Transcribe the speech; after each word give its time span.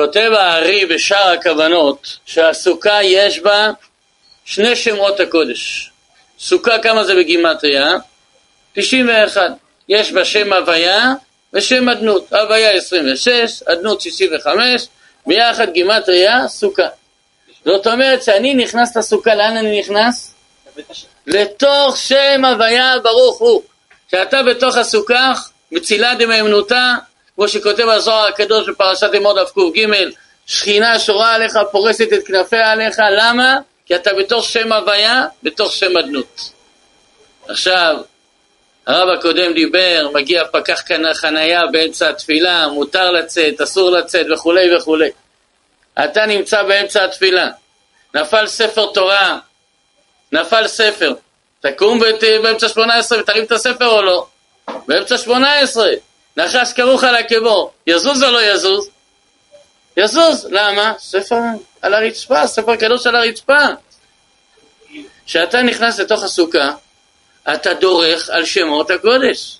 כותב 0.00 0.30
הארי 0.34 0.86
בשאר 0.86 1.28
הכוונות 1.28 2.16
שהסוכה 2.26 3.02
יש 3.02 3.38
בה 3.38 3.70
שני 4.44 4.76
שמות 4.76 5.20
הקודש. 5.20 5.90
סוכה 6.38 6.78
כמה 6.78 7.04
זה 7.04 7.14
בגימטריה? 7.14 7.96
91. 8.72 9.50
יש 9.88 10.12
בה 10.12 10.24
שם 10.24 10.52
הוויה 10.52 11.12
ושם 11.52 11.88
אדנות. 11.88 12.32
הוויה 12.32 12.70
26, 12.70 13.62
אדנות 13.62 14.00
65, 14.00 14.86
ביחד 15.26 15.70
גימטריה 15.70 16.48
סוכה. 16.48 16.88
זאת 17.64 17.86
אומרת 17.86 18.22
שאני 18.22 18.54
נכנס 18.54 18.96
לסוכה, 18.96 19.34
לאן 19.34 19.56
אני 19.56 19.80
נכנס? 19.80 20.34
לתוך 21.26 21.96
שם 21.96 22.44
הוויה 22.44 22.94
ברוך 23.02 23.38
הוא. 23.38 23.62
שאתה 24.10 24.42
בתוך 24.42 24.76
הסוכה, 24.76 25.32
מצילה 25.72 26.14
דמאמנותה, 26.14 26.94
כמו 27.40 27.48
שכותב 27.48 27.88
הזוהר 27.88 28.26
הקדוש 28.28 28.68
בפרשת 28.68 29.10
אמור 29.16 29.42
דף 29.42 29.50
ק"ג, 29.50 29.86
שכינה 30.46 30.98
שורה 30.98 31.34
עליך, 31.34 31.58
פורסת 31.72 32.08
את 32.12 32.26
כנפיה 32.26 32.72
עליך, 32.72 32.96
למה? 33.18 33.58
כי 33.86 33.96
אתה 33.96 34.10
בתוך 34.14 34.44
שם 34.44 34.72
הוויה, 34.72 35.24
בתוך 35.42 35.72
שם 35.72 35.98
אדנות. 35.98 36.40
עכשיו, 37.48 37.96
הרב 38.86 39.18
הקודם 39.18 39.52
דיבר, 39.52 40.08
מגיע 40.14 40.42
פקח 40.52 40.82
חנייה 41.14 41.66
באמצע 41.72 42.08
התפילה, 42.08 42.68
מותר 42.68 43.10
לצאת, 43.10 43.60
אסור 43.60 43.90
לצאת 43.90 44.26
וכולי 44.34 44.76
וכולי. 44.76 45.10
אתה 46.04 46.26
נמצא 46.26 46.62
באמצע 46.62 47.04
התפילה, 47.04 47.48
נפל 48.14 48.46
ספר 48.46 48.86
תורה, 48.94 49.38
נפל 50.32 50.66
ספר, 50.66 51.12
תקום 51.60 52.00
באמצע 52.42 52.68
שמונה 52.68 52.96
עשרה 52.96 53.20
ותרים 53.20 53.44
את 53.44 53.52
הספר 53.52 53.86
או 53.86 54.02
לא? 54.02 54.26
באמצע 54.88 55.18
שמונה 55.18 55.58
עשרה, 55.58 55.90
נחש 56.40 56.72
כרוך 56.72 57.04
על 57.04 57.14
עקבו, 57.14 57.70
יזוז 57.86 58.22
או 58.22 58.30
לא 58.30 58.42
יזוז? 58.42 58.88
יזוז, 59.96 60.46
למה? 60.50 60.92
ספר 60.98 61.36
על 61.82 61.94
הרצפה, 61.94 62.46
ספר 62.46 62.76
קדוש 62.76 63.06
על 63.06 63.16
הרצפה. 63.16 63.66
כשאתה 65.26 65.62
נכנס 65.62 65.98
לתוך 65.98 66.22
הסוכה, 66.22 66.72
אתה 67.54 67.74
דורך 67.74 68.30
על 68.30 68.44
שמות 68.44 68.90
הקודש. 68.90 69.58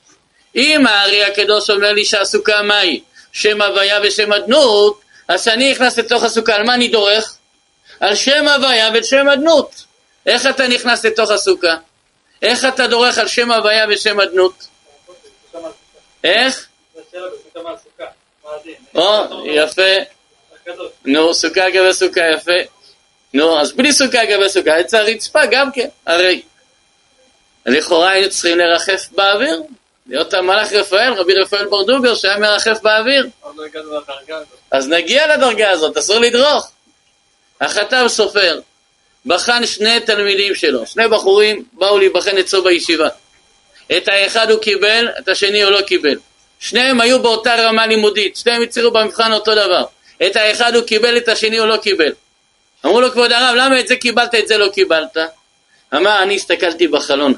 אם 0.56 0.86
הארי 0.86 1.24
הקדוש 1.24 1.70
אומר 1.70 1.92
לי 1.92 2.04
שהסוכה 2.04 2.62
מהי? 2.62 3.00
שם 3.32 3.62
הוויה 3.62 4.00
ושם 4.02 4.32
אדנות, 4.32 5.00
אז 5.28 5.40
כשאני 5.40 5.70
נכנס 5.70 5.98
לתוך 5.98 6.22
הסוכה, 6.22 6.54
על 6.54 6.62
מה 6.62 6.74
אני 6.74 6.88
דורך? 6.88 7.36
על 8.00 8.14
שם 8.14 8.48
הוויה 8.48 8.90
ושם 8.94 9.28
אדנות. 9.28 9.84
איך 10.26 10.46
אתה 10.46 10.68
נכנס 10.68 11.04
לתוך 11.04 11.30
הסוכה? 11.30 11.76
איך 12.42 12.64
אתה 12.64 12.86
דורך 12.86 13.18
על 13.18 13.28
שם 13.28 13.50
הוויה 13.50 13.86
ושם 13.88 14.20
אדנות? 14.20 14.66
איך? 16.24 16.69
או, 18.94 19.46
יפה. 19.46 19.82
נו, 21.04 21.34
סוכה 21.34 21.70
גבי 21.70 21.92
סוכה, 21.92 22.20
יפה. 22.34 22.52
נו, 23.34 23.60
אז 23.60 23.72
בלי 23.72 23.92
סוכה 23.92 24.24
גבי 24.24 24.48
סוכה, 24.48 24.80
אצל 24.80 24.96
הרצפה 24.96 25.40
גם 25.50 25.72
כן, 25.72 25.88
הרי. 26.06 26.42
לכאורה 27.66 28.10
היינו 28.10 28.30
צריכים 28.30 28.58
לרחף 28.58 29.08
באוויר, 29.10 29.62
להיות 30.06 30.34
המלאך 30.34 30.72
רפאל, 30.72 31.12
רבי 31.12 31.34
רפאל 31.34 31.66
ברדוגר 31.66 32.14
שהיה 32.14 32.38
מרחף 32.38 32.80
באוויר. 32.82 33.28
אז 34.70 34.88
נגיע 34.88 35.36
לדרגה 35.36 35.70
הזאת, 35.70 35.96
אסור 35.96 36.18
לדרוך. 36.18 36.70
החתם 37.60 38.04
סופר, 38.08 38.60
בחן 39.26 39.66
שני 39.66 40.00
תלמידים 40.00 40.54
שלו, 40.54 40.86
שני 40.86 41.08
בחורים 41.08 41.64
באו 41.72 41.98
להיבחן 41.98 42.38
אצלו 42.38 42.64
בישיבה. 42.64 43.08
את 43.96 44.08
האחד 44.08 44.50
הוא 44.50 44.60
קיבל, 44.60 45.08
את 45.18 45.28
השני 45.28 45.62
הוא 45.62 45.70
לא 45.72 45.82
קיבל. 45.82 46.16
שניהם 46.60 47.00
היו 47.00 47.22
באותה 47.22 47.54
רמה 47.54 47.86
לימודית, 47.86 48.36
שניהם 48.36 48.62
הצהירו 48.62 48.90
במבחן 48.90 49.32
אותו 49.32 49.54
דבר. 49.54 49.84
את 50.26 50.36
האחד 50.36 50.74
הוא 50.74 50.84
קיבל, 50.84 51.16
את 51.16 51.28
השני 51.28 51.58
הוא 51.58 51.66
לא 51.66 51.76
קיבל. 51.76 52.12
אמרו 52.84 53.00
לו, 53.00 53.12
כבוד 53.12 53.32
הרב, 53.32 53.54
למה 53.54 53.80
את 53.80 53.88
זה 53.88 53.96
קיבלת, 53.96 54.34
את 54.34 54.48
זה 54.48 54.58
לא 54.58 54.68
קיבלת? 54.68 55.16
אמר, 55.94 56.22
אני 56.22 56.36
הסתכלתי 56.36 56.88
בחלון. 56.88 57.34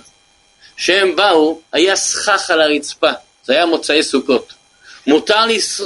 כשהם 0.76 1.16
באו, 1.16 1.60
היה 1.72 1.96
סכך 1.96 2.50
על 2.50 2.60
הרצפה, 2.60 3.10
זה 3.44 3.52
היה 3.52 3.66
מוצאי 3.66 4.02
סוכות. 4.02 4.52
מותר 5.06 5.44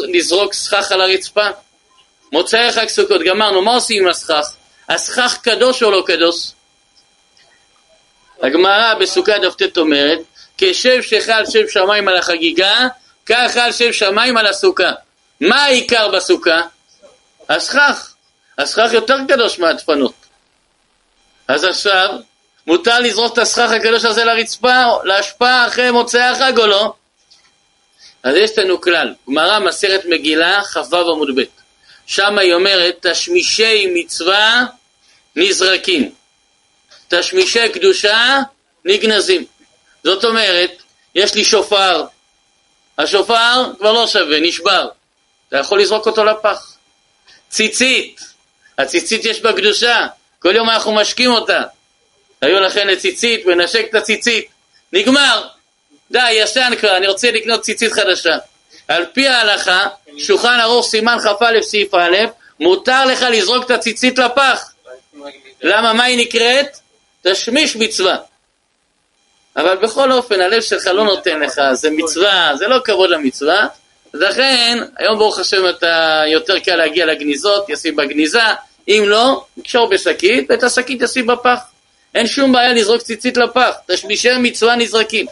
לזרוק 0.09 0.53
סכך 0.53 0.93
על 0.93 1.00
הרצפה? 1.00 1.47
מוצאי 2.32 2.72
חג 2.72 2.88
סוכות, 2.88 3.22
גמרנו, 3.22 3.62
מה 3.62 3.75
עושים 3.75 4.03
עם 4.03 4.09
הסכך? 4.09 4.47
הסכך 4.88 5.38
קדוש 5.43 5.82
או 5.82 5.91
לא 5.91 6.03
קדוש? 6.06 6.53
הגמרא 8.43 8.94
בסוכה 8.94 9.38
דף 9.38 9.55
ט 9.55 9.78
אומרת, 9.78 10.19
כשם 10.59 11.03
שחל 11.03 11.43
שם 11.50 11.69
שמיים 11.69 12.09
על 12.09 12.16
החגיגה, 12.16 12.88
כך 13.26 13.50
חל 13.54 13.72
שם 13.72 13.92
שמיים 13.92 14.37
על 14.37 14.47
הסוכה. 14.47 14.92
מה 15.41 15.64
העיקר 15.64 16.09
בסוכה? 16.09 16.60
הסכך. 17.48 18.14
הסכך 18.59 18.88
יותר 18.92 19.16
קדוש 19.28 19.59
מהדפנות. 19.59 20.14
אז 21.48 21.64
עכשיו, 21.64 22.09
מותר 22.66 23.00
לזרוק 23.00 23.32
את 23.32 23.38
הסכך 23.38 23.70
הקדוש 23.70 24.04
הזה 24.04 24.25
לרצפה, 24.25 24.82
להשפעה 25.04 25.66
אחרי 25.66 25.91
מוצאי 25.91 26.20
החג 26.20 26.59
או 26.59 26.66
לא? 26.66 26.94
אז 28.22 28.37
יש 28.37 28.59
לנו 28.59 28.81
כלל, 28.81 29.14
גמרא 29.28 29.58
מסרת 29.58 30.04
מגילה, 30.04 30.64
כ"ו 30.64 30.97
עמוד 30.97 31.28
ב', 31.37 31.43
שם 32.06 32.38
היא 32.38 32.54
אומרת, 32.54 33.06
תשמישי 33.06 33.87
מצווה 33.94 34.64
נזרקים, 35.37 36.10
תשמישי 37.08 37.69
קדושה 37.69 38.38
נגנזים. 38.84 39.44
זאת 40.04 40.25
אומרת, 40.25 40.70
יש 41.14 41.34
לי 41.34 41.44
שופר, 41.44 42.04
השופר 42.99 43.73
כבר 43.79 43.93
לא 43.93 44.07
שווה, 44.07 44.41
נשבר, 44.41 44.89
אתה 45.49 45.57
יכול 45.57 45.81
לזרוק 45.81 46.07
אותו 46.07 46.25
לפח. 46.25 46.73
ציצית, 47.49 48.21
הציצית 48.79 49.25
יש 49.25 49.41
בה 49.41 49.53
קדושה, 49.53 50.07
כל 50.39 50.57
יום 50.57 50.71
אנחנו 50.71 50.93
משקים 50.93 51.31
אותה. 51.31 51.62
היו 52.41 52.61
לכן 52.61 52.87
לציצית, 52.87 53.47
מנשק 53.47 53.87
את 53.91 53.95
הציצית, 53.95 54.47
נגמר, 54.93 55.47
די, 56.11 56.31
ישן 56.33 56.73
כבר, 56.81 56.97
אני 56.97 57.06
רוצה 57.06 57.31
לקנות 57.31 57.61
ציצית 57.61 57.93
חדשה. 57.93 58.37
על 58.89 59.06
פי 59.12 59.29
ההלכה, 59.29 59.87
שולחן 60.19 60.61
ערוך 60.61 60.87
סימן 60.87 61.17
כ"א 61.19 61.62
סעיף 61.62 61.95
א', 61.95 62.17
מותר 62.61 63.05
לך 63.05 63.23
לזרוק 63.31 63.65
את 63.65 63.71
הציצית 63.71 64.19
לפח. 64.19 64.73
למה, 65.62 65.93
מה 65.93 66.05
היא 66.05 66.19
נקראת? 66.19 66.67
תשמיש 67.23 67.77
מצווה. 67.77 68.17
אבל 69.56 69.77
בכל 69.77 70.12
אופן, 70.12 70.41
הלב 70.41 70.61
שלך 70.61 70.87
לא 70.87 71.05
נותן 71.05 71.41
לך, 71.41 71.61
זה 71.72 71.91
מצווה, 71.91 72.53
זה 72.59 72.67
לא 72.67 72.77
כבוד 72.84 73.11
למצווה. 73.11 73.67
לכן, 74.15 74.78
היום 74.99 75.19
ברוך 75.19 75.39
השם 75.39 75.69
אתה 75.69 76.22
יותר 76.27 76.59
קל 76.59 76.77
להגיע 76.77 77.06
לגניזות, 77.06 77.69
ישים 77.69 77.97
בגניזה, 77.97 78.43
אם 78.89 79.05
לא, 79.06 79.44
נקשור 79.56 79.89
בשקית, 79.89 80.47
ואת 80.50 80.62
השקית 80.62 81.03
ישים 81.03 81.27
בפח. 81.27 81.61
אין 82.15 82.27
שום 82.27 82.53
בעיה 82.53 82.72
לזרוק 82.72 83.03
ציצית 83.03 83.37
לפח, 83.37 83.71
תשמישי 83.87 84.28
מצווה 84.39 84.77
נזרקים. 84.77 85.27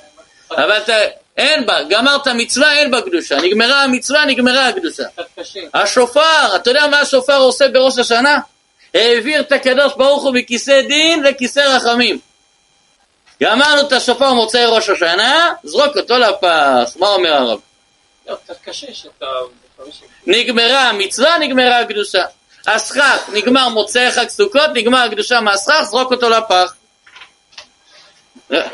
אבל 0.50 0.78
אתה, 0.78 0.94
אין 1.36 1.66
בה, 1.66 1.82
גמרת 1.82 2.28
מצווה, 2.28 2.78
אין 2.78 2.90
בה 2.90 3.00
קדושה. 3.00 3.36
נגמרה 3.36 3.82
המצווה, 3.82 4.24
נגמרה 4.24 4.68
הקדושה. 4.68 5.02
השופר, 5.74 6.56
אתה 6.56 6.70
יודע 6.70 6.86
מה 6.86 7.00
השופר 7.00 7.36
עושה 7.36 7.68
בראש 7.68 7.98
השנה? 7.98 8.38
העביר 8.94 9.40
את 9.40 9.52
הקדוש 9.52 9.92
ברוך 9.96 10.22
הוא 10.22 10.34
מכיסא 10.34 10.82
דין 10.82 11.22
לכיסא 11.22 11.60
רחמים. 11.60 12.18
גמרנו 13.44 13.80
את 13.80 13.92
השופר 13.92 14.32
מוצאי 14.32 14.64
ראש 14.66 14.88
השנה, 14.88 15.52
זרוק 15.64 15.96
אותו 15.96 16.18
לפח. 16.18 16.96
מה 16.96 17.08
אומר 17.08 17.34
הרב? 17.34 17.58
לא, 18.28 18.34
קצת 18.44 18.56
קשה 18.64 18.86
שאתה... 18.92 19.26
נגמרה 20.26 20.80
המצווה, 20.80 21.38
נגמרה 21.38 21.80
הקדושה. 21.80 22.24
הסכך, 22.66 23.28
נגמר 23.32 23.68
מוצאי 23.68 24.12
חג 24.12 24.28
סוכות, 24.28 24.70
נגמר 24.74 24.98
הקדושה 24.98 25.40
מהסכך, 25.40 25.82
זרוק 25.82 26.12
אותו 26.12 26.28
לפח. 26.28 26.74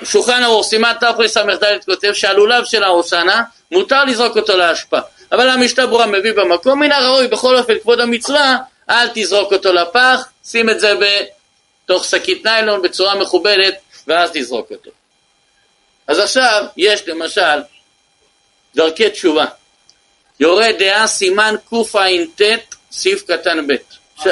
שולחן 0.04 0.42
ערוך, 0.42 0.66
סימן 0.66 0.92
תרס"ד 1.00 1.84
כותב 1.86 2.12
שהלולב 2.12 2.64
של 2.64 2.82
ההושענא 2.82 3.40
מותר 3.70 4.04
לזרוק 4.04 4.36
אותו 4.36 4.56
לאשפה. 4.56 4.98
אבל 5.32 5.48
המשתה 5.48 5.86
ברורה 5.86 6.06
מביא 6.06 6.32
במקום, 6.32 6.80
מן 6.80 6.92
הראוי 6.92 7.28
בכל 7.28 7.56
אופן 7.56 7.78
כבוד 7.82 8.00
המצווה, 8.00 8.56
אל 8.90 9.08
תזרוק 9.14 9.52
אותו 9.52 9.72
לפח, 9.72 10.28
שים 10.44 10.70
את 10.70 10.80
זה 10.80 10.94
בתוך 11.00 12.04
שקית 12.04 12.44
ניילון 12.44 12.82
בצורה 12.82 13.14
מכובדת, 13.14 13.74
ואז 14.10 14.30
תזרוק 14.34 14.70
אותו. 14.70 14.90
אז 16.06 16.18
עכשיו 16.18 16.64
יש 16.76 17.08
למשל 17.08 17.60
דרכי 18.74 19.10
תשובה. 19.10 19.44
יורה 20.40 20.72
דעה 20.78 21.06
סימן 21.06 21.54
קע"ט 21.70 22.42
סעיף 22.92 23.22
קטן 23.22 23.66
ב'. 23.66 23.74
ש... 24.22 24.26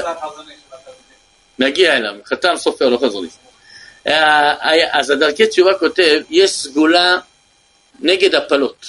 נגיע 1.58 1.96
אליו, 1.96 2.14
חתם 2.24 2.56
סופר, 2.56 2.88
לא 2.88 2.98
חזור 2.98 3.22
לי. 3.22 3.28
אז 4.92 5.10
הדרכי 5.10 5.46
תשובה 5.46 5.74
כותב, 5.78 6.20
יש 6.30 6.50
סגולה 6.50 7.18
נגד 8.00 8.34
הפלות. 8.34 8.86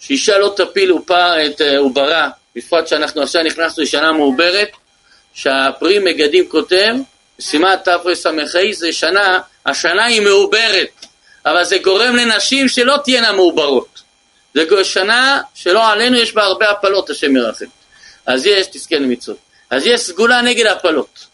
שאישה 0.00 0.38
לא 0.38 0.54
תפיל 0.56 0.92
את 1.46 1.60
אה, 1.60 1.78
עוברה, 1.78 2.30
בפרט 2.56 2.86
שאנחנו 2.88 3.22
עכשיו 3.22 3.42
נכנסנו 3.42 3.82
לשנה 3.82 4.12
מעוברת, 4.12 4.70
שהפרי 5.34 5.98
מגדים 5.98 6.48
כותב, 6.48 6.94
שימת 7.40 7.84
תרס"ה 7.84 8.30
זה 8.72 8.92
שנה, 8.92 9.38
השנה 9.66 10.04
היא 10.04 10.20
מעוברת, 10.20 11.06
אבל 11.46 11.64
זה 11.64 11.78
גורם 11.78 12.16
לנשים 12.16 12.68
שלא 12.68 12.96
תהיינה 13.04 13.32
מעוברות. 13.32 14.02
זה 14.54 14.84
שנה 14.84 15.40
שלא 15.54 15.90
עלינו 15.90 16.16
יש 16.16 16.32
בה 16.32 16.44
הרבה 16.44 16.70
הפלות, 16.70 17.10
השם 17.10 17.36
ירחם. 17.36 17.64
אז 18.26 18.46
יש, 18.46 18.66
תזכה 18.66 18.96
למצוות. 18.96 19.36
אז 19.70 19.86
יש 19.86 20.00
סגולה 20.00 20.42
נגד 20.42 20.66
הפלות. 20.66 21.26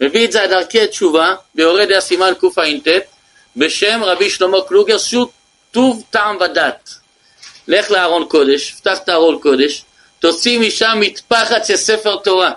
מביא 0.00 0.24
את 0.24 0.32
זה 0.32 0.46
דרכי 0.50 0.86
תשובה, 0.86 1.34
ביורד 1.54 1.90
היה 1.90 2.00
סימן 2.00 2.32
קע"ט, 2.40 2.88
בשם 3.56 4.00
רבי 4.04 4.30
שלמה 4.30 4.58
קלוגר, 4.68 4.98
שהוא 4.98 5.26
טוב 5.70 6.04
טעם 6.10 6.36
ודת. 6.40 6.90
לך 7.68 7.90
לארון 7.90 8.24
קודש, 8.28 8.70
פתח 8.70 8.98
את 9.04 9.08
הארון 9.08 9.38
קודש, 9.42 9.84
תוציא 10.20 10.58
משם 10.58 10.98
מטפחת 11.00 11.64
של 11.64 11.76
ספר 11.76 12.16
תורה, 12.16 12.52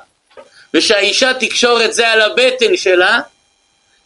ושהאישה 0.74 1.33
תקשור 1.33 1.83
את 1.86 1.94
זה 1.94 2.10
על 2.10 2.22
הבטן 2.22 2.77
שלה, 2.77 3.19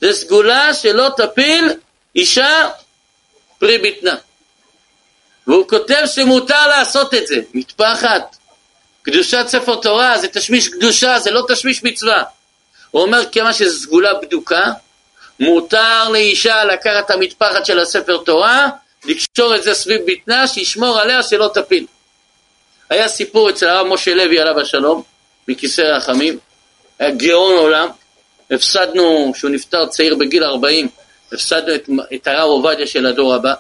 זה 0.02 0.14
סגולה 0.14 0.74
שלא 0.74 1.10
תפיל 1.18 1.70
אישה 2.16 2.70
פרי 3.60 3.78
בטנה. 3.78 4.16
והוא 5.48 5.68
כותב 5.70 6.04
שמותר 6.06 6.68
לעשות 6.68 7.14
את 7.14 7.28
זה, 7.28 7.36
מטפחת. 7.54 8.36
קדושת 9.02 9.46
ספר 9.48 9.76
תורה 9.76 10.18
זה 10.18 10.28
תשמיש 10.28 10.70
קדושה, 10.70 11.20
זה 11.20 11.32
לא 11.32 11.46
תשמיש 11.48 11.84
מצווה. 11.84 12.24
הוא 12.92 13.02
אומר 13.02 13.26
כיוון 13.32 13.54
שזו 13.54 13.80
סגולה 13.80 14.14
בדוקה, 14.14 14.64
מותר 15.40 16.10
לאישה 16.10 16.64
לקחת 16.64 17.06
את 17.06 17.12
המטפחת 17.12 17.66
של 17.66 17.80
הספר 17.80 18.18
תורה, 18.18 18.70
לקשור 19.06 19.56
את 19.56 19.64
זה 19.64 19.74
סביב 19.74 20.02
בטנה, 20.08 20.48
שישמור 20.48 21.00
עליה 21.00 21.24
שלא 21.24 21.52
תפיל. 21.54 21.86
היה 22.90 23.08
סיפור 23.08 23.50
אצל 23.50 23.68
הרב 23.68 23.88
משה 23.88 24.14
לוי 24.14 24.40
עליו 24.40 24.60
השלום, 24.60 25.04
מכיסא 25.48 25.82
רחמים, 25.82 26.38
היה 27.00 27.12
גאון 27.12 27.56
עולם, 27.56 27.90
הפסדנו, 28.52 29.32
שהוא 29.36 29.52
נפטר 29.52 29.86
צעיר 29.86 30.16
בגיל 30.16 30.44
40, 30.44 30.90
הפסדנו 31.32 31.76
את, 31.76 31.90
את 32.14 32.28
הרב 32.28 32.50
עובדיה 32.50 32.88
של 32.88 33.06
הדור 33.06 33.36
הבא. 33.36 33.54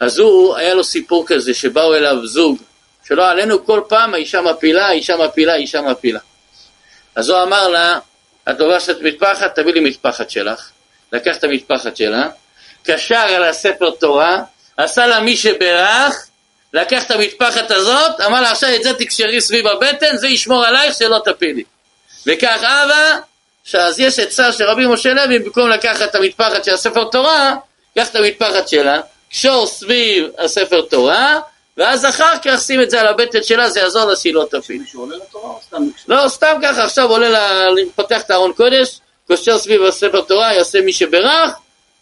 אז 0.00 0.18
הוא, 0.18 0.56
היה 0.56 0.74
לו 0.74 0.84
סיפור 0.84 1.24
כזה, 1.26 1.54
שבאו 1.54 1.94
אליו 1.94 2.26
זוג, 2.26 2.58
שלא 3.08 3.30
עלינו 3.30 3.66
כל 3.66 3.80
פעם 3.88 4.14
האישה 4.14 4.40
מפילה, 4.42 4.86
האישה 4.86 5.16
מפילה, 5.16 5.52
האישה 5.52 5.80
מפילה. 5.80 6.20
אז 7.14 7.28
הוא 7.28 7.42
אמר 7.42 7.68
לה, 7.68 7.98
את 8.50 8.60
לובשת 8.60 8.96
מטפחת, 9.00 9.54
תביא 9.54 9.72
לי 9.72 9.80
מטפחת 9.80 10.30
שלך. 10.30 10.70
לקח 11.12 11.36
את 11.36 11.44
המטפחת 11.44 11.96
שלה, 11.96 12.28
קשר 12.84 13.16
על 13.16 13.44
הספר 13.44 13.90
תורה, 13.90 14.42
עשה 14.76 15.06
לה 15.06 15.20
מי 15.20 15.36
שברך, 15.36 16.26
לקח 16.72 17.06
את 17.06 17.10
המטפחת 17.10 17.70
הזאת, 17.70 18.20
אמר 18.26 18.40
לה 18.40 18.50
עכשיו 18.50 18.74
את 18.74 18.82
זה 18.82 18.94
תקשרי 18.94 19.40
סביב 19.40 19.66
הבטן, 19.66 20.16
זה 20.16 20.28
ישמור 20.28 20.64
עלייך 20.64 20.94
שלא 20.94 21.20
תפילי. 21.24 21.64
וכך 22.26 22.62
אבא, 22.62 23.18
שאז 23.64 24.00
יש 24.00 24.18
עצה 24.18 24.52
של 24.52 24.64
רבי 24.64 24.86
משה 24.86 25.14
לוי, 25.14 25.38
במקום 25.38 25.68
לקחת 25.68 26.10
את 26.10 26.14
המטפחת 26.14 26.64
של 26.64 26.74
הספר 26.74 27.04
תורה, 27.04 27.54
קח 27.94 28.08
את 28.08 28.16
המטפחת 28.16 28.68
שלה, 28.68 29.00
קשור 29.30 29.66
סביב 29.66 30.26
הספר 30.38 30.82
תורה, 30.82 31.40
ואז 31.76 32.04
אחר 32.04 32.34
כך 32.44 32.60
שים 32.60 32.82
את 32.82 32.90
זה 32.90 33.00
על 33.00 33.06
הבטן 33.06 33.42
שלה, 33.42 33.70
זה 33.70 33.80
יעזור 33.80 34.04
לה 34.04 34.16
שהיא 34.16 34.34
לא 34.34 34.46
תפיל. 34.50 34.82
לא, 36.08 36.28
סתם 36.28 36.56
ככה, 36.62 36.84
עכשיו 36.84 37.10
עולה, 37.10 37.28
לה, 37.28 37.68
פותח 37.94 38.20
את 38.20 38.30
הארון 38.30 38.52
קודש, 38.52 39.00
קושר 39.26 39.58
סביב 39.58 39.82
הספר 39.82 40.20
תורה, 40.20 40.54
יעשה 40.54 40.80
מי 40.80 40.92
שברך, 40.92 41.52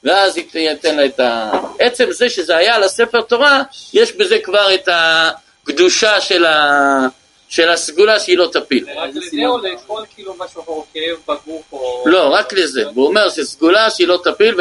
ואז 0.04 0.36
ייתן 0.54 0.96
לה 0.96 1.04
את 1.04 1.20
ה... 1.20 1.50
עצם 1.78 2.04
זה 2.10 2.28
שזה 2.28 2.56
היה 2.56 2.74
על 2.74 2.82
הספר 2.82 3.20
תורה, 3.20 3.62
יש 3.92 4.12
בזה 4.12 4.38
כבר 4.38 4.74
את 4.74 4.88
הקדושה 4.92 6.20
של, 6.20 6.44
ה... 6.44 7.06
של 7.52 7.68
הסגולה 7.68 8.20
שהיא 8.20 8.38
לא 8.38 8.48
תפיל. 8.52 8.86
רק 8.96 9.10
לזה 9.14 9.36
או 9.46 9.58
לכל 9.58 10.02
כאילו 10.14 10.34
משהו 10.38 10.62
אחר, 10.62 10.72
כאב 10.94 11.16
בגוף 11.28 11.62
או... 11.72 12.04
לא, 12.06 12.28
רק 12.28 12.52
לזה. 12.52 12.84
הוא 12.94 13.06
אומר 13.06 13.30
שסגולה 13.30 13.90
שהיא 13.90 14.08
לא 14.08 14.20
תפיל. 14.24 14.54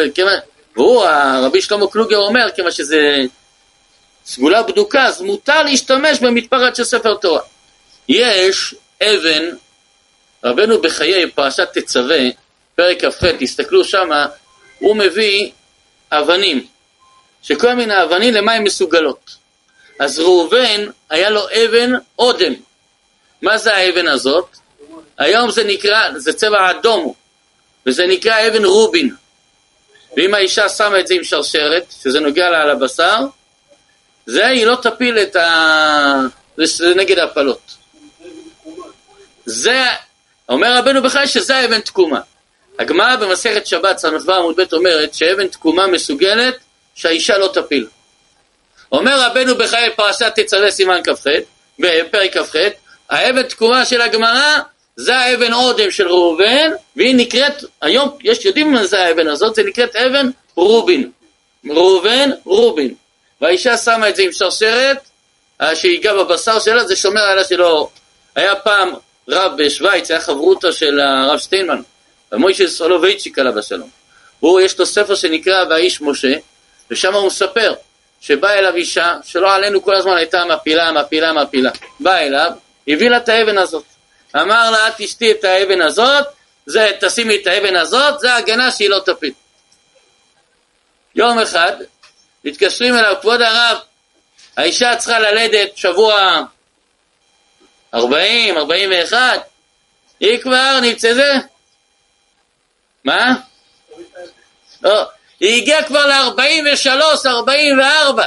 והוא, 0.76 1.04
הרבי 1.04 1.62
שלמה 1.62 1.88
קלוגר 1.88 2.18
אומר, 2.18 2.48
כיוון 2.56 2.72
שזה 2.72 3.18
סגולה 4.26 4.64
בדוקה, 4.64 5.06
אז 5.06 5.22
מותר 5.22 5.64
להשתמש 5.64 6.20
במתפרץ 6.20 6.78
של 6.78 6.84
ספר 6.84 7.16
תורה. 7.16 7.42
יש 8.08 8.76
אבן, 9.04 9.44
רבנו 10.44 10.82
בחיי 10.82 11.30
פרשת 11.30 11.68
תצווה, 11.74 12.20
פרק 12.76 13.06
כ"ח, 13.06 13.26
תסתכלו 13.40 13.84
שמה, 13.84 14.28
הוא 14.80 14.96
מביא 14.96 15.52
אבנים, 16.12 16.68
שכל 17.44 17.74
מיני 17.74 18.04
אבנים 18.04 18.34
למה 18.34 18.54
הן 18.54 18.64
מסוגלות. 18.64 19.36
אז 20.00 20.20
ראובן, 20.20 20.86
היה 21.10 21.30
לו 21.30 21.42
אבן 21.66 21.92
אודם. 22.20 22.54
מה 23.42 23.58
זה 23.58 23.76
האבן 23.76 24.08
הזאת? 24.08 24.46
היום 25.18 25.52
זה 25.52 25.64
נקרא, 25.64 26.10
זה 26.16 26.34
צבע 26.34 26.72
אדום, 26.72 27.14
וזה 27.86 28.08
נקרא 28.08 28.48
אבן 28.48 28.66
רובין. 28.66 29.16
ואם 30.18 30.34
האישה 30.34 30.70
שמה 30.70 31.00
את 31.00 31.08
זה 31.08 31.14
עם 31.14 31.24
שרשרת, 31.24 31.94
שזה 32.04 32.20
נוגע 32.20 32.50
לה 32.50 32.62
על 32.62 32.70
הבשר, 32.70 33.18
זה 34.26 34.48
היא 34.48 34.66
לא 34.66 34.76
תפיל 34.76 35.20
את 35.20 35.36
ה... 35.36 36.22
זה 36.58 36.96
נגד 36.96 37.20
הפלות. 37.20 37.72
זה, 39.46 39.84
אומר 40.50 40.78
רבנו 40.78 41.02
בחי 41.02 41.28
שזה 41.28 41.56
האבן 41.56 41.80
תקומה. 41.80 42.20
הגמרא 42.80 43.16
במסכת 43.16 43.68
שבת, 43.68 43.98
ס"ו 43.98 44.34
עמוד 44.34 44.60
ב' 44.60 44.74
אומרת 44.74 45.14
שאבן 45.14 45.48
תקומה 45.48 45.88
מסוגלת 45.88 46.56
שהאישה 46.96 47.38
לא 47.38 47.50
תפיל. 47.54 47.88
אומר 48.92 49.22
רבנו 49.22 49.56
בחיי 49.56 49.96
פרשת 49.96 50.32
תצווה 50.36 50.72
סימן 50.72 51.00
כ"ח, 51.04 51.28
בפרק 51.80 52.38
כ"ח, 52.38 52.56
האבן 53.12 53.44
תקומה 53.44 53.86
של 53.86 54.02
הגמרא 54.02 54.58
זה 54.96 55.18
האבן 55.18 55.54
אודם 55.54 55.92
של 55.92 56.08
ראובן, 56.08 56.72
והיא 56.96 57.16
נקראת, 57.16 57.54
היום 57.82 58.18
יש 58.24 58.46
יודעים 58.46 58.74
מה 58.74 58.86
זה 58.86 59.06
האבן 59.06 59.28
הזאת, 59.28 59.56
זה 59.56 59.64
נקראת 59.64 59.96
אבן 59.96 60.30
רובין. 60.56 61.12
ראובן, 61.70 62.30
רובין. 62.46 62.94
והאישה 63.42 63.78
שמה 63.78 64.10
את 64.10 64.16
זה 64.16 64.24
עם 64.24 64.32
שרשרת, 64.32 64.98
שהיגע 65.74 66.14
בבשר 66.14 66.60
שלה, 66.60 66.86
זה 66.86 66.96
שומר 66.96 67.22
עליה 67.22 67.44
שלא... 67.44 67.90
היה 68.36 68.56
פעם 68.56 68.94
רב 69.30 69.52
בשוויץ, 69.58 70.12
היה 70.12 70.20
חברותו 70.20 70.74
של 70.74 71.00
הרב 71.00 71.40
שטיינמן, 71.40 71.82
ומוישה 72.32 72.68
סולובייצ'יק 72.68 73.40
עליו 73.40 73.60
השלום. 73.60 73.90
הוא, 74.40 74.62
יש 74.62 74.80
לו 74.80 74.86
ספר 74.86 75.16
שנקרא 75.16 75.66
והאיש 75.70 76.02
משה, 76.02 76.34
ושם 76.92 77.14
הוא 77.14 77.28
מספר 77.28 77.74
שבאה 78.22 78.60
אליו 78.60 78.76
אישה, 78.76 79.18
שלא 79.24 79.56
עלינו 79.56 79.84
כל 79.84 79.96
הזמן 79.96 80.18
הייתה 80.18 80.44
מפילה, 80.46 80.92
מפילה, 80.92 81.34
מפילה. 81.34 81.72
באה 82.00 82.26
אליו, 82.26 82.52
הביא 82.88 83.10
לה 83.10 83.18
את 83.18 83.30
האבן 83.30 83.58
הזאת. 83.58 83.84
אמר 84.36 84.72
לה, 84.72 84.88
את 84.88 84.94
תשתי 84.98 85.32
את 85.32 85.44
האבן 85.44 85.82
הזאת, 85.82 86.26
זה, 86.66 86.92
תשימי 87.02 87.36
את 87.36 87.48
האבן 87.48 87.76
הזאת, 87.76 88.20
זה 88.20 88.36
הגנה 88.36 88.72
שהיא 88.72 88.90
לא 88.90 89.00
תפיל. 89.06 89.34
יום 91.16 91.40
אחד, 91.40 91.74
מתקשרים 92.46 92.96
אליו, 92.96 93.16
כבוד 93.22 93.42
הרב, 93.42 93.78
האישה 94.58 94.96
צריכה 94.96 95.20
ללדת 95.20 95.78
שבוע 95.78 96.42
40, 97.94 98.58
41, 98.58 99.42
היא 100.20 100.42
כבר 100.42 100.80
נמצאת 100.82 101.16
זה? 101.16 101.34
מה? 103.04 103.34
לא, 104.84 105.06
היא 105.40 105.62
הגיעה 105.62 105.84
כבר 105.84 106.06
ל-43, 106.06 106.88
44, 107.28 108.24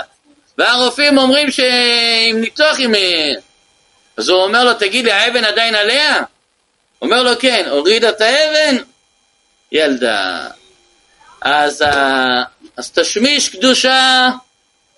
והרופאים 0.59 1.19
אומרים 1.19 1.50
שעם 1.50 2.40
ניתוח 2.40 2.76
עם... 2.78 2.93
אז 4.16 4.28
הוא 4.28 4.42
אומר 4.42 4.64
לו, 4.64 4.75
תגיד 4.75 5.04
לי, 5.04 5.12
האבן 5.12 5.44
עדיין 5.44 5.75
עליה? 5.75 6.23
אומר 7.02 7.23
לו, 7.23 7.30
כן, 7.40 7.66
הורידה 7.71 8.09
את 8.09 8.21
האבן? 8.21 8.76
ילדה. 9.73 10.49
אז, 11.42 11.85
אז 12.76 12.90
תשמיש 12.90 13.49
קדושה 13.49 14.28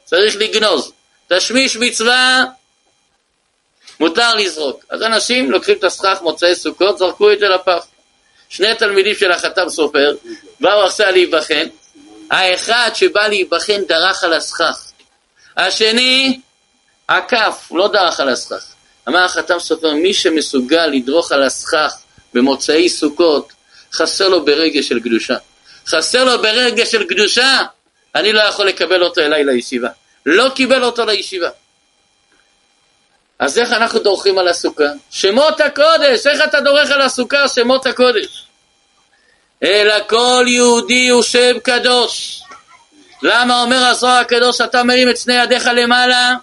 צריך 0.04 0.37
לגנוז, 0.37 0.92
תשמיש 1.28 1.76
מצווה 1.76 2.44
מותר 4.00 4.35
לזרוק. 4.35 4.85
אז 4.90 5.02
אנשים 5.02 5.50
לוקחים 5.50 5.78
את 5.78 5.85
הסכך 5.85 6.18
מוצאי 6.23 6.54
סוכות, 6.54 6.99
זרקו 6.99 7.32
את 7.32 7.38
זה 7.38 7.49
לפח. 7.49 7.87
שני 8.49 8.75
תלמידים 8.75 9.14
של 9.14 9.32
החתם 9.32 9.68
סופר 9.68 10.14
באו 10.61 10.85
עכשיו 10.85 11.11
להיבחן, 11.11 11.68
האחד 12.30 12.90
שבא 12.94 13.26
להיבחן 13.26 13.82
דרך 13.88 14.25
על 14.25 14.32
הסכך, 14.32 14.92
השני 15.56 16.40
עקף, 17.08 17.68
לא 17.70 17.88
דרך 17.88 18.20
על 18.20 18.28
הסכך. 18.28 18.75
אמר 19.08 19.25
החתם 19.25 19.58
סופר, 19.58 19.94
מי 19.94 20.14
שמסוגל 20.14 20.86
לדרוך 20.86 21.32
על 21.32 21.42
הסכך 21.42 21.92
במוצאי 22.34 22.88
סוכות, 22.88 23.52
חסר 23.92 24.28
לו 24.28 24.44
ברגש 24.44 24.88
של 24.88 25.00
קדושה. 25.00 25.36
חסר 25.86 26.25
לו 26.25 26.42
ברגש 26.42 26.92
של 26.92 27.04
קדושה, 27.04 27.62
אני 28.14 28.32
לא 28.32 28.40
יכול 28.40 28.66
לקבל 28.66 29.02
אותו 29.02 29.20
אליי 29.20 29.44
לישיבה. 29.44 29.88
לא 30.26 30.48
קיבל 30.54 30.84
אותו 30.84 31.04
לישיבה. 31.06 31.48
אז 33.38 33.58
איך 33.58 33.72
אנחנו 33.72 34.00
דורכים 34.00 34.38
על 34.38 34.48
הסוכה? 34.48 34.84
שמות 35.10 35.60
הקודש, 35.60 36.26
איך 36.26 36.40
אתה 36.44 36.60
דורך 36.60 36.90
על 36.90 37.02
הסוכה? 37.02 37.48
שמות 37.48 37.86
הקודש. 37.86 38.46
אלא 39.62 39.94
כל 40.06 40.44
יהודי 40.46 41.08
הוא 41.08 41.22
שם 41.22 41.58
קדוש. 41.62 42.42
למה 43.22 43.62
אומר 43.62 43.84
הזוהר 43.84 44.18
הקדוש, 44.18 44.60
אתה 44.60 44.82
מרים 44.82 45.10
את 45.10 45.16
שני 45.16 45.34
ידיך 45.34 45.68
למעלה? 45.76 46.34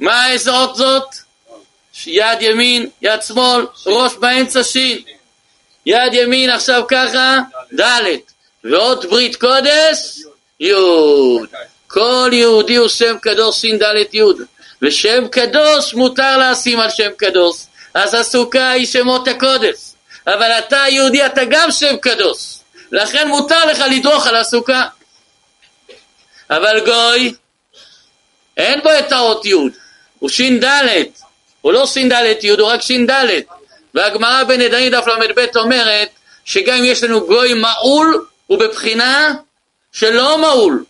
מה 0.00 0.30
איזה 0.30 0.50
אות 0.50 0.76
זאת? 0.76 1.14
יד 2.06 2.42
ימין, 2.42 2.88
יד 3.02 3.22
שמאל, 3.22 3.66
ראש 3.86 4.12
באמצע 4.14 4.64
שין. 4.64 4.98
יד 5.86 6.14
ימין 6.14 6.50
עכשיו 6.50 6.82
ככה, 6.88 7.38
ד' 7.80 8.02
ועוד 8.64 9.06
ברית 9.10 9.36
קודש, 9.36 10.18
י'. 10.60 10.72
כל 11.86 12.30
יהודי 12.32 12.76
הוא 12.76 12.88
שם 12.88 13.18
קדוש 13.18 13.60
שין 13.60 13.78
ד' 13.78 14.14
י'. 14.14 14.22
ושם 14.82 15.28
קדוש 15.28 15.94
מותר 15.94 16.38
לשים 16.38 16.80
על 16.80 16.90
שם 16.90 17.10
קדוש. 17.16 17.56
אז 17.94 18.14
הסוכה 18.14 18.70
היא 18.70 18.86
שמות 18.86 19.28
הקודש. 19.28 19.76
אבל 20.26 20.50
אתה 20.58 20.84
יהודי, 20.88 21.26
אתה 21.26 21.44
גם 21.50 21.70
שם 21.70 21.96
קדוש. 21.96 22.58
לכן 22.92 23.28
מותר 23.28 23.64
לך 23.64 23.78
לדרוך 23.90 24.26
על 24.26 24.36
הסוכה. 24.36 24.82
אבל 26.50 26.80
גוי, 26.84 27.34
אין 28.56 28.80
בו 28.82 28.90
את 28.98 29.12
האות 29.12 29.44
י', 29.46 29.54
הוא 30.26 30.30
ש"ד, 30.30 30.64
הוא 31.60 31.72
לא 31.72 31.86
ש"ד 31.86 32.12
י', 32.42 32.48
הוא 32.48 32.68
רק 32.68 32.82
ש"ד. 32.82 33.10
והגמרא 33.94 34.44
בנדרים 34.44 34.92
דף 34.92 35.06
ל"ב 35.06 35.56
אומרת 35.56 36.08
שגם 36.44 36.76
אם 36.76 36.84
יש 36.84 37.04
לנו 37.04 37.26
גוי 37.26 37.54
מעול, 37.54 38.26
הוא 38.46 38.58
בבחינה 38.58 39.34
שלא 39.92 40.38
מעול. 40.38 40.84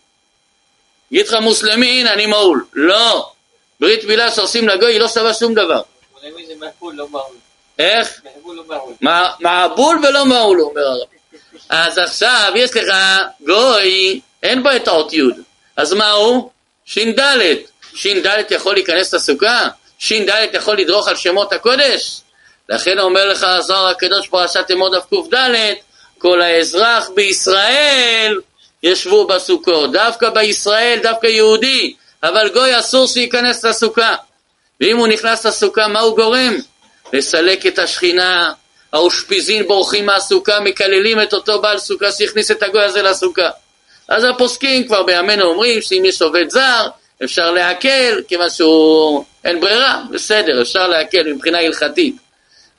יגיד 1.11 1.27
לך 1.27 1.33
מוסלמין, 1.33 2.07
אני 2.07 2.25
מעול. 2.25 2.65
לא. 2.73 3.31
ברית 3.79 4.03
מילה 4.03 4.31
שעושים 4.31 4.67
לגוי 4.67 4.93
היא 4.93 4.99
לא 4.99 5.07
שווה 5.07 5.33
שום 5.33 5.53
דבר. 5.53 5.81
איך? 7.79 8.21
מעבול 9.39 9.99
ולא 10.03 10.25
מעול, 10.25 10.61
אומר 10.61 10.81
הרב. 10.81 11.07
אז 11.69 11.97
עכשיו 11.97 12.51
יש 12.55 12.75
לך 12.75 12.95
גוי, 13.45 14.21
אין 14.43 14.63
בו 14.63 14.69
את 14.75 14.87
האות 14.87 15.13
י', 15.13 15.21
אז 15.75 15.93
מה 15.93 16.11
הוא? 16.11 16.49
ש"ד. 16.85 17.19
ש"ד 17.97 18.51
יכול 18.51 18.73
להיכנס 18.73 19.13
לסוכה? 19.13 19.67
ש"ד 19.99 20.29
יכול 20.53 20.77
לדרוך 20.77 21.07
על 21.07 21.15
שמות 21.15 21.53
הקודש? 21.53 22.21
לכן 22.69 22.99
אומר 22.99 23.25
לך 23.25 23.43
הזוהר 23.43 23.87
הקדוש 23.87 24.27
פרשת 24.27 24.71
אמור 24.71 24.97
דף 24.97 25.05
קד 25.31 25.49
כל 26.17 26.41
האזרח 26.41 27.09
בישראל 27.15 28.39
ישבו 28.83 29.27
בסוכות, 29.27 29.91
דווקא 29.91 30.29
בישראל, 30.29 30.99
דווקא 31.03 31.27
יהודי, 31.27 31.95
אבל 32.23 32.49
גוי 32.53 32.79
אסור 32.79 33.07
שייכנס 33.07 33.65
לסוכה. 33.65 34.15
ואם 34.81 34.97
הוא 34.97 35.07
נכנס 35.07 35.45
לסוכה, 35.45 35.87
מה 35.87 35.99
הוא 35.99 36.15
גורם? 36.15 36.55
לסלק 37.13 37.65
את 37.65 37.79
השכינה, 37.79 38.53
האושפיזין 38.93 39.67
בורחים 39.67 40.05
מהסוכה, 40.05 40.59
מקללים 40.59 41.21
את 41.21 41.33
אותו 41.33 41.61
בעל 41.61 41.77
סוכה 41.77 42.11
שהכניס 42.11 42.51
את 42.51 42.63
הגוי 42.63 42.83
הזה 42.83 43.01
לסוכה. 43.01 43.49
אז 44.09 44.23
הפוסקים 44.23 44.87
כבר 44.87 45.03
בימינו 45.03 45.43
אומרים 45.45 45.81
שאם 45.81 46.03
יש 46.05 46.21
עובד 46.21 46.49
זר, 46.49 46.87
אפשר 47.23 47.51
להקל, 47.51 48.21
כיוון 48.27 48.49
שהוא... 48.49 49.23
אין 49.43 49.61
ברירה, 49.61 50.01
בסדר, 50.11 50.61
אפשר 50.61 50.87
להקל 50.87 51.33
מבחינה 51.33 51.59
הלכתית. 51.59 52.15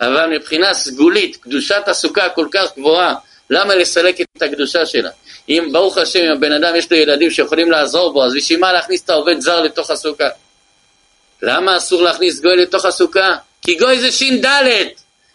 אבל 0.01 0.27
מבחינה 0.27 0.75
סגולית, 0.75 1.37
קדושת 1.37 1.83
הסוכה 1.87 2.29
כל 2.29 2.49
כך 2.51 2.77
גבוהה, 2.77 3.15
למה 3.51 3.75
לסלק 3.75 4.21
את 4.21 4.43
הקדושה 4.43 4.87
שלה? 4.87 5.11
אם 5.49 5.69
ברוך 5.73 5.99
השם, 5.99 6.21
אם 6.21 6.33
הבן 6.33 6.53
אדם 6.53 6.77
יש 6.77 6.93
לו 6.93 6.97
ילדים 6.99 7.31
שיכולים 7.31 7.71
לעזור 7.71 8.13
בו, 8.13 8.25
אז 8.25 8.35
בשביל 8.35 8.61
מה 8.61 8.73
להכניס 8.73 9.05
את 9.05 9.11
העובד 9.11 9.41
זר 9.41 9.61
לתוך 9.61 9.91
הסוכה? 9.91 10.29
למה 11.43 11.77
אסור 11.77 12.03
להכניס 12.03 12.41
גוי 12.41 12.57
לתוך 12.57 12.85
הסוכה? 12.85 13.37
כי 13.63 13.75
גוי 13.75 14.01
זה 14.01 14.13
ש"ד, 14.13 14.47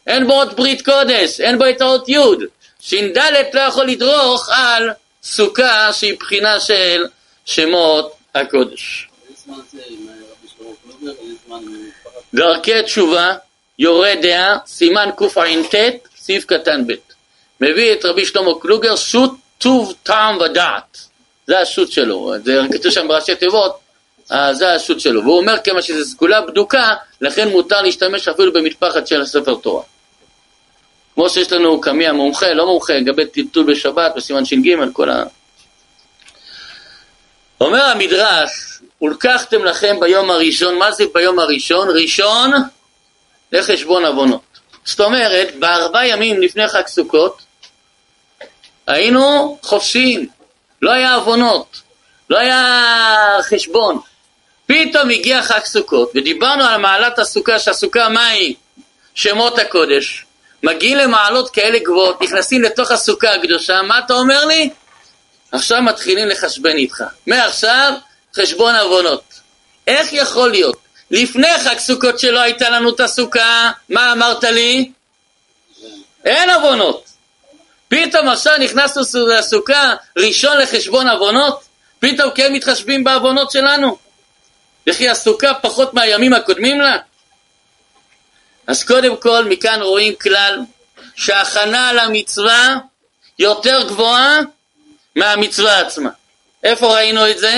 אין 0.08 0.28
בו 0.28 0.34
עוד 0.34 0.56
ברית 0.56 0.86
קודש, 0.86 1.40
אין 1.40 1.58
בו 1.58 1.70
את 1.70 1.82
האות 1.82 2.10
י'. 2.10 2.18
ש"ד 2.82 3.18
לא 3.54 3.62
יכול 3.62 3.86
לדרוך 3.86 4.50
על 4.52 4.90
סוכה 5.24 5.94
שהיא 5.94 6.18
בחינה 6.20 6.60
של 6.60 7.06
שמות 7.46 8.14
הקודש. 8.36 9.10
דרכי 12.34 12.84
תשובה, 12.84 13.34
יורה 13.80 14.13
דעה, 14.22 14.58
סימן 14.66 15.10
קע"ט, 15.18 15.75
סעיף 16.18 16.46
קטן 16.46 16.88
ב'. 16.88 16.94
מביא 17.62 17.94
את 17.94 18.06
רבי 18.06 18.25
שלמה 18.25 18.52
קלוגר, 18.62 18.96
שו"ת 18.96 19.32
טוב 19.58 19.94
טעם 20.04 20.38
ודעת. 20.38 20.98
זה 21.48 21.60
השו"ת 21.60 21.92
שלו, 21.92 22.34
זה 22.44 22.60
כתוב 22.74 22.92
שם 22.92 23.08
בראשי 23.08 23.36
תיבות, 23.36 23.80
אה, 24.32 24.54
זה 24.54 24.74
השו"ת 24.74 25.00
שלו. 25.00 25.24
והוא 25.24 25.38
אומר 25.38 25.56
כמה 25.63 25.82
שזו 25.82 26.06
סגולה 26.06 26.42
בדוקה, 26.42 26.94
לכן 27.22 27.50
מותר 27.50 27.82
להשתמש 27.82 28.28
אפילו 28.28 28.54
במטפחת 28.54 29.08
של 29.08 29.22
הספר 29.22 29.56
תורה. 29.56 29.84
כמו 31.16 31.30
שיש 31.30 31.52
לנו 31.52 31.82
קמי 31.82 32.12
מומחה, 32.12 32.54
לא 32.54 32.66
מומחה, 32.66 32.94
לגבי 32.94 33.25
טלטול 33.25 33.74
בשבת, 33.74 34.12
בסימן 34.16 34.46
ש"ג, 34.46 34.92
כל 34.94 35.10
ה... 35.10 35.24
אומר 37.65 37.84
המדרש, 37.84 38.50
ולקחתם 39.01 39.63
לכם 39.63 39.96
ביום 40.00 40.32
הראשון, 40.32 40.77
מה 40.77 40.91
זה 40.91 41.03
ביום 41.13 41.39
הראשון? 41.39 41.88
ראשון 41.89 42.51
לחשבון 43.51 44.05
עוונות. 44.05 44.41
זאת 44.86 45.00
אומרת, 45.00 45.55
בארבעה 45.60 46.08
ימים 46.08 46.41
לפני 46.41 46.67
חג 46.67 46.88
סוכות, 46.88 47.41
היינו 48.88 49.58
חופשיים, 49.62 50.27
לא 50.82 50.91
היה 50.91 51.15
עוונות, 51.15 51.82
לא 52.29 52.38
היה 52.38 53.38
חשבון. 53.41 54.00
פתאום 54.65 55.10
הגיע 55.10 55.41
חג 55.41 55.65
סוכות, 55.65 56.12
ודיברנו 56.15 56.63
על 56.63 56.82
מעלת 56.82 57.20
הסוכה, 57.20 57.60
שהסוכה 57.60 58.10
מה 58.10 58.27
היא? 58.27 58.55
שמות 59.15 59.60
הקודש. 59.60 60.25
מגיעים 60.63 60.98
למעלות 60.98 61.50
כאלה 61.50 61.79
גבוהות, 61.79 62.22
נכנסים 62.22 62.62
לתוך 62.62 62.91
הסוכה 62.91 63.34
הקדושה, 63.34 63.82
מה 63.82 64.00
אתה 64.00 64.13
אומר 64.13 64.46
לי? 64.46 64.70
עכשיו 65.54 65.82
מתחילים 65.82 66.28
לחשבן 66.28 66.78
איתך. 66.78 67.04
מעכשיו, 67.28 67.94
חשבון 68.36 68.76
עוונות. 68.76 69.24
איך 69.88 70.14
יכול 70.14 70.52
להיות? 70.52 70.78
לפני 71.12 71.54
חג 71.64 71.78
סוכות 71.78 72.20
שלא 72.20 72.40
הייתה 72.40 72.70
לנו 72.70 72.90
את 72.90 73.00
הסוכה, 73.00 73.72
מה 73.90 74.12
אמרת 74.12 74.44
לי? 74.44 74.92
אין 76.26 76.50
עוונות. 76.50 77.10
פתאום 77.88 78.28
עכשיו 78.28 78.58
נכנסנו 78.58 79.28
לסוכה 79.28 79.94
ראשון 80.18 80.58
לחשבון 80.58 81.08
עוונות? 81.08 81.64
פתאום 82.00 82.32
כן 82.36 82.54
מתחשבים 82.54 83.04
בעוונות 83.04 83.52
שלנו? 83.52 83.98
וכי 84.90 85.10
הסוכה 85.10 85.54
פחות 85.54 85.94
מהימים 85.94 86.34
הקודמים 86.34 86.82
לה? 86.82 86.98
אז 88.68 88.84
קודם 88.84 89.18
כל 89.18 89.46
מכאן 89.46 89.82
רואים 89.82 90.16
כלל 90.16 90.60
שהכנה 91.16 91.94
למצווה 91.94 92.76
יותר 93.40 93.88
גבוהה 93.88 94.40
מהמצווה 95.15 95.79
עצמה. 95.79 96.10
איפה 96.63 96.96
ראינו 96.96 97.29
את 97.29 97.38
זה? 97.38 97.58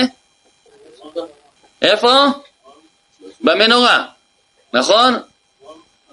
איפה? 1.82 2.12
במנורה, 3.40 4.04
נכון? 4.72 5.22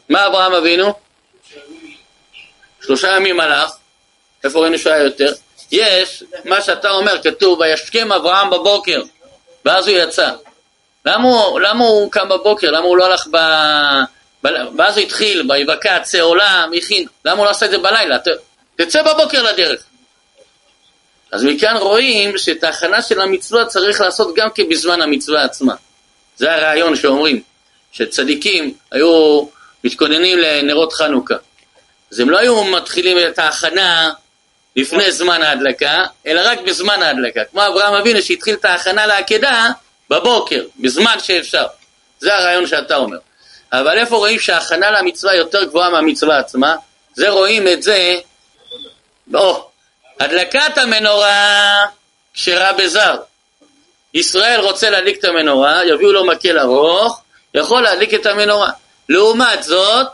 מה 0.09 0.27
אברהם 0.27 0.53
אבינו? 0.53 0.93
שלושה 2.85 3.15
ימים 3.15 3.39
הלך, 3.39 3.71
איפה 4.43 4.59
ראינו 4.59 4.77
שהיה 4.77 5.03
יותר? 5.03 5.33
יש, 5.71 6.23
מה 6.45 6.61
שאתה 6.61 6.91
אומר, 6.91 7.23
כתוב, 7.23 7.59
וישכם 7.59 8.11
אברהם 8.11 8.49
בבוקר, 8.49 9.01
ואז 9.65 9.87
הוא 9.87 9.97
יצא. 9.97 10.31
למה 11.05 11.27
הוא, 11.27 11.59
למה 11.59 11.83
הוא 11.83 12.11
קם 12.11 12.29
בבוקר? 12.29 12.71
למה 12.71 12.85
הוא 12.85 12.97
לא 12.97 13.05
הלך 13.05 13.27
ב... 13.31 13.37
ב... 14.43 14.47
ואז 14.77 14.97
הוא 14.97 15.05
התחיל, 15.05 15.51
ויבקע 15.51 15.99
צא 15.99 16.21
עולם, 16.21 16.71
הכין. 16.77 17.07
למה 17.25 17.37
הוא 17.37 17.45
לא 17.45 17.49
עשה 17.49 17.65
את 17.65 17.71
זה 17.71 17.77
בלילה? 17.77 18.19
ת... 18.19 18.27
תצא 18.75 19.01
בבוקר 19.01 19.43
לדרך. 19.43 19.83
אז 21.33 21.43
מכאן 21.43 21.77
רואים 21.77 22.37
שאת 22.37 22.63
ההכנה 22.63 23.01
של 23.01 23.21
המצווה 23.21 23.65
צריך 23.65 24.01
לעשות 24.01 24.35
גם 24.35 24.49
כן 24.55 24.69
בזמן 24.69 25.01
המצווה 25.01 25.43
עצמה. 25.43 25.73
זה 26.35 26.55
הרעיון 26.55 26.95
שאומרים, 26.95 27.41
שצדיקים 27.91 28.73
היו 28.91 29.45
מתכוננים 29.83 30.37
לנרות 30.37 30.93
חנוכה. 30.93 31.35
אז 32.11 32.19
הם 32.19 32.29
לא 32.29 32.37
היו 32.37 32.63
מתחילים 32.63 33.17
את 33.27 33.39
ההכנה 33.39 34.11
לפני 34.75 35.11
זמן 35.11 35.43
ההדלקה, 35.43 36.03
אלא 36.27 36.41
רק 36.45 36.59
בזמן 36.61 37.01
ההדלקה. 37.01 37.41
כמו 37.51 37.67
אברהם 37.67 37.93
אבינו 37.93 38.21
שהתחיל 38.21 38.55
את 38.55 38.65
ההכנה 38.65 39.05
לעקדה 39.05 39.69
בבוקר, 40.09 40.63
בזמן 40.79 41.15
שאפשר. 41.19 41.65
זה 42.19 42.35
הרעיון 42.35 42.67
שאתה 42.67 42.95
אומר. 42.95 43.17
אבל 43.71 43.97
איפה 43.97 44.15
רואים 44.15 44.39
שההכנה 44.39 44.91
למצווה 44.91 45.35
יותר 45.35 45.63
גבוהה 45.63 45.89
מהמצווה 45.89 46.39
עצמה? 46.39 46.75
זה 47.13 47.29
רואים 47.29 47.67
את 47.67 47.83
זה, 47.83 48.19
או, 49.33 49.69
הדלקת 50.23 50.77
המנורה 50.77 51.85
כשרה 52.33 52.73
בזר. 52.73 53.15
ישראל 54.13 54.59
רוצה 54.59 54.89
להדליק 54.89 55.19
את 55.19 55.25
המנורה, 55.25 55.85
יביאו 55.85 56.11
לו 56.11 56.25
מקל 56.25 56.59
ארוך, 56.59 57.21
יכול 57.53 57.81
להדליק 57.81 58.13
את 58.13 58.25
המנורה. 58.25 58.71
לעומת 59.09 59.63
זאת, 59.63 60.07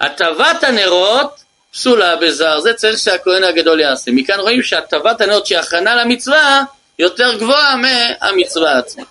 הטבת 0.00 0.64
הנרות 0.64 1.40
פסולה 1.72 2.16
בזר, 2.16 2.60
זה 2.60 2.74
צריך 2.74 2.98
שהכהן 2.98 3.44
הגדול 3.44 3.80
יעשה. 3.80 4.10
מכאן 4.14 4.40
רואים 4.40 4.62
שהטבת 4.62 5.20
הנרות 5.20 5.46
שהיא 5.46 5.58
הכנה 5.58 5.94
למצווה 5.94 6.64
יותר 6.98 7.34
גבוהה 7.34 7.76
מהמצווה 7.76 8.78
עצמה. 8.78 9.04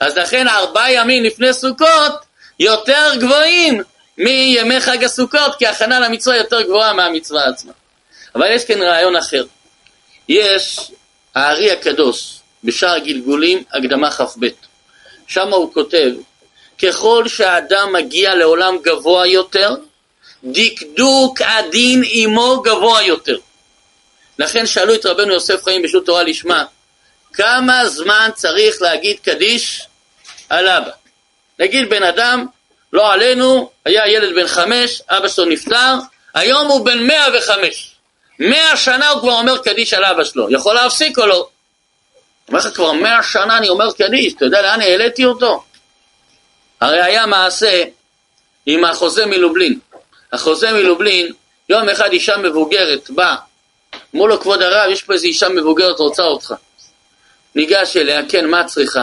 אז 0.00 0.16
לכן 0.16 0.48
ארבעה 0.48 0.92
ימים 0.92 1.24
לפני 1.24 1.54
סוכות 1.54 2.12
יותר 2.60 3.10
גבוהים 3.20 3.82
מימי 4.18 4.80
חג 4.80 5.04
הסוכות, 5.04 5.56
כי 5.58 5.66
הכנה 5.66 6.00
למצווה 6.00 6.36
יותר 6.36 6.62
גבוהה 6.62 6.92
מהמצווה 6.92 7.48
עצמה. 7.48 7.72
אבל 8.34 8.50
יש 8.50 8.64
כאן 8.64 8.82
רעיון 8.82 9.16
אחר. 9.16 9.44
יש 10.28 10.90
הארי 11.34 11.70
הקדוש 11.70 12.38
בשער 12.64 12.94
הגלגולים, 12.94 13.64
הקדמה 13.72 14.10
כ"ב. 14.10 14.46
שם 15.26 15.52
הוא 15.52 15.74
כותב, 15.74 16.10
ככל 16.82 17.28
שהאדם 17.28 17.92
מגיע 17.92 18.34
לעולם 18.34 18.76
גבוה 18.82 19.26
יותר, 19.26 19.74
דקדוק 20.44 21.40
הדין 21.40 22.02
עמו 22.06 22.62
גבוה 22.64 23.02
יותר. 23.02 23.38
לכן 24.38 24.66
שאלו 24.66 24.94
את 24.94 25.06
רבנו 25.06 25.32
יוסף 25.32 25.64
חיים 25.64 25.82
בשעות 25.82 26.06
תורה 26.06 26.22
לשמה, 26.22 26.64
כמה 27.32 27.88
זמן 27.88 28.30
צריך 28.34 28.82
להגיד 28.82 29.16
קדיש 29.22 29.86
על 30.48 30.68
אבא? 30.68 30.90
נגיד 31.58 31.90
בן 31.90 32.02
אדם, 32.02 32.46
לא 32.92 33.12
עלינו, 33.12 33.70
היה 33.84 34.08
ילד 34.08 34.34
בן 34.34 34.46
חמש, 34.46 35.02
אבא 35.08 35.28
שלו 35.28 35.44
נפטר, 35.44 35.94
היום 36.34 36.66
הוא 36.66 36.84
בן 36.84 37.06
מאה 37.06 37.26
וחמש. 37.38 37.91
מאה 38.42 38.76
שנה 38.76 39.08
הוא 39.08 39.20
כבר 39.20 39.32
אומר 39.32 39.58
קדיש 39.58 39.94
על 39.94 40.04
אבא 40.04 40.24
שלו, 40.24 40.50
יכול 40.50 40.74
להפסיק 40.74 41.18
או 41.18 41.26
לא? 41.26 41.48
אומר 42.48 42.58
לך 42.58 42.66
כבר 42.74 42.92
מאה 42.92 43.22
שנה 43.22 43.58
אני 43.58 43.68
אומר 43.68 43.92
קדיש, 43.92 44.34
אתה 44.34 44.44
יודע 44.44 44.62
לאן 44.62 44.80
העליתי 44.80 45.24
אותו? 45.24 45.64
הרי 46.80 47.02
היה 47.02 47.26
מעשה 47.26 47.84
עם 48.66 48.84
החוזה 48.84 49.26
מלובלין. 49.26 49.78
החוזה 50.32 50.72
מלובלין, 50.72 51.32
יום 51.68 51.88
אחד 51.88 52.12
אישה 52.12 52.36
מבוגרת 52.36 53.10
באה, 53.10 53.36
אמרו 54.14 54.28
לו 54.28 54.40
כבוד 54.40 54.62
הרב, 54.62 54.90
יש 54.90 55.02
פה 55.02 55.12
איזו 55.12 55.26
אישה 55.26 55.48
מבוגרת 55.48 55.98
רוצה 55.98 56.22
אותך. 56.22 56.54
ניגש 57.54 57.96
אליה, 57.96 58.20
כן, 58.28 58.46
מה 58.46 58.64
צריכה? 58.64 59.02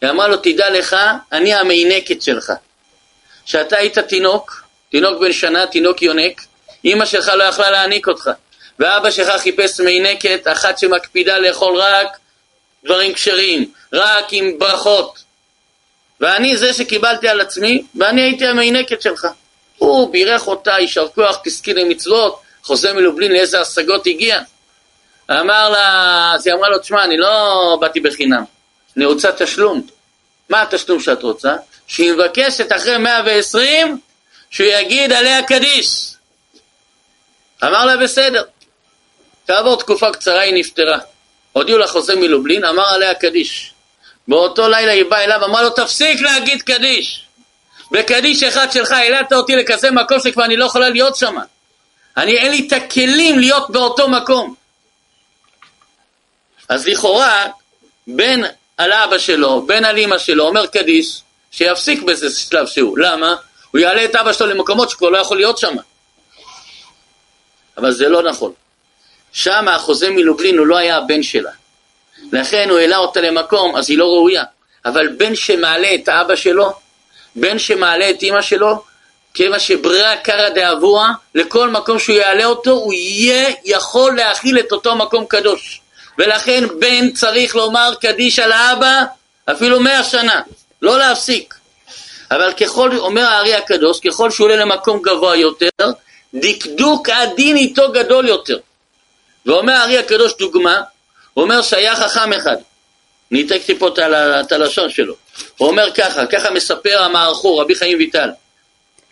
היא 0.00 0.10
אמרה 0.10 0.28
לו, 0.28 0.36
תדע 0.36 0.70
לך, 0.70 0.96
אני 1.32 1.54
המיינקת 1.54 2.22
שלך. 2.22 2.52
כשאתה 3.44 3.76
היית 3.76 3.98
תינוק, 3.98 4.64
תינוק 4.90 5.20
בן 5.20 5.32
שנה, 5.32 5.66
תינוק 5.66 6.02
יונק, 6.02 6.40
אימא 6.84 7.04
שלך 7.04 7.28
לא 7.28 7.44
יכלה 7.44 7.70
להעניק 7.70 8.08
אותך. 8.08 8.30
ואבא 8.78 9.10
שלך 9.10 9.40
חיפש 9.40 9.80
מיינקת, 9.80 10.40
אחת 10.52 10.78
שמקפידה 10.78 11.38
לאכול 11.38 11.76
רק 11.76 12.18
דברים 12.84 13.14
כשרים, 13.14 13.72
רק 13.92 14.24
עם 14.30 14.58
ברכות. 14.58 15.18
ואני 16.20 16.56
זה 16.56 16.72
שקיבלתי 16.72 17.28
על 17.28 17.40
עצמי, 17.40 17.82
ואני 17.94 18.22
הייתי 18.22 18.46
המיינקת 18.46 19.02
שלך. 19.02 19.26
הוא 19.78 20.12
בירך 20.12 20.46
אותה, 20.46 20.70
יישר 20.70 21.08
כוח, 21.14 21.40
תזכי 21.44 21.74
למצוות, 21.74 22.40
חוזה 22.62 22.92
מלובלין 22.92 23.32
לאיזה 23.32 23.60
השגות 23.60 24.06
הגיע. 24.06 24.40
אמר 25.30 25.70
לה, 25.70 26.32
אז 26.34 26.46
היא 26.46 26.54
אמרה 26.54 26.68
לו, 26.68 26.78
תשמע, 26.78 27.04
אני 27.04 27.16
לא 27.16 27.78
באתי 27.80 28.00
בחינם, 28.00 28.44
אני 28.96 29.04
רוצה 29.04 29.32
תשלום. 29.32 29.86
מה 30.48 30.62
התשלום 30.62 31.00
שאת 31.00 31.22
רוצה? 31.22 31.54
שהיא 31.86 32.12
מבקשת 32.12 32.72
אחרי 32.72 32.98
120 32.98 34.00
שהוא 34.50 34.66
יגיד 34.66 35.12
עליה 35.12 35.42
קדיש. 35.42 36.14
אמר 37.64 37.84
לה 37.84 37.96
בסדר. 37.96 38.42
כעבור 39.46 39.76
תקופה 39.76 40.12
קצרה 40.12 40.40
היא 40.40 40.54
נפטרה. 40.54 40.98
הודיעו 41.52 41.78
לה 41.78 41.86
חוזה 41.86 42.14
מלובלין, 42.16 42.64
אמר 42.64 42.88
עליה 42.88 43.14
קדיש. 43.14 43.72
באותו 44.28 44.68
לילה 44.68 44.92
היא 44.92 45.04
באה 45.04 45.24
אליו, 45.24 45.44
אמר 45.44 45.62
לו 45.62 45.70
תפסיק 45.70 46.20
להגיד 46.20 46.62
קדיש. 46.62 47.24
בקדיש 47.90 48.42
אחד 48.42 48.72
שלך 48.72 48.92
העלית 48.92 49.32
אותי 49.32 49.56
לכזה 49.56 49.90
מקום 49.90 50.20
שכבר 50.20 50.44
אני 50.44 50.56
לא 50.56 50.64
יכולה 50.64 50.88
להיות 50.88 51.16
שם. 51.16 51.36
אני 52.16 52.38
אין 52.38 52.50
לי 52.50 52.66
את 52.66 52.72
הכלים 52.72 53.38
להיות 53.38 53.70
באותו 53.70 54.08
מקום. 54.08 54.54
אז 56.68 56.86
לכאורה, 56.86 57.46
בן 58.06 58.40
על 58.76 58.92
אבא 58.92 59.18
שלו, 59.18 59.66
בן 59.66 59.84
על 59.84 59.98
אמא 59.98 60.18
שלו, 60.18 60.46
אומר 60.46 60.66
קדיש, 60.66 61.22
שיפסיק 61.50 62.02
בזה 62.02 62.30
שלב 62.30 62.66
שהוא. 62.66 62.98
למה? 62.98 63.36
הוא 63.70 63.78
יעלה 63.78 64.04
את 64.04 64.16
אבא 64.16 64.32
שלו 64.32 64.46
למקומות 64.46 64.90
שכבר 64.90 65.10
לא 65.10 65.18
יכול 65.18 65.36
להיות 65.36 65.58
שם. 65.58 65.76
אבל 67.76 67.92
זה 67.92 68.08
לא 68.08 68.22
נכון. 68.22 68.52
שם 69.34 69.68
החוזה 69.68 70.10
מלובלין 70.10 70.58
הוא 70.58 70.66
לא 70.66 70.76
היה 70.76 70.96
הבן 70.96 71.22
שלה. 71.22 71.50
לכן 72.32 72.70
הוא 72.70 72.78
העלה 72.78 72.96
אותה 72.96 73.20
למקום, 73.20 73.76
אז 73.76 73.90
היא 73.90 73.98
לא 73.98 74.04
ראויה. 74.04 74.44
אבל 74.84 75.08
בן 75.08 75.34
שמעלה 75.34 75.94
את 75.94 76.08
האבא 76.08 76.36
שלו, 76.36 76.72
בן 77.36 77.58
שמעלה 77.58 78.10
את 78.10 78.22
אמא 78.22 78.42
שלו, 78.42 78.82
כיוון 79.34 79.58
שברירה 79.58 80.16
קרא 80.16 80.48
דאבוה, 80.48 81.12
לכל 81.34 81.68
מקום 81.68 81.98
שהוא 81.98 82.16
יעלה 82.16 82.44
אותו, 82.44 82.70
הוא 82.70 82.92
יהיה 82.92 83.54
יכול 83.64 84.16
להכיל 84.16 84.58
את 84.58 84.72
אותו 84.72 84.96
מקום 84.96 85.24
קדוש. 85.26 85.80
ולכן 86.18 86.64
בן 86.78 87.10
צריך 87.10 87.56
לומר 87.56 87.92
קדיש 88.00 88.38
על 88.38 88.52
האבא 88.52 89.02
אפילו 89.50 89.80
מאה 89.80 90.04
שנה, 90.04 90.40
לא 90.82 90.98
להפסיק. 90.98 91.54
אבל 92.30 92.52
ככל, 92.52 92.96
אומר 92.96 93.24
הארי 93.24 93.54
הקדוש, 93.54 94.00
ככל 94.00 94.30
שהוא 94.30 94.44
עולה 94.44 94.56
למקום 94.56 95.02
גבוה 95.02 95.36
יותר, 95.36 95.68
דקדוק 96.34 97.08
הדין 97.08 97.56
איתו 97.56 97.92
גדול 97.92 98.28
יותר. 98.28 98.58
ואומר 99.46 99.72
הארי 99.72 99.98
הקדוש 99.98 100.32
דוגמה, 100.38 100.82
הוא 101.34 101.44
אומר 101.44 101.62
שהיה 101.62 101.96
חכם 101.96 102.32
אחד, 102.32 102.56
ניתקתי 103.30 103.78
פה 103.78 103.88
את 104.40 104.52
הלשון 104.52 104.90
שלו, 104.90 105.14
הוא 105.56 105.68
אומר 105.68 105.90
ככה, 105.90 106.26
ככה 106.26 106.50
מספר 106.50 107.02
המערכו, 107.02 107.58
רבי 107.58 107.74
חיים 107.74 107.98
ויטל, 107.98 108.30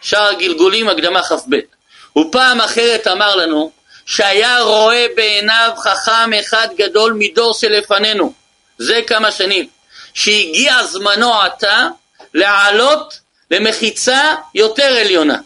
שער 0.03 0.33
גלגולים, 0.33 0.89
הקדמה 0.89 1.23
כ"ב. 1.23 1.57
ופעם 2.19 2.61
אחרת 2.61 3.07
אמר 3.07 3.37
לנו 3.37 3.73
שהיה 4.07 4.61
רואה 4.61 5.07
בעיניו 5.17 5.71
חכם 5.79 6.31
אחד 6.41 6.69
גדול 6.77 7.13
מדור 7.13 7.55
שלפנינו, 7.55 8.33
זה 8.79 9.01
כמה 9.07 9.31
שנים, 9.31 9.69
שהגיע 10.15 10.85
זמנו 10.85 11.41
עתה 11.41 11.89
לעלות 12.35 13.19
למחיצה 13.51 14.35
יותר 14.55 14.97
עליונה 15.01 15.39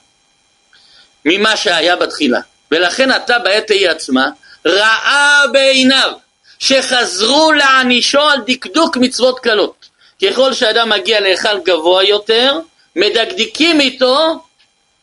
ממה 1.25 1.57
שהיה 1.57 1.97
בתחילה. 1.97 2.41
ולכן 2.71 3.11
עתה 3.11 3.39
בעת 3.39 3.71
ההיא 3.71 3.91
עצמה 3.91 4.29
ראה 4.67 5.43
בעיניו 5.53 6.13
שחזרו 6.59 7.53
להענישו 7.53 8.21
על 8.21 8.41
דקדוק 8.47 8.97
מצוות 8.97 9.39
קלות. 9.39 9.87
ככל 10.23 10.53
שאדם 10.53 10.89
מגיע 10.89 11.21
להיכל 11.21 11.59
גבוה 11.65 12.05
יותר, 12.05 12.59
מדקדקים 12.97 13.81
איתו 13.81 14.45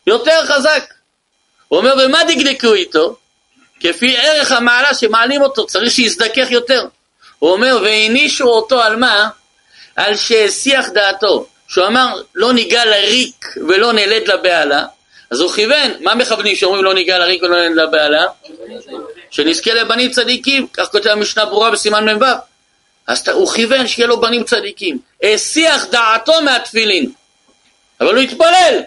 יותר 0.07 0.45
חזק. 0.45 0.93
הוא 1.67 1.79
אומר, 1.79 1.93
ומה 2.05 2.23
דקדקו 2.23 2.73
איתו? 2.73 3.15
כפי 3.79 4.17
ערך 4.17 4.51
המעלה 4.51 4.93
שמעלים 4.93 5.41
אותו, 5.41 5.65
צריך 5.65 5.91
שיזדכך 5.91 6.51
יותר. 6.51 6.85
הוא 7.39 7.51
אומר, 7.51 7.79
והענישו 7.83 8.45
אותו 8.45 8.81
על 8.81 8.95
מה? 8.95 9.29
על 9.95 10.15
שהסיח 10.17 10.89
דעתו. 10.89 11.47
שהוא 11.67 11.87
אמר, 11.87 12.21
לא 12.35 12.53
ניגע 12.53 12.85
לריק 12.85 13.45
ולא 13.67 13.93
נלד 13.93 14.27
לבהלה, 14.27 14.85
אז 15.33 15.39
הוא 15.39 15.51
כיוון, 15.51 15.91
מה 15.99 16.15
מכוונים 16.15 16.55
שאומרים 16.55 16.83
לא 16.83 16.93
ניגע 16.93 17.17
לריק 17.17 17.43
ולא 17.43 17.69
נלד 17.69 17.75
לבהלה? 17.75 18.25
שנזכה 19.31 19.73
לבנים 19.73 20.11
צדיקים, 20.11 20.67
כך 20.73 20.91
כותב 20.91 21.09
המשנה 21.09 21.45
ברורה 21.45 21.71
בסימן 21.71 22.15
מ"ו. 22.15 22.25
אז 23.07 23.29
הוא 23.29 23.49
כיוון 23.49 23.87
שיהיה 23.87 24.07
לו 24.07 24.21
בנים 24.21 24.43
צדיקים. 24.43 24.97
הסיח 25.23 25.85
דעתו 25.85 26.41
מהתפילין, 26.41 27.11
אבל 28.01 28.15
הוא 28.15 28.23
התפלל. 28.23 28.79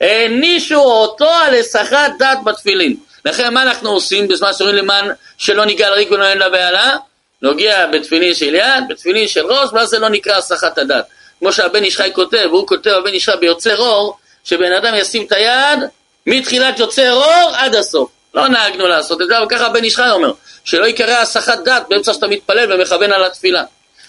הענישו 0.00 0.80
אותו 0.80 1.30
על 1.30 1.54
הסחת 1.54 2.12
דעת 2.18 2.38
בתפילין. 2.44 2.96
לכן 3.24 3.54
מה 3.54 3.62
אנחנו 3.62 3.90
עושים 3.90 4.28
בזמן 4.28 4.50
שאומרים 4.58 4.76
למען 4.76 5.10
שלא 5.38 5.64
ניגע 5.64 5.90
לריק 5.90 6.10
ולא 6.10 6.34
נלד 6.34 6.42
לבהלה? 6.42 6.96
נוגע 7.42 7.86
בתפילין 7.86 8.34
של 8.34 8.54
יד, 8.54 8.84
בתפילין 8.88 9.28
של 9.28 9.46
ראש, 9.46 9.68
ואז 9.72 9.88
זה 9.88 9.98
לא 9.98 10.08
נקרא 10.08 10.36
הסחת 10.36 10.78
הדעת. 10.78 11.04
כמו 11.38 11.52
שהבן 11.52 11.84
איש 11.84 11.96
חי 11.96 12.10
כותב, 12.12 12.46
והוא 12.50 12.66
כותב, 12.66 12.90
הבן 12.90 13.12
איש 13.12 13.28
חי 13.28 13.36
ביוצר 13.40 13.78
אור, 13.78 14.18
שבן 14.44 14.72
אדם 14.72 14.94
ישים 14.94 15.26
את 15.26 15.32
היד 15.32 15.78
מתחילת 16.26 16.78
יוצר 16.78 17.12
אור 17.12 17.50
עד 17.54 17.74
הסוף. 17.74 18.10
לא 18.34 18.48
נהגנו 18.48 18.86
לעשות 18.86 19.22
את 19.22 19.26
זה, 19.26 19.38
אבל 19.38 19.46
ככה 19.48 19.66
הבן 19.66 19.84
איש 19.84 19.96
חי 19.96 20.10
אומר, 20.10 20.32
שלא 20.64 20.86
ייקרא 20.86 21.16
הסחת 21.16 21.58
דת 21.64 21.82
באמצע 21.88 22.14
שאתה 22.14 22.26
מתפלל 22.26 22.72
ומכוון 22.72 23.12
על 23.12 23.24
התפילה. 23.24 23.64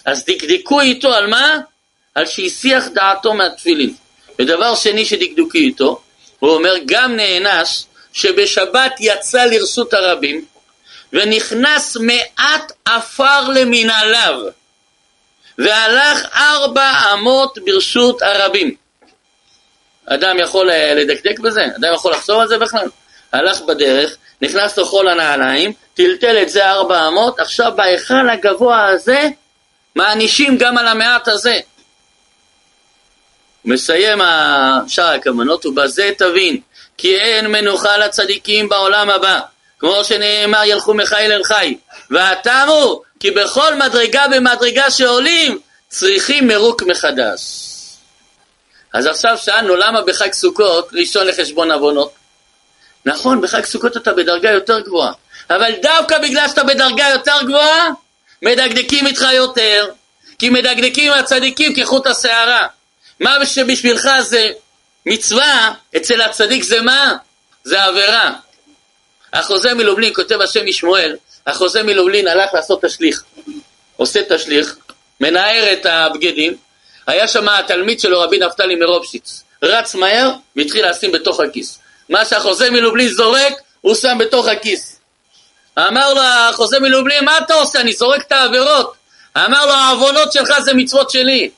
אז 0.06 0.26
דקדקו 0.26 0.82
איתו 0.82 1.14
על 1.14 1.28
מה? 1.28 1.60
על 2.16 2.26
שהסיח 2.26 2.88
דעתו 2.88 3.34
מהתפילין. 3.34 3.94
ודבר 4.40 4.76
שני 4.76 5.06
שדקדקו 5.06 5.58
איתו, 5.58 6.02
הוא 6.40 6.52
אומר, 6.52 6.76
גם 6.86 7.16
נענש 7.16 7.84
שבשבת 8.14 8.92
יצא 9.00 9.46
לרשות 9.46 9.94
הרבים 9.94 10.46
ונכנס 11.14 11.98
מעט 11.98 12.72
עפר 12.86 13.50
למנהליו. 13.50 14.42
והלך 15.58 16.26
ארבע 16.36 17.14
אמות 17.14 17.58
ברשות 17.66 18.22
הרבים. 18.22 18.76
אדם 20.06 20.40
יכול 20.40 20.70
אה, 20.72 20.94
לדקדק 20.94 21.40
בזה? 21.40 21.66
אדם 21.78 21.94
יכול 21.94 22.12
לחזור 22.12 22.42
על 22.42 22.48
זה 22.48 22.58
בכלל? 22.58 22.88
הלך 23.34 23.62
בדרך, 23.62 24.18
נכנס 24.42 24.78
לו 24.78 24.86
חול 24.86 25.08
הנעליים, 25.08 25.74
טלטל 25.94 26.42
את 26.42 26.50
זה 26.50 26.70
ארבע 26.72 27.08
אמות, 27.08 27.40
עכשיו 27.40 27.72
בהיכל 27.76 28.30
הגבוה 28.30 28.88
הזה 28.88 29.28
מענישים 29.96 30.58
גם 30.58 30.78
על 30.78 30.88
המעט 30.88 31.28
הזה. 31.28 31.60
מסיים 33.66 34.20
שאר 34.88 35.06
הכוונות, 35.06 35.66
ובזה 35.66 36.12
תבין 36.18 36.60
כי 36.98 37.16
אין 37.16 37.48
מנוחה 37.48 37.98
לצדיקים 37.98 38.70
בעולם 38.70 39.10
הבא, 39.10 39.40
כמו 39.80 40.04
שנאמר 40.04 40.62
ילכו 40.66 40.94
מחיל 40.94 41.32
אל 41.32 41.44
חי, 41.44 41.78
והתמו 42.10 43.02
כי 43.20 43.32
בכל 43.32 43.76
מדרגה 43.76 44.26
ומדרגה 44.36 44.92
שעולים 44.92 45.60
צריכים 45.90 46.48
מרוק 46.48 46.84
מחדש. 46.84 47.42
אז 48.96 49.06
עכשיו 49.06 49.38
שאלנו 49.38 49.76
למה 49.76 50.02
בחג 50.02 50.34
סוכות 50.34 50.90
ראשון 50.94 51.28
לחשבון 51.28 51.72
עוונות? 51.72 52.14
נכון, 53.06 53.42
בחג 53.42 53.66
סוכות 53.66 53.98
אתה 53.98 54.14
בדרגה 54.14 54.52
יותר 54.52 54.80
גבוהה, 54.80 55.12
אבל 55.50 55.72
דווקא 55.82 56.18
בגלל 56.18 56.48
שאתה 56.48 56.64
בדרגה 56.64 57.10
יותר 57.10 57.44
גבוהה, 57.44 57.90
מדקדקים 58.42 59.08
איתך 59.08 59.26
יותר, 59.34 59.88
כי 60.40 60.50
מדקדקים 60.50 61.12
הצדיקים 61.12 61.76
כחוט 61.76 62.08
השערה. 62.08 62.68
מה 63.20 63.46
שבשבילך 63.46 64.10
זה 64.22 64.52
מצווה, 65.06 65.74
אצל 65.98 66.22
הצדיק 66.22 66.64
זה 66.64 66.82
מה? 66.82 67.14
זה 67.64 67.84
עבירה. 67.84 68.34
החוזה 69.34 69.74
מלובלין, 69.74 70.14
כותב 70.14 70.42
השם 70.42 70.66
משמואל, 70.66 71.16
החוזה 71.48 71.84
מלובלין 71.84 72.28
הלך 72.28 72.54
לעשות 72.54 72.86
תשליך. 72.86 73.24
עושה 73.98 74.20
תשליך, 74.30 74.76
מנער 75.22 75.74
את 75.74 75.86
הבגדים, 75.86 76.58
היה 77.08 77.28
שם 77.28 77.50
התלמיד 77.50 78.00
שלו, 78.00 78.20
רבי 78.22 78.38
נפתלי 78.38 78.76
מרופשיץ. 78.76 79.44
רץ 79.64 79.96
מהר 79.96 80.32
והתחיל 80.56 80.90
לשים 80.90 81.12
בתוך 81.12 81.40
הכיס. 81.40 81.80
מה 82.10 82.26
שהחוזה 82.26 82.72
מלובלין 82.72 83.08
זורק, 83.08 83.54
הוא 83.82 83.96
שם 83.96 84.18
בתוך 84.20 84.48
הכיס. 84.48 85.00
אמר 85.78 86.14
לו 86.14 86.22
החוזה 86.22 86.80
מלובלין, 86.80 87.26
מה 87.26 87.38
אתה 87.38 87.54
עושה? 87.54 87.82
אני 87.82 87.94
זורק 87.94 88.22
את 88.22 88.32
העבירות. 88.32 88.94
אמר 89.38 89.66
לו, 89.66 89.72
העוונות 89.74 90.34
שלך 90.34 90.60
זה 90.60 90.74
מצוות 90.74 91.10
שלי. 91.10 91.50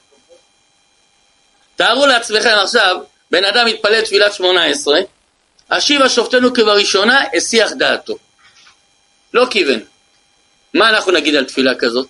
תארו 1.76 2.06
לעצמכם 2.06 2.56
עכשיו, 2.64 2.98
בן 3.32 3.46
אדם 3.46 3.66
מתפלל 3.66 4.02
תפילת 4.02 4.34
שמונה 4.34 4.66
עשרה, 4.66 5.00
השיבה 5.70 6.10
שופטנו 6.10 6.54
כבראשונה, 6.54 7.24
הסיח 7.34 7.72
דעתו. 7.72 8.18
לא 9.34 9.46
כיוון. 9.50 9.80
מה 10.74 10.90
אנחנו 10.90 11.12
נגיד 11.12 11.36
על 11.36 11.46
תפילה 11.46 11.76
כזאת? 11.76 12.08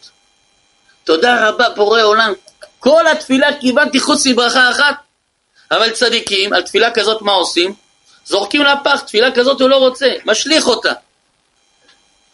תודה 1.04 1.50
רבה 1.50 1.70
בורא 1.70 2.02
עולם, 2.02 2.34
כל 2.80 3.08
התפילה 3.08 3.48
כיוונתי 3.60 4.00
חוץ 4.00 4.28
מברכה 4.28 4.72
אחת. 4.72 4.96
אבל 5.72 5.90
צדיקים, 5.90 6.54
על 6.54 6.62
תפילה 6.62 6.92
כזאת 6.92 7.22
מה 7.22 7.32
עושים? 7.32 7.74
זורקים 8.26 8.64
לפח, 8.64 9.00
תפילה 9.02 9.32
כזאת 9.32 9.62
הוא 9.62 9.70
לא 9.70 9.76
רוצה, 9.76 10.08
משליך 10.26 10.68
אותה. 10.68 10.94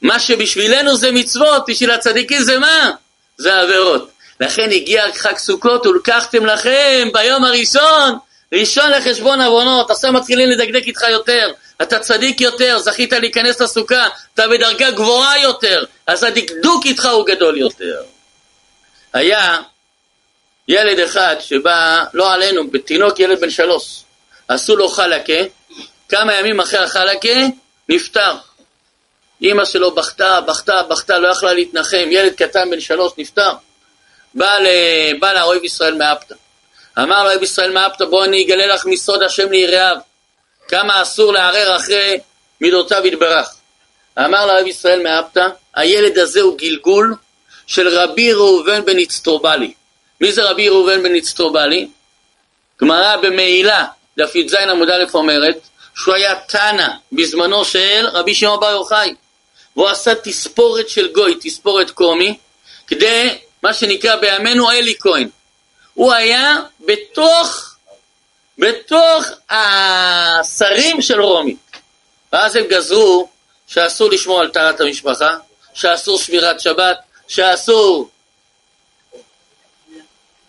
מה 0.02 0.20
שבשבילנו 0.20 0.96
זה 0.96 1.12
מצוות, 1.12 1.64
בשביל 1.68 1.92
הצדיקים 1.92 2.42
זה 2.42 2.60
מה? 2.60 2.92
זה 3.38 3.60
עבירות. 3.60 4.10
לכן 4.40 4.72
הגיע 4.72 5.04
חג 5.14 5.38
סוכות 5.38 5.86
ולקחתם 5.86 6.46
לכם 6.46 7.10
ביום 7.14 7.44
הראשון, 7.44 8.18
ראשון 8.54 8.92
לחשבון 8.92 9.42
עוונות, 9.42 9.92
עכשיו 9.92 10.14
מתחילים 10.14 10.50
לדקדק 10.50 10.88
איתך 10.88 11.02
יותר, 11.10 11.52
אתה 11.82 12.00
צדיק 12.00 12.42
יותר, 12.42 12.80
זכית 12.80 13.14
להיכנס 13.14 13.62
לסוכה, 13.62 14.08
אתה 14.34 14.48
בדרגה 14.48 14.92
גבוהה 14.92 15.40
יותר, 15.42 15.84
אז 16.08 16.24
הדקדוק 16.24 16.86
איתך 16.86 17.06
הוא 17.06 17.26
גדול 17.26 17.58
יותר. 17.58 18.02
היה 19.14 19.58
ילד 20.68 21.00
אחד 21.00 21.36
שבא, 21.40 22.04
לא 22.14 22.34
עלינו, 22.34 22.68
בתינוק 22.68 23.20
ילד 23.20 23.40
בן 23.42 23.50
שלוש, 23.50 24.04
עשו 24.48 24.76
לו 24.76 24.90
חלקה, 24.90 25.34
כמה 26.10 26.34
ימים 26.34 26.60
אחרי 26.60 26.80
החלקה, 26.80 27.30
נפטר. 27.90 28.34
אימא 29.42 29.66
שלו 29.66 29.96
בכתה, 29.96 30.42
בכתה, 30.42 30.84
בכתה, 30.84 31.20
לא 31.20 31.28
יכלה 31.28 31.54
להתנחם, 31.54 32.08
ילד 32.12 32.34
קטן 32.34 32.70
בן 32.70 32.80
שלוש 32.80 33.14
נפטר. 33.18 33.52
בא, 34.34 34.58
ל... 34.60 34.68
בא 35.20 35.34
לאוהב 35.34 35.64
ישראל 35.64 35.96
מאפתא. 35.96 36.36
אמר 37.00 37.24
לאוהב 37.24 37.44
ישראל 37.44 37.72
מאפתא, 37.72 38.06
בוא 38.06 38.26
אני 38.26 38.46
אגלה 38.46 38.68
לך 38.68 38.86
מסוד 38.86 39.24
השם 39.24 39.52
ליראיו. 39.52 39.98
כמה 40.68 41.02
אסור 41.02 41.34
לערער 41.34 41.76
אחרי 41.76 42.20
מידותיו 42.62 43.06
יתברך. 43.06 43.56
אמר 44.20 44.46
לאוהב 44.46 44.68
ישראל 44.68 45.04
מאפתא, 45.04 45.48
הילד 45.76 46.18
הזה 46.18 46.42
הוא 46.42 46.58
גלגול 46.58 47.16
של 47.68 47.88
רבי 47.88 48.34
ראובן 48.34 48.86
בן 48.86 49.00
אצטרובלי. 49.00 49.74
מי 50.22 50.32
זה 50.32 50.44
רבי 50.44 50.70
ראובן 50.70 51.04
בן 51.04 51.16
אצטרובלי? 51.16 51.88
גמרא 52.82 53.18
במעילה, 53.18 53.86
דף 54.18 54.36
י"ז 54.36 54.54
עמוד 54.54 54.90
א' 54.90 55.04
אומרת 55.14 55.58
שהוא 55.96 56.16
היה 56.16 56.36
תנא 56.36 56.88
בזמנו 57.12 57.66
של 57.66 58.08
רבי 58.14 58.36
שמעון 58.36 58.60
בר 58.60 58.72
יוחאי. 58.72 59.16
והוא 59.76 59.88
עשה 59.88 60.16
תספורת 60.16 60.90
של 60.90 61.12
גוי, 61.12 61.38
תספורת 61.42 61.92
קומי 61.92 62.38
כדי, 62.88 63.38
מה 63.64 63.74
שנקרא 63.74 64.16
בימינו 64.16 64.72
אלי 64.72 64.96
כהן. 65.00 65.30
הוא 65.94 66.14
היה 66.14 66.58
בתוך, 66.80 67.76
בתוך 68.58 69.26
השרים 69.50 71.02
של 71.02 71.22
רומי. 71.22 71.56
ואז 72.34 72.56
הם 72.56 72.64
גזרו 72.70 73.30
שאסור 73.68 74.10
לשמור 74.10 74.40
על 74.40 74.52
טהרת 74.52 74.82
המשפחה, 74.82 75.36
שאסור 75.74 76.20
שמירת 76.20 76.60
שבת, 76.60 76.98
שאסור 77.28 78.10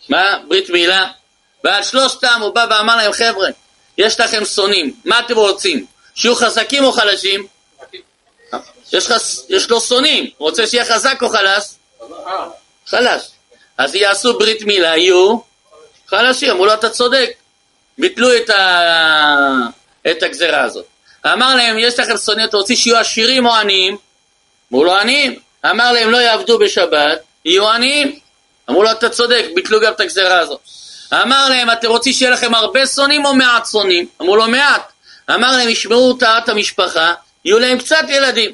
מה? 0.08 0.38
ברית 0.48 0.70
מילה. 0.70 1.06
ועל 1.64 1.82
שלושתם 1.82 2.38
הוא 2.40 2.54
בא 2.54 2.66
ואמר 2.70 2.96
להם, 2.96 3.12
חבר'ה, 3.12 3.48
יש 3.98 4.20
לכם 4.20 4.44
שונאים, 4.44 4.94
מה 5.04 5.20
אתם 5.20 5.36
רוצים? 5.36 5.86
שיהיו 6.14 6.34
חזקים 6.34 6.84
או 6.84 6.92
חלשים? 6.92 7.46
יש, 8.92 9.08
חס... 9.08 9.46
יש 9.48 9.70
לו 9.70 9.80
שונאים, 9.80 10.30
רוצה 10.38 10.66
שיהיה 10.66 10.84
חזק 10.84 11.22
או 11.22 11.28
חלש? 11.28 11.64
חלש. 12.86 13.22
אז 13.78 13.94
יעשו 13.94 14.38
ברית 14.38 14.62
מילה, 14.62 14.96
יהיו 14.96 15.38
חלשים. 16.06 16.50
אמרו 16.50 16.66
לו, 16.66 16.74
אתה 16.74 16.90
צודק. 16.90 17.30
ביטלו 17.98 18.36
את, 18.36 18.50
ה... 18.50 19.66
את 20.10 20.22
הגזרה 20.22 20.62
הזאת. 20.62 20.84
אמר 21.26 21.54
להם, 21.54 21.78
יש 21.78 21.98
לכם 21.98 22.16
שונאים, 22.16 22.48
אתם 22.48 22.56
רוצים 22.56 22.76
שיהיו 22.76 22.96
עשירים 22.96 23.46
או 23.46 23.54
עניים? 23.54 23.96
אמרו 24.72 24.84
לו, 24.84 24.94
עניים. 24.94 25.38
אמר 25.70 25.92
להם, 25.92 26.10
לא 26.10 26.16
יעבדו 26.16 26.58
בשבת, 26.58 27.18
יהיו 27.44 27.68
עניים. 27.68 28.18
אמרו 28.70 28.82
לו, 28.82 28.90
אתה 28.90 29.08
צודק, 29.08 29.44
ביטלו 29.54 29.80
גם 29.80 29.92
את 29.92 30.00
הגזרה 30.00 30.38
הזאת. 30.38 30.60
אמר 31.12 31.48
להם, 31.48 31.70
אתם 31.70 31.88
רוצים 31.88 32.12
שיהיה 32.12 32.30
לכם 32.30 32.54
הרבה 32.54 32.86
שונאים 32.86 33.24
או 33.24 33.34
מעט 33.34 33.66
שונאים? 33.66 34.06
אמרו 34.20 34.36
לו, 34.36 34.48
מעט. 34.48 34.92
אמר 35.30 35.52
להם, 35.56 35.68
ישמעו 35.68 36.12
טהרת 36.12 36.48
המשפחה, 36.48 37.14
יהיו 37.44 37.58
להם 37.58 37.78
קצת 37.78 38.04
ילדים. 38.08 38.50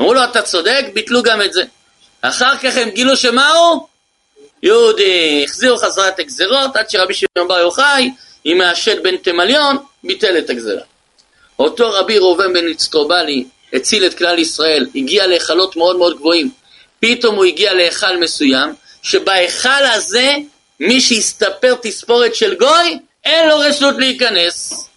אמרו 0.00 0.14
לו, 0.14 0.24
אתה 0.24 0.42
צודק, 0.42 0.84
ביטלו 0.94 1.22
גם 1.22 1.42
את 1.42 1.52
זה. 1.52 1.62
אחר 2.22 2.56
כך 2.56 2.76
הם 2.76 2.90
גילו 2.90 3.16
שמה 3.16 3.48
הוא? 3.48 3.86
יהודי. 4.62 5.44
החזירו 5.44 5.76
חזרה 5.76 6.08
את 6.08 6.18
הגזרות, 6.18 6.76
עד 6.76 6.90
שרבי 6.90 7.14
שמעון 7.14 7.48
בר 7.48 7.58
יוחאי, 7.58 8.10
עם 8.44 8.60
השד 8.60 9.02
בן 9.02 9.16
תמליון, 9.16 9.76
ביטל 10.04 10.38
את 10.38 10.50
הגזרה. 10.50 10.82
אותו 11.58 11.92
רבי 11.92 12.18
ראובן 12.18 12.52
בן 12.52 12.68
אצטרובלי 12.70 13.44
הציל 13.72 14.06
את 14.06 14.18
כלל 14.18 14.38
ישראל, 14.38 14.86
הגיע 14.94 15.26
להיכלות 15.26 15.76
מאוד 15.76 15.96
מאוד 15.96 16.16
גבוהים. 16.16 16.50
פתאום 17.00 17.36
הוא 17.36 17.44
הגיע 17.44 17.74
להיכל 17.74 18.16
מסוים, 18.16 18.74
שבהיכל 19.02 19.84
הזה 19.84 20.34
מי 20.80 21.00
שיסתפר 21.00 21.74
תספורת 21.82 22.34
של 22.34 22.54
גוי, 22.54 22.98
אין 23.24 23.48
לו 23.48 23.58
רשות 23.58 23.94
להיכנס. 23.98 24.88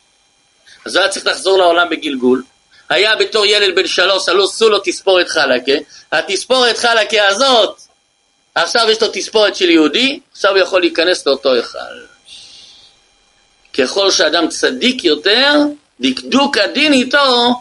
אז 0.86 0.96
הוא 0.96 1.02
היה 1.02 1.12
צריך 1.12 1.28
לחזור 1.28 1.58
לעולם 1.58 1.90
בגלגול. 1.90 2.44
היה 2.90 3.16
בתור 3.16 3.46
ילד 3.46 3.76
בן 3.76 3.88
שלוש, 3.88 4.30
הלא 4.30 4.44
עשו 4.44 4.70
לו 4.70 4.80
תספורת 4.84 5.30
חלקה. 5.30 5.72
התספורת 6.12 6.78
חלקה 6.78 7.28
הזאת, 7.28 7.82
עכשיו 8.56 8.90
יש 8.90 9.02
לו 9.02 9.08
תספורת 9.14 9.56
של 9.56 9.70
יהודי, 9.70 10.20
עכשיו 10.32 10.52
הוא 10.52 10.60
יכול 10.60 10.82
להיכנס 10.82 11.28
לאותו 11.28 11.54
היכל. 11.54 11.78
ככל 13.74 14.12
שאדם 14.12 14.48
צדיק 14.48 15.04
יותר, 15.04 15.54
דקדוק 16.00 16.58
הדין 16.58 16.94
איתו 16.94 17.54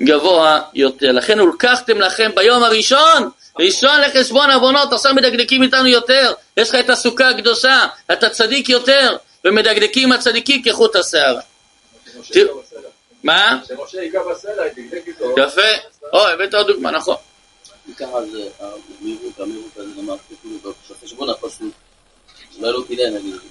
גבוה 0.00 0.60
יותר. 0.74 1.12
לכן 1.12 1.40
ולקחתם 1.40 2.00
לכם 2.00 2.30
ביום 2.34 2.62
הראשון 2.62 3.30
ראשון 3.58 4.00
לחשבון 4.00 4.50
עוונות, 4.50 4.92
עכשיו 4.92 5.14
מדקדקים 5.14 5.62
איתנו 5.62 5.86
יותר, 5.86 6.32
יש 6.56 6.68
לך 6.68 6.74
את 6.74 6.90
הסוכה 6.90 7.28
הקדושה, 7.28 7.86
אתה 8.12 8.30
צדיק 8.30 8.68
יותר, 8.68 9.16
ומדקדקים 9.44 10.12
הצדיקים 10.12 10.62
כחוט 10.62 10.96
השערה. 10.96 11.40
מה? 13.22 13.60
יפה, 15.38 15.60
או, 16.12 16.28
הבאת 16.28 16.54
עוד 16.54 16.66
דוגמה, 16.66 16.90
נכון. 16.90 17.16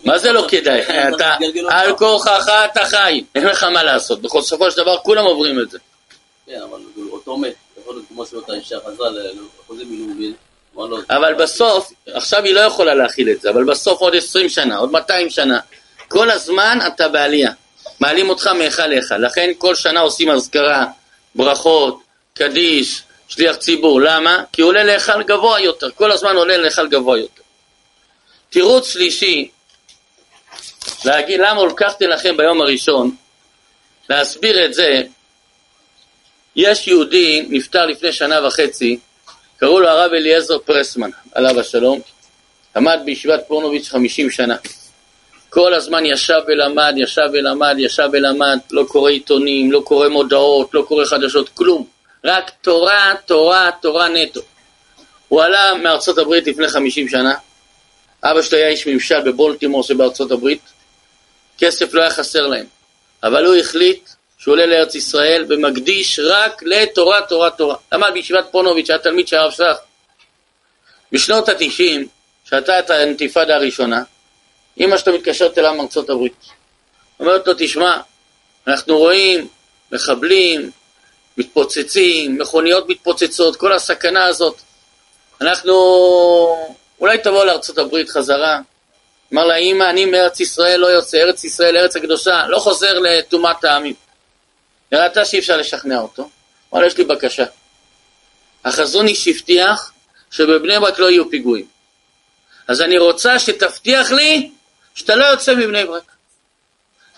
מה 0.04 0.18
זה 0.18 0.32
לא 0.32 0.46
כדאי? 0.50 0.82
אתה, 1.16 1.36
על 1.70 1.98
כורחך 1.98 2.50
אתה 2.72 2.86
חי, 2.86 3.24
אין 3.36 3.46
לך 3.46 3.64
מה 3.64 3.84
לעשות, 3.84 4.22
בסופו 4.22 4.72
של 4.72 4.78
דבר 4.78 4.98
כולם 4.98 5.26
עוברים 5.26 5.60
את 5.60 5.72
זה. 5.72 5.78
כן, 6.46 6.62
אבל 6.70 6.80
אותו 7.12 7.38
מת. 7.38 7.56
מילואים, 9.86 10.34
אבל 11.10 11.34
בסוף, 11.34 11.92
עכשיו 12.08 12.44
היא 12.44 12.54
לא 12.54 12.60
יכולה 12.60 12.94
להכיל 12.94 13.30
את 13.30 13.42
זה, 13.42 13.50
אבל 13.50 13.64
בסוף 13.64 14.02
עוד 14.02 14.16
עשרים 14.16 14.50
שנה, 14.50 14.78
עוד 14.78 14.92
מאתיים 14.92 15.30
שנה, 15.30 15.60
כל 16.08 16.32
הזמן 16.32 16.80
אתה 16.88 17.08
בעלייה. 17.08 17.52
מעלים 18.00 18.30
אותך 18.30 18.48
מהיכל 18.48 18.88
להיכל. 18.88 19.18
לכן 19.18 19.52
כל 19.58 19.76
שנה 19.76 20.00
עושים 20.00 20.30
אזכרה, 20.30 20.86
ברכות, 21.36 22.00
קדיש, 22.34 23.04
שליח 23.28 23.56
ציבור. 23.56 24.02
למה? 24.02 24.44
כי 24.54 24.62
הוא 24.62 24.70
עולה 24.70 24.84
להיכל 24.84 25.24
גבוה 25.24 25.60
יותר, 25.60 25.90
כל 25.96 26.12
הזמן 26.12 26.36
עולה 26.36 26.58
להיכל 26.58 26.88
גבוה 26.88 27.18
יותר. 27.18 27.42
תירוץ 28.50 28.88
שלישי, 28.88 29.50
להגיד 31.06 31.40
למה 31.40 31.66
לקחתם 31.66 32.08
לכם 32.08 32.38
ביום 32.38 32.62
הראשון, 32.62 33.16
להסביר 34.10 34.66
את 34.66 34.74
זה, 34.74 35.04
יש 36.56 36.88
יהודי, 36.88 37.46
נפטר 37.50 37.86
לפני 37.86 38.12
שנה 38.12 38.48
וחצי, 38.48 39.00
קראו 39.58 39.80
לו 39.80 39.88
הרב 39.88 40.12
אליעזר 40.14 40.60
פרסמן, 40.60 41.10
עליו 41.34 41.60
השלום, 41.60 42.02
עמד 42.76 43.00
בישיבת 43.06 43.44
פורנוביץ' 43.48 43.90
חמישים 43.90 44.30
שנה. 44.30 44.56
כל 45.50 45.74
הזמן 45.74 46.06
ישב 46.06 46.40
ולמד, 46.48 46.94
ישב 46.98 47.30
ולמד, 47.34 47.76
ישב 47.80 48.10
ולמד, 48.14 48.60
לא 48.72 48.84
קורא 48.88 49.10
עיתונים, 49.10 49.72
לא 49.72 49.82
קורא 49.86 50.08
מודעות, 50.08 50.74
לא 50.74 50.86
קורא 50.88 51.06
חדשות, 51.06 51.50
כלום. 51.50 51.88
רק 52.24 52.52
תורה, 52.62 53.14
תורה, 53.26 53.70
תורה 53.82 54.10
נטו. 54.10 54.42
הוא 55.28 55.42
עלה 55.42 55.74
מארצות 55.74 56.18
הברית 56.18 56.48
לפני 56.48 56.68
חמישים 56.68 57.10
שנה, 57.10 57.34
אבא 58.24 58.42
שלו 58.42 58.58
היה 58.58 58.68
איש 58.68 58.88
ממשל 58.88 59.22
בבולטימור 59.22 59.84
שבארצות 59.84 60.32
הברית, 60.32 60.62
כסף 61.58 61.94
לא 61.94 62.02
היה 62.02 62.10
חסר 62.10 62.48
להם, 62.48 62.66
אבל 63.24 63.46
הוא 63.46 63.56
החליט 63.56 64.10
שהוא 64.46 64.54
עולה 64.54 64.66
לארץ 64.66 64.96
ישראל 64.96 65.46
ומקדיש 65.50 66.20
רק 66.20 66.64
לתורה, 66.64 67.22
תורה, 67.22 67.50
תורה. 67.50 67.76
למד 67.92 68.10
בישיבת 68.14 68.46
פונוביץ', 68.52 68.90
היה 68.90 69.00
תלמיד 69.00 69.28
של 69.28 69.38
הרב 69.38 69.52
שך. 69.52 69.78
בשנות 71.12 71.50
התשעים, 71.50 72.08
שהייתה 72.50 72.80
את 72.80 72.90
האינתיפאדה 72.90 73.56
הראשונה, 73.56 74.04
אמא 74.80 74.98
שלו 74.98 75.14
מתקשרת 75.14 75.58
אליו 75.58 75.74
מארצות 75.74 76.10
הברית. 76.10 76.46
אומרת 77.20 77.48
לו, 77.48 77.54
תשמע, 77.58 78.00
אנחנו 78.68 78.98
רואים 78.98 79.48
מחבלים, 79.92 80.72
מתפוצצים, 81.38 82.38
מכוניות 82.38 82.90
מתפוצצות, 82.90 83.56
כל 83.56 83.74
הסכנה 83.74 84.26
הזאת. 84.26 84.62
אנחנו... 85.42 85.74
אולי 87.00 87.18
תבוא 87.18 87.46
לארצות 87.46 87.78
הברית 87.78 88.10
חזרה. 88.10 88.60
אמר 89.34 89.46
לה, 89.46 89.56
אמא, 89.56 89.84
אני 89.90 90.06
מארץ 90.06 90.40
ישראל 90.40 90.80
לא 90.80 90.88
יוצא, 90.88 91.18
ארץ 91.18 91.44
ישראל, 91.44 91.78
ארץ 91.78 91.96
הקדושה, 91.96 92.48
לא 92.48 92.60
חוזר 92.60 93.00
לטומאת 93.00 93.64
העמים. 93.64 94.05
הראתה 94.96 95.26
שאי 95.26 95.40
אפשר 95.40 95.58
לשכנע 95.58 95.98
אותו. 96.00 96.30
לה, 96.74 96.88
יש 96.88 96.98
לי 96.98 97.04
בקשה. 97.04 97.46
החזון 98.66 99.08
איש 99.08 99.28
הבטיח 99.28 99.92
שבבני 100.32 100.80
ברק 100.80 101.00
לא 101.00 101.12
יהיו 101.12 101.30
פיגועים. 101.30 101.66
אז 102.68 102.82
אני 102.82 102.98
רוצה 102.98 103.40
שתבטיח 103.40 104.12
לי 104.12 104.52
שאתה 104.96 105.16
לא 105.16 105.26
יוצא 105.26 105.56
מבני 105.56 105.86
ברק. 105.86 106.12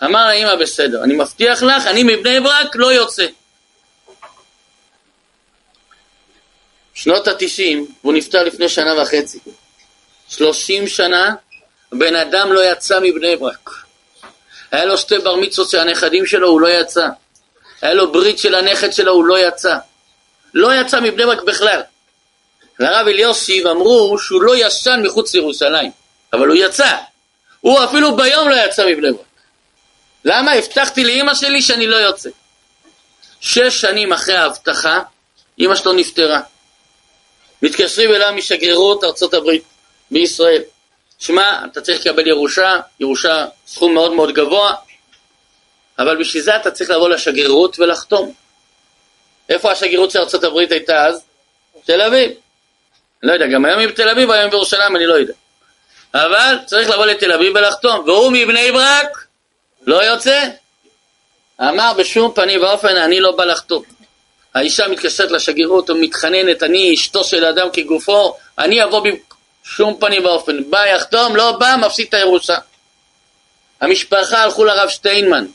אמר 0.04 0.18
האמא, 0.18 0.56
בסדר, 0.56 1.04
אני 1.04 1.14
מבטיח 1.14 1.62
לך, 1.62 1.86
אני 1.86 2.02
מבני 2.02 2.40
ברק 2.40 2.76
לא 2.76 2.92
יוצא. 2.92 3.26
שנות 6.94 7.28
התשעים, 7.28 7.86
והוא 8.02 8.14
נפטר 8.14 8.44
לפני 8.44 8.68
שנה 8.68 9.02
וחצי. 9.02 9.38
שלושים 10.28 10.88
שנה, 10.88 11.34
בן 11.92 12.16
אדם 12.16 12.52
לא 12.52 12.72
יצא 12.72 13.00
מבני 13.00 13.36
ברק. 13.36 13.70
היה 14.70 14.84
לו 14.84 14.98
שתי 14.98 15.18
בר 15.18 15.36
מצוות 15.36 15.70
של 15.70 15.78
הנכדים 15.78 16.26
שלו, 16.26 16.48
הוא 16.48 16.60
לא 16.60 16.68
יצא. 16.68 17.08
היה 17.82 17.94
לו 17.94 18.12
ברית 18.12 18.38
של 18.38 18.54
הנכד 18.54 18.92
שלו, 18.92 19.12
הוא 19.12 19.24
לא 19.24 19.38
יצא. 19.38 19.76
לא 20.54 20.74
יצא 20.74 21.00
מבני 21.00 21.26
ברק 21.26 21.42
בכלל. 21.42 21.80
לרב 22.80 23.06
אליוסיב 23.06 23.66
אמרו 23.66 24.18
שהוא 24.18 24.42
לא 24.42 24.66
ישן 24.66 25.00
מחוץ 25.04 25.34
לירושלים, 25.34 25.90
אבל 26.32 26.48
הוא 26.48 26.56
יצא. 26.56 26.96
הוא 27.60 27.84
אפילו 27.84 28.16
ביום 28.16 28.48
לא 28.48 28.54
יצא 28.54 28.86
מבני 28.86 29.12
ברק. 29.12 29.26
למה? 30.24 30.52
הבטחתי 30.52 31.04
לאימא 31.04 31.34
שלי 31.34 31.62
שאני 31.62 31.86
לא 31.86 31.96
יוצא. 31.96 32.30
שש 33.40 33.80
שנים 33.80 34.12
אחרי 34.12 34.36
ההבטחה, 34.36 35.00
אימא 35.58 35.74
שלו 35.74 35.92
נפטרה. 35.92 36.40
מתקשרים 37.62 38.14
אליו 38.14 38.32
משגרירות 38.32 39.04
ארצות 39.04 39.34
הברית 39.34 39.62
בישראל. 40.10 40.62
שמע, 41.18 41.64
אתה 41.72 41.80
צריך 41.80 42.06
לקבל 42.06 42.26
ירושה, 42.26 42.80
ירושה 43.00 43.46
סכום 43.66 43.94
מאוד 43.94 44.12
מאוד 44.12 44.34
גבוה, 44.34 44.74
אבל 45.98 46.16
בשביל 46.16 46.42
זה 46.42 46.56
אתה 46.56 46.70
צריך 46.70 46.90
לבוא 46.90 47.08
לשגרירות 47.08 47.78
ולחתום. 47.78 48.32
איפה 49.48 49.72
השגרירות 49.72 50.10
של 50.10 50.46
הברית 50.46 50.72
הייתה 50.72 51.06
אז? 51.06 51.22
תל 51.84 52.02
אביב. 52.02 52.30
לא 53.22 53.32
יודע, 53.32 53.46
גם 53.46 53.64
היום 53.64 53.78
היא 53.78 53.88
בתל 53.88 54.08
אביב, 54.08 54.30
היום 54.30 54.50
בירושלים, 54.50 54.96
אני 54.96 55.06
לא 55.06 55.14
יודע. 55.14 55.32
אבל 56.14 56.56
צריך 56.66 56.90
לבוא 56.90 57.06
לתל 57.06 57.32
אביב 57.32 57.56
ולחתום, 57.56 58.04
והוא 58.06 58.32
מבני 58.32 58.72
ברק 58.72 59.26
לא 59.86 60.04
יוצא. 60.04 60.48
אמר 61.60 61.92
בשום 61.98 62.32
פנים 62.34 62.62
ואופן, 62.62 62.96
אני 62.96 63.20
לא 63.20 63.36
בא 63.36 63.44
לחתום. 63.44 63.82
האישה 64.54 64.88
מתקשרת 64.88 65.30
לשגרירות 65.30 65.90
ומתחננת, 65.90 66.62
אני 66.62 66.94
אשתו 66.94 67.24
של 67.24 67.44
אדם 67.44 67.68
כגופו, 67.72 68.36
אני 68.58 68.84
אבוא 68.84 69.06
בשום 69.64 69.96
פנים 70.00 70.24
ואופן. 70.24 70.70
בא 70.70 70.86
יחתום, 70.86 71.36
לא 71.36 71.52
בא, 71.52 71.76
מפסיד 71.80 72.06
את 72.08 72.14
הירושה. 72.14 72.58
המשפחה 73.80 74.42
הלכו 74.42 74.64
לרב 74.64 74.88
שטיינמן, 74.88 75.46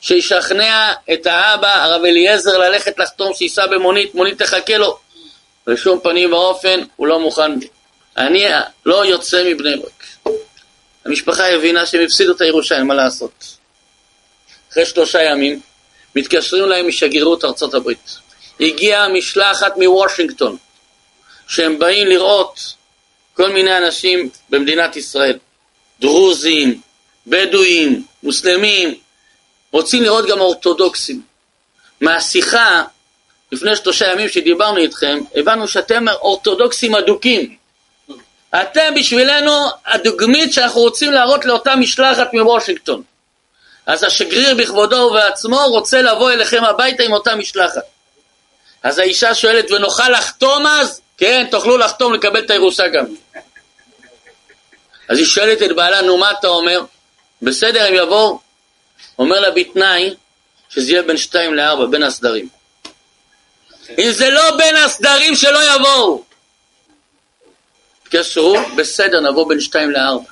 שישכנע 0.00 0.92
את 1.12 1.26
האבא, 1.26 1.84
הרב 1.84 2.04
אליעזר, 2.04 2.58
ללכת 2.58 2.98
לחתום, 2.98 3.34
שייסע 3.34 3.66
במונית, 3.66 4.14
מונית 4.14 4.42
תחכה 4.42 4.76
לו. 4.76 4.98
בשום 5.66 6.00
פנים 6.00 6.32
ואופן 6.32 6.80
הוא 6.96 7.06
לא 7.06 7.20
מוכן. 7.20 7.52
אני 8.16 8.44
לא 8.86 9.06
יוצא 9.06 9.44
מבני 9.44 9.76
ברק. 9.76 10.04
המשפחה 11.04 11.48
הבינה 11.48 11.86
שהם 11.86 12.04
הפסידו 12.04 12.32
את 12.32 12.40
הירושה, 12.40 12.76
אין 12.76 12.86
מה 12.86 12.94
לעשות. 12.94 13.56
אחרי 14.72 14.86
שלושה 14.86 15.22
ימים, 15.22 15.60
מתקשרים 16.16 16.64
להם 16.64 16.88
משגרירות 16.88 17.44
ארצות 17.44 17.74
הברית. 17.74 18.18
הגיעה 18.60 19.08
משלחת 19.08 19.76
מוושינגטון, 19.76 20.56
שהם 21.48 21.78
באים 21.78 22.06
לראות 22.06 22.74
כל 23.34 23.48
מיני 23.48 23.78
אנשים 23.78 24.30
במדינת 24.50 24.96
ישראל, 24.96 25.38
דרוזים, 26.00 26.80
בדואים, 27.26 28.04
מוסלמים, 28.22 28.94
רוצים 29.72 30.02
לראות 30.02 30.26
גם 30.26 30.40
אורתודוקסים. 30.40 31.22
מהשיחה 32.00 32.84
לפני 33.52 33.76
שלושה 33.76 34.12
ימים 34.12 34.28
שדיברנו 34.28 34.76
איתכם, 34.76 35.18
הבנו 35.34 35.68
שאתם 35.68 36.08
אורתודוקסים 36.08 36.94
אדוקים. 36.94 37.56
אתם 38.62 38.94
בשבילנו 38.94 39.52
הדוגמית 39.86 40.52
שאנחנו 40.52 40.80
רוצים 40.80 41.12
להראות 41.12 41.44
לאותה 41.44 41.76
משלחת 41.76 42.34
מוושינגטון. 42.34 43.02
אז 43.86 44.02
השגריר 44.02 44.54
בכבודו 44.54 44.96
ובעצמו 44.96 45.58
רוצה 45.68 46.02
לבוא 46.02 46.30
אליכם 46.30 46.64
הביתה 46.64 47.02
עם 47.02 47.12
אותה 47.12 47.34
משלחת. 47.34 47.82
אז 48.82 48.98
האישה 48.98 49.34
שואלת, 49.34 49.70
ונוכל 49.70 50.08
לחתום 50.08 50.66
אז? 50.66 51.00
כן, 51.18 51.46
תוכלו 51.50 51.76
לחתום 51.76 52.14
לקבל 52.14 52.44
את 52.44 52.50
הירושה 52.50 52.88
גם. 52.88 53.04
אז 55.08 55.18
היא 55.18 55.26
שואלת 55.26 55.62
את 55.62 55.76
בעלה, 55.76 56.02
נו 56.02 56.18
מה 56.18 56.30
אתה 56.30 56.48
אומר? 56.48 56.80
בסדר, 57.42 57.86
הם 57.86 57.94
יבואו. 57.94 58.45
אומר 59.18 59.40
לה 59.40 59.50
בתנאי 59.50 60.14
שזה 60.68 60.92
יהיה 60.92 61.02
בין 61.02 61.16
שתיים 61.16 61.54
לארבע, 61.54 61.86
בין 61.86 62.02
הסדרים. 62.02 62.48
אם 63.98 64.10
זה 64.10 64.30
לא 64.30 64.56
בין 64.56 64.76
הסדרים 64.76 65.34
שלא 65.34 65.74
יבואו. 65.74 66.24
התקשרו, 68.02 68.56
בסדר, 68.76 69.20
נבוא 69.20 69.48
בין 69.48 69.60
שתיים 69.60 69.90
לארבע. 69.90 70.30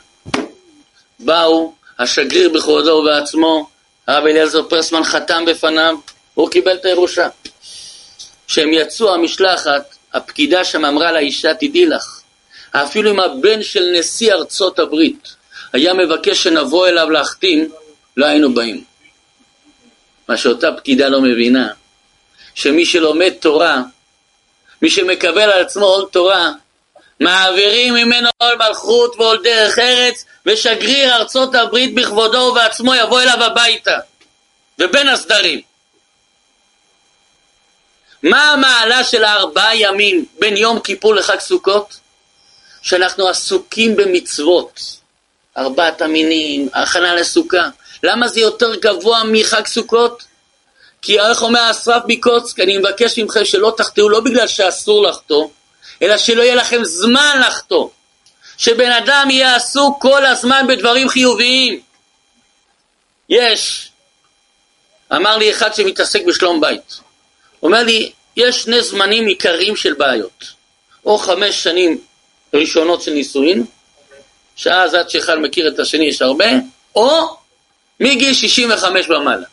באו, 1.19 1.73
השגריר 1.99 2.49
בכבודו 2.49 2.91
ובעצמו, 2.91 3.69
הרב 4.07 4.27
אליעזר 4.27 4.69
פרסמן 4.69 5.05
חתם 5.05 5.45
בפניו, 5.45 5.97
הוא 6.35 6.51
קיבל 6.51 6.75
את 6.75 6.85
הירושה. 6.85 7.29
כשהם 8.49 8.73
יצאו 8.73 9.15
המשלחת, 9.15 9.97
הפקידה 10.13 10.65
שם 10.65 10.85
אמרה 10.85 11.13
לאישה, 11.13 11.55
תדעי 11.55 11.87
לך, 11.87 12.21
אפילו 12.73 13.11
אם 13.11 13.21
הבן 13.21 13.63
של 13.63 13.85
נשיא 13.99 14.33
ארצות 14.33 14.79
הברית 14.79 15.29
היה 15.73 15.95
מבקש 15.95 16.43
שנבוא 16.43 16.89
אליו 16.89 17.11
להחתים, 17.11 17.73
לא 18.17 18.27
היינו 18.27 18.55
באים. 18.55 18.85
מה 20.29 20.37
שאותה 20.37 20.73
פקידה 20.77 21.09
לא 21.09 21.21
מבינה, 21.21 21.69
שמי 22.55 22.87
שלומד 22.87 23.33
תורה, 23.41 23.83
מי 24.83 24.91
שמקבל 24.91 25.51
על 25.51 25.63
עצמו 25.63 25.85
עול 25.85 26.09
תורה, 26.11 26.53
מעבירים 27.21 27.95
ממנו 27.95 28.29
עול 28.39 28.55
מלכות 28.57 29.15
ועול 29.19 29.41
דרך 29.45 29.79
ארץ, 29.79 30.25
ושגריר 30.47 31.15
ארצות 31.15 31.55
הברית 31.55 31.95
בכבודו 31.95 32.39
ובעצמו 32.39 32.95
יבוא 32.95 33.21
אליו 33.21 33.45
הביתה, 33.45 33.99
ובין 34.79 35.09
הסדרים. 35.09 35.61
מה 38.23 38.53
המעלה 38.53 39.05
של 39.05 39.25
הארבעה 39.25 39.77
ימים 39.77 40.27
בין 40.39 40.57
יום 40.57 40.81
כיפור 40.81 41.15
לחג 41.15 41.41
סוכות? 41.41 42.01
שאנחנו 42.83 43.29
עסוקים 43.29 43.97
במצוות, 43.97 44.81
ארבעת 45.57 46.03
המינים, 46.03 46.69
הכנה 46.73 47.15
לסוכה. 47.15 47.69
למה 48.05 48.29
זה 48.29 48.41
יותר 48.41 48.75
גבוה 48.75 49.23
מחג 49.25 49.67
סוכות? 49.67 50.25
כי 51.03 51.21
איך 51.21 51.43
אומר 51.43 51.71
אסרף 51.71 52.03
מקוצק, 52.09 52.61
אני 52.61 52.79
מבקש 52.79 53.19
מכם 53.19 53.45
שלא 53.45 53.75
תחטאו 53.77 54.09
לא 54.09 54.21
בגלל 54.21 54.47
שאסור 54.47 55.03
לחטוא, 55.03 55.49
אלא 56.03 56.19
שלא 56.19 56.43
יהיה 56.43 56.55
לכם 56.55 56.85
זמן 56.85 57.41
לחטוא. 57.47 57.89
שבן 58.59 58.93
אדם 58.93 59.29
יהיה 59.31 59.57
עסוק 59.57 60.03
כל 60.03 60.27
הזמן 60.27 60.67
בדברים 60.69 61.09
חיוביים. 61.09 61.81
יש, 63.29 63.91
אמר 65.13 65.37
לי 65.37 65.51
אחד 65.51 65.75
שמתעסק 65.75 66.25
בשלום 66.25 66.61
בית, 66.61 67.01
אומר 67.63 67.83
לי, 67.83 68.13
יש 68.37 68.63
שני 68.63 68.83
זמנים 68.83 69.27
עיקריים 69.27 69.77
של 69.77 69.95
בעיות. 69.95 70.45
או 71.07 71.19
חמש 71.19 71.63
שנים 71.63 71.99
ראשונות 72.55 73.03
של 73.03 73.11
נישואין, 73.11 73.65
שאז 74.57 74.95
עד 74.95 75.11
שאחד 75.11 75.35
מכיר 75.39 75.69
את 75.69 75.79
השני 75.79 76.07
יש 76.07 76.23
הרבה, 76.23 76.47
או 76.95 77.37
מגיל 78.01 78.35
65 78.35 79.11
ומעלה. 79.11 79.47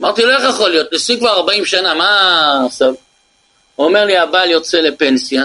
אמרתי 0.00 0.22
לו, 0.22 0.30
איך 0.30 0.44
יכול 0.54 0.70
להיות? 0.70 0.92
נשוי 0.92 1.18
כבר 1.18 1.28
40 1.28 1.64
שנה, 1.64 1.94
מה 1.94 2.62
עכשיו? 2.66 2.94
הוא 3.76 3.86
אומר 3.86 4.04
לי, 4.04 4.18
הבעל 4.18 4.50
יוצא 4.50 4.78
לפנסיה, 4.78 5.44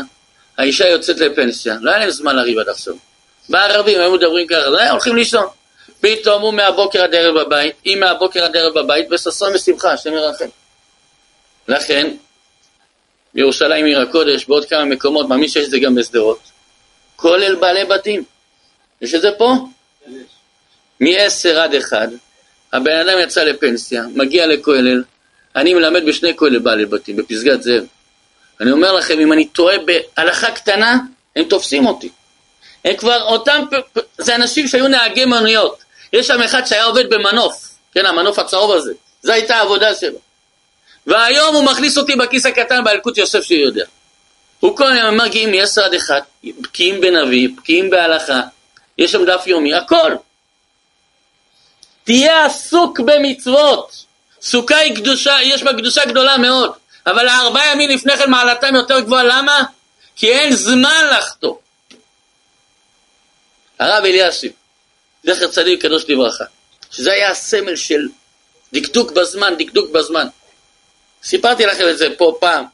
האישה 0.58 0.88
יוצאת 0.88 1.17
לפנסיה, 1.17 1.78
לא 1.82 1.91
היה 1.91 2.00
להם 2.00 2.10
זמן 2.10 2.36
לריב 2.36 2.60
עד 2.60 2.70
עכשיו. 2.70 2.93
בערבים 3.50 4.00
היו 4.00 4.13
מדברים 4.13 4.48
ככה, 4.48 4.70
לא, 4.70 4.89
הולכים 4.89 5.15
לישון. 5.15 5.46
פתאום 6.02 6.41
הוא 6.41 6.54
מהבוקר 6.54 7.04
עד 7.04 7.15
ערב 7.15 7.39
בבית, 7.39 7.76
היא 7.84 7.98
מהבוקר 7.98 8.43
עד 8.43 8.58
ערב 8.58 8.80
בבית, 8.80 9.08
וששון 9.12 9.56
ושמחה, 9.56 9.91
השם 9.91 10.13
ירחם. 10.13 10.46
לכן, 11.67 12.12
בירושלים 13.34 13.86
עיר 13.86 14.02
הקודש, 14.02 14.46
בעוד 14.46 14.65
כמה 14.65 14.86
מקומות, 14.86 15.30
מאמין 15.30 15.50
שיש 15.50 15.65
את 15.65 15.70
זה 15.70 15.80
גם 15.80 15.96
בשדרות, 15.96 16.39
כולל 17.15 17.56
בעלי 17.56 17.86
בתים. 17.86 18.24
יש 19.02 19.13
את 19.13 19.22
זה 19.22 19.32
פה? 19.38 19.54
מ-10 21.02 21.50
עד 21.50 21.76
1, 21.76 22.10
הבן 22.74 23.00
אדם 23.00 23.20
יצא 23.24 23.44
לפנסיה, 23.44 24.04
מגיע 24.16 24.48
לכולל, 24.48 25.04
אני 25.56 25.74
מלמד 25.74 26.06
בשני 26.06 26.36
כולל 26.36 26.60
בעלי 26.60 26.86
בתים, 26.86 27.16
בפסגת 27.16 27.64
זאב. 27.64 27.84
אני 28.62 28.72
אומר 28.72 28.94
לכם, 28.94 29.20
אם 29.20 29.34
אני 29.34 29.48
טועה 29.48 29.76
בהלכה 29.78 30.52
קטנה, 30.52 30.98
הם 31.36 31.44
תופסים 31.44 31.86
אותי. 31.86 32.10
הם 32.86 32.96
כבר 32.96 33.22
אותם, 33.22 33.64
זה 34.18 34.36
אנשים 34.36 34.68
שהיו 34.68 34.88
נהגי 34.88 35.26
מוניות. 35.26 35.78
יש 36.14 36.28
שם 36.28 36.42
אחד 36.42 36.66
שהיה 36.66 36.84
עובד 36.84 37.10
במנוף, 37.10 37.70
כן, 37.92 38.06
המנוף 38.06 38.40
הצהוב 38.40 38.72
הזה. 38.72 38.94
זו 39.24 39.32
הייתה 39.32 39.56
העבודה 39.56 39.96
שלו. 39.96 40.18
והיום 41.08 41.56
הוא 41.56 41.64
מכניס 41.64 41.98
אותי 41.98 42.16
בכיס 42.16 42.46
הקטן 42.46 42.84
באלקוט 42.84 43.18
יוסף 43.18 43.44
שהוא 43.44 43.60
יודע. 43.60 43.86
הוא 44.60 44.78
כל 44.78 44.92
היום 44.92 45.22
מגיעים 45.22 45.52
מ-10 45.52 45.82
עד 45.82 45.94
1, 45.94 46.24
בקיאים 46.44 47.02
בנביא, 47.02 47.50
בקיאים 47.58 47.90
בהלכה, 47.90 48.42
יש 48.98 49.12
שם 49.12 49.26
דף 49.26 49.44
יומי, 49.48 49.74
הכל. 49.74 50.12
תהיה 52.08 52.46
עסוק 52.46 53.00
במצוות. 53.00 54.06
סוכה 54.41 54.78
היא 54.78 54.96
קדושה, 54.96 55.38
יש 55.43 55.63
בה 55.63 55.74
קדושה 55.74 56.06
גדולה 56.06 56.38
מאוד, 56.38 56.72
אבל 57.06 57.28
הארבעה 57.28 57.72
ימים 57.72 57.89
לפני 57.89 58.17
כן 58.17 58.30
מעלתם 58.30 58.76
יותר 58.76 59.00
גבוהה, 59.00 59.24
למה? 59.24 59.63
כי 60.15 60.32
אין 60.32 60.56
זמן 60.56 61.08
לחטוא. 61.12 61.56
הרב 63.80 64.06
אלישיב, 64.06 64.52
זכר 65.24 65.48
צדיק 65.48 65.82
קדוש 65.82 66.06
לברכה, 66.08 66.43
שזה 66.91 67.12
היה 67.12 67.32
הסמל 67.32 67.76
של 67.76 68.08
דקדוק 68.74 69.12
בזמן, 69.12 69.54
דקדוק 69.60 69.91
בזמן. 69.91 70.28
סיפרתי 71.24 71.65
לכם 71.65 71.89
את 71.89 71.98
זה 71.98 72.08
פה 72.17 72.38
פעם. 72.39 72.65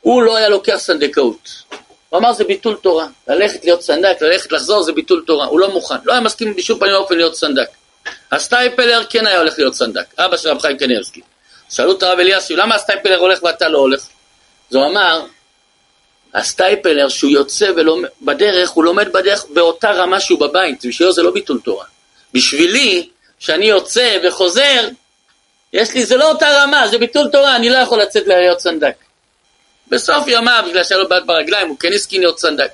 הוא 0.00 0.22
לא 0.22 0.36
היה 0.36 0.48
לוקח 0.48 0.76
סנדקאות. 0.78 1.62
הוא 2.08 2.18
אמר 2.18 2.32
זה 2.32 2.44
ביטול 2.44 2.74
תורה. 2.74 3.06
ללכת 3.28 3.64
להיות 3.64 3.82
סנדק, 3.82 4.16
ללכת 4.20 4.52
לחזור 4.52 4.82
זה 4.82 4.92
ביטול 4.92 5.24
תורה. 5.26 5.46
הוא 5.46 5.60
לא 5.60 5.70
מוכן. 5.70 5.94
לא 6.04 6.12
היה 6.12 6.20
מסכים 6.20 6.56
בשום 6.56 6.78
פנים 6.78 6.94
ואופן 6.94 7.16
להיות 7.16 7.34
סנדק. 7.34 7.68
הסטייפלר 8.32 9.02
כן 9.10 9.26
היה 9.26 9.38
הולך 9.38 9.58
להיות 9.58 9.74
סנדק. 9.74 10.04
אבא 10.18 10.36
של 10.36 10.48
רב 10.48 10.58
חיים 10.58 10.78
קניאבסקי. 10.78 11.20
שאלו 11.70 11.92
את 11.92 12.02
הרב 12.02 12.18
אלישיב, 12.18 12.56
למה 12.56 12.74
הסטייפלר 12.74 13.18
הולך 13.18 13.42
ואתה 13.42 13.68
לא 13.68 13.78
הולך? 13.78 14.00
אז 14.70 14.76
הוא 14.76 14.86
אמר, 14.86 15.26
הסטייפלר 16.34 17.08
שהוא 17.08 17.30
יוצא 17.30 17.70
ולומד, 17.76 18.08
בדרך, 18.22 18.70
הוא 18.70 18.84
לומד 18.84 19.12
בדרך 19.12 19.44
באותה 19.54 19.90
רמה 19.90 20.20
שהוא 20.20 20.40
בבית. 20.40 20.86
בשבילו 20.86 21.12
זה 21.12 21.22
לא 21.22 21.30
ביטול 21.30 21.60
תורה. 21.64 21.84
בשבילי, 22.32 23.08
שאני 23.38 23.66
יוצא 23.66 24.18
וחוזר, 24.24 24.88
יש 25.72 25.94
לי, 25.94 26.04
זה 26.04 26.16
לא 26.16 26.30
אותה 26.30 26.62
רמה, 26.62 26.88
זה 26.88 26.98
ביטול 26.98 27.28
תורה, 27.32 27.56
אני 27.56 27.70
לא 27.70 27.76
יכול 27.76 28.00
לצאת 28.02 28.26
להיות 28.26 28.60
סנדק. 28.60 28.94
בסוף 29.88 30.24
ימיו, 30.26 30.64
בגלל 30.68 30.84
שהיה 30.84 31.00
לו 31.00 31.08
בעיות 31.08 31.26
ברגליים, 31.26 31.68
הוא 31.68 31.78
כן 31.78 31.92
הסכים 31.92 32.20
להיות 32.20 32.38
סנדק. 32.38 32.70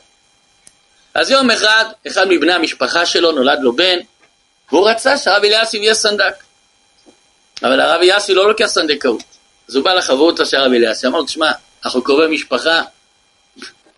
אז 1.14 1.31
יום 1.31 1.51
אחד, 1.51 1.85
אחד 2.07 2.29
מבני 2.29 2.53
המשפחה 2.53 3.07
שלו 3.07 3.33
נולד 3.33 3.59
לו 3.62 3.77
בן, 3.77 3.98
והוא 4.72 4.88
רצה 4.88 5.16
שהרב 5.16 5.44
אלישיב 5.44 5.77
יהיה 5.77 5.94
סנדק. 5.94 6.35
אבל 7.62 7.81
הרב 7.81 8.01
אלישיב 8.01 8.35
לא 8.35 8.48
לוקח 8.48 8.66
סנדקאות. 8.66 9.22
אז 9.68 9.77
הוא 9.77 9.85
בא 9.85 9.94
לחברותא 9.94 10.44
של 10.44 10.57
הרב 10.57 10.72
אליאסי, 10.72 11.07
אמר 11.07 11.18
לו, 11.18 11.25
תשמע, 11.25 11.53
אנחנו 11.85 12.03
קרובי 12.03 12.27
משפחה, 12.27 12.83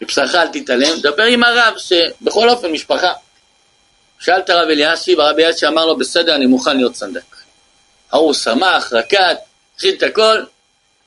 מבשרך 0.01 0.35
אל 0.35 0.49
תתעלם, 0.49 1.01
דבר 1.01 1.23
עם 1.23 1.45
הרב, 1.45 1.75
שבכל 1.79 2.49
אופן 2.49 2.73
משפחה. 2.73 3.13
שאל 4.21 4.41
את 4.41 4.51
הרב 4.51 4.69
אליאסי, 4.69 5.15
והרב 5.15 5.35
אליאסי 5.35 5.67
אמר 5.67 5.87
לו, 5.87 5.97
בסדר, 5.97 6.35
אני 6.35 6.47
מוכן 6.47 6.77
להיות 6.77 6.95
סנדק. 6.95 7.37
ההוא 8.13 8.35
שמח, 8.35 8.93
רקד, 8.93 9.35
התחיל 9.75 9.95
את 9.95 10.03
הכל. 10.03 10.45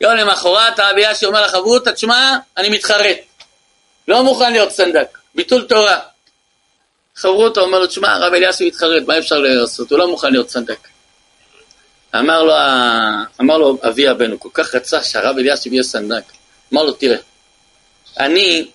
יום 0.01 0.15
למחרת 0.15 0.79
הרב 0.79 0.93
אליאסי 0.93 1.25
אומר 1.25 1.45
לחברותא, 1.45 1.89
תשמע, 1.89 2.37
אני 2.57 2.69
מתחרט. 2.69 3.17
לא 4.07 4.23
מוכן 4.23 4.51
להיות 4.51 4.71
סנדק, 4.71 5.17
ביטול 5.35 5.63
תורה. 5.63 5.99
חברותא 7.15 7.59
אומר 7.59 7.79
לו, 7.79 7.87
תשמע, 7.87 8.13
הרב 8.13 8.33
אליאסי 8.33 8.67
מתחרט, 8.67 9.03
מה 9.07 9.17
אפשר 9.17 9.35
לעשות? 9.35 9.91
הוא 9.91 9.99
לא 9.99 10.07
מוכן 10.07 10.31
להיות 10.31 10.49
סנדק. 10.49 10.87
אמר 12.15 12.43
לו, 12.43 12.53
אמר 13.41 13.57
לו 13.57 13.77
אבי 13.87 14.07
הבן, 14.07 14.37
כל 14.37 14.49
כך 14.53 14.75
רצה 14.75 15.03
שהרב 15.03 15.37
אליאסי 15.37 15.69
יהיה 15.69 15.83
סנדק. 15.83 16.23
אמר 16.73 16.83
לו, 16.83 16.91
תראה, 16.91 17.17
אני 18.19 18.67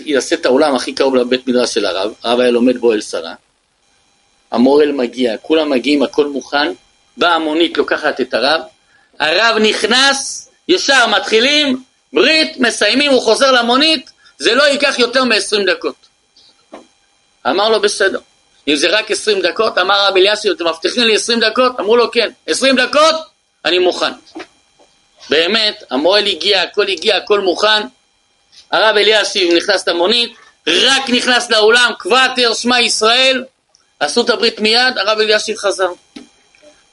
יעשה 0.00 0.36
את 0.36 0.46
האולם 0.46 0.74
הכי 0.74 0.92
קרוב 0.92 1.14
לבית 1.14 1.46
מדרש 1.46 1.74
של 1.74 1.86
הרב, 1.86 2.12
הרב 2.22 2.40
היה 2.40 2.50
לומד 2.50 2.78
בו 2.78 2.92
אל 2.92 3.00
שרה, 3.00 3.34
המורל 4.50 4.92
מגיע, 4.92 5.36
כולם 5.38 5.70
מגיעים, 5.70 6.02
הכל 6.02 6.26
מוכן, 6.26 6.72
באה 7.16 7.34
המונית, 7.34 7.78
לוקחת 7.78 8.20
את 8.20 8.34
הרב, 8.34 8.60
הרב 9.20 9.56
נכנס, 9.58 10.48
ישר 10.68 11.06
מתחילים, 11.06 11.82
ברית, 12.12 12.60
מסיימים, 12.60 13.12
הוא 13.12 13.22
חוזר 13.22 13.52
למונית, 13.52 14.10
זה 14.38 14.54
לא 14.54 14.62
ייקח 14.62 14.98
יותר 14.98 15.24
מ-20 15.24 15.66
דקות. 15.66 15.94
אמר 17.46 17.68
לו, 17.68 17.80
בסדר. 17.80 18.18
אם 18.68 18.76
זה 18.76 18.88
רק 18.88 19.10
20 19.10 19.42
דקות, 19.42 19.78
אמר 19.78 19.94
הרב 19.94 20.16
אליאסי, 20.16 20.50
אתם 20.50 20.66
מבטיחים 20.66 21.04
לי 21.04 21.14
20 21.14 21.40
דקות? 21.40 21.80
אמרו 21.80 21.96
לו, 21.96 22.10
כן. 22.10 22.30
20 22.46 22.76
דקות? 22.76 23.14
אני 23.64 23.78
מוכן. 23.78 24.12
באמת, 25.30 25.82
המוהל 25.90 26.26
הגיע, 26.26 26.62
הכל 26.62 26.88
הגיע, 26.88 27.16
הכל 27.16 27.40
מוכן. 27.40 27.82
הרב 28.70 28.96
אליאסי 28.96 29.54
נכנס 29.56 29.88
למונית, 29.88 30.34
רק 30.66 31.10
נכנס 31.10 31.50
לאולם, 31.50 31.92
קוואטר, 31.98 32.54
שמע 32.54 32.80
ישראל, 32.80 33.44
עשו 34.00 34.20
את 34.20 34.30
הברית 34.30 34.60
מיד, 34.60 34.98
הרב 34.98 35.18
אליאסי 35.18 35.56
חזר. 35.56 35.88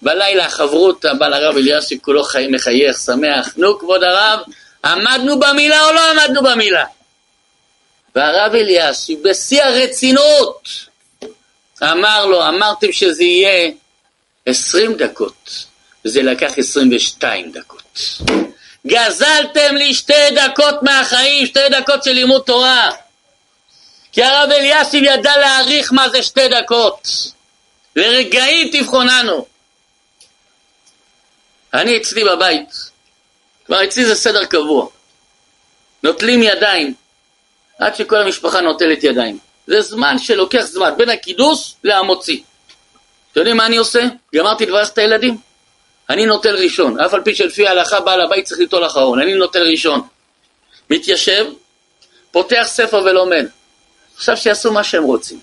בלילה 0.02 0.46
החברותא 0.46 1.14
בא 1.14 1.28
לרב 1.28 1.58
אליאסי, 1.58 2.00
כולו 2.02 2.24
חי, 2.24 2.48
מחייך, 2.48 2.98
שמח, 2.98 3.54
נו 3.58 3.80
כבוד 3.80 4.04
הרב, 4.04 4.40
עמדנו 4.86 5.40
במילה 5.40 5.86
או 5.86 5.92
לא 5.92 6.12
עמדנו 6.12 6.44
במילה? 6.44 6.86
והרב 8.16 8.56
אליאסי, 8.56 9.16
בשיא 9.16 9.64
הרצינות, 9.64 10.70
אמר 11.84 12.26
לו, 12.26 12.48
אמרתם 12.48 12.92
שזה 12.92 13.24
יהיה 13.24 13.72
20 14.46 14.94
דקות, 14.94 15.66
וזה 16.06 16.22
לקח 16.22 16.52
22 16.58 17.52
דקות. 17.52 18.00
גזלתם 18.88 19.76
לי 19.76 19.94
שתי 19.94 20.32
דקות 20.36 20.84
מהחיים, 20.84 21.46
שתי 21.46 21.70
דקות 21.70 22.04
של 22.04 22.12
לימוד 22.12 22.42
תורה. 22.46 22.92
כי 24.12 24.24
הרב 24.24 24.50
אלישיב 24.52 25.04
ידע 25.04 25.38
להעריך 25.38 25.94
מה 25.94 26.10
זה 26.10 26.24
שתי 26.24 26.48
דקות. 26.48 27.08
לרגעים 27.96 28.70
תבחוננו. 28.72 29.51
אני 31.74 31.98
אצלי 31.98 32.24
בבית, 32.24 32.70
כבר 33.66 33.84
אצלי 33.84 34.06
זה 34.06 34.16
סדר 34.16 34.46
קבוע. 34.46 34.88
נוטלים 36.04 36.44
ידיים, 36.44 36.94
עד 37.80 37.96
שכל 37.96 38.18
המשפחה 38.18 38.62
נוטלת 38.62 39.04
ידיים. 39.04 39.40
זה 39.68 39.82
זמן 39.82 40.20
שלוקח 40.20 40.62
זמן, 40.62 40.94
בין 40.98 41.10
הקידוש 41.10 41.74
להמוציא. 41.84 42.40
אתם 43.32 43.40
יודעים 43.40 43.58
מה 43.58 43.66
אני 43.66 43.78
עושה? 43.78 44.04
גמרתי 44.36 44.66
לברך 44.66 44.90
את 44.90 44.98
הילדים. 44.98 45.38
אני 46.10 46.26
נוטל 46.26 46.56
ראשון, 46.56 47.00
אף 47.00 47.14
על 47.14 47.24
פי 47.24 47.36
שלפי 47.36 47.68
ההלכה 47.68 48.00
בעל 48.00 48.22
הבית 48.22 48.46
צריך 48.46 48.60
ליטול 48.60 48.86
אחרון, 48.86 49.22
אני 49.22 49.34
נוטל 49.34 49.68
ראשון. 49.72 50.02
מתיישב, 50.90 51.46
פותח 52.32 52.64
ספר 52.66 52.98
ולומד. 52.98 53.46
עכשיו 54.16 54.38
שיעשו 54.38 54.72
מה 54.72 54.84
שהם 54.84 55.04
רוצים. 55.04 55.40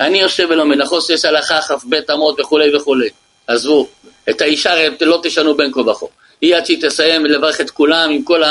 אני 0.00 0.20
יושב 0.20 0.46
ולומד, 0.50 0.76
נכון 0.76 1.00
שיש 1.00 1.24
הלכה 1.24 1.62
כ"ב 1.62 1.94
אמות 2.12 2.40
וכולי 2.40 2.76
וכולי. 2.76 3.08
עזבו, 3.46 3.88
את 4.30 4.40
האישה 4.40 4.88
לא 5.00 5.20
תשנו 5.22 5.56
בין 5.56 5.72
כה 5.72 5.80
וכה. 5.80 6.06
היא 6.40 6.56
עד 6.56 6.66
שהיא 6.66 6.88
תסיים 6.88 7.26
לברך 7.26 7.60
את 7.60 7.70
כולם 7.70 8.10
עם 8.10 8.22
כל 8.22 8.42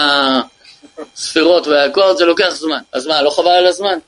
הספירות 1.16 1.68
והכל, 1.68 2.16
זה 2.18 2.26
לוקח 2.26 2.50
זמן. 2.50 2.80
אז 2.94 3.08
מה, 3.08 3.22
לא 3.22 3.30
חבל 3.30 3.52
על 3.52 3.68
הזמן? 3.68 4.00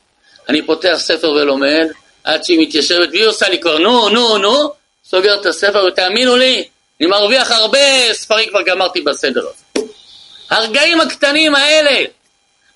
אני 0.50 0.65
פותח 0.65 0.95
ספר 0.98 1.32
ולומד, 1.32 1.88
עד 2.24 2.43
שהיא 2.43 2.67
מתיישבת, 2.67 3.10
והיא 3.12 3.26
עושה 3.26 3.50
לי 3.50 3.60
כבר 3.60 3.78
נו, 3.78 4.10
נו, 4.10 4.38
נו, 4.38 4.71
סוגר 5.06 5.41
את 5.41 5.45
הספר, 5.45 5.86
ותאמינו 5.88 6.36
לי, 6.36 6.67
אני 7.02 7.10
מרוויח 7.10 7.52
הרבה 7.52 8.13
ספרים 8.13 8.50
כבר 8.50 8.62
גמרתי 8.62 9.02
בסדר 9.02 9.41
הזה. 9.41 9.88
הרגעים 10.50 11.02
הקטנים 11.02 11.56
האלה, 11.56 12.06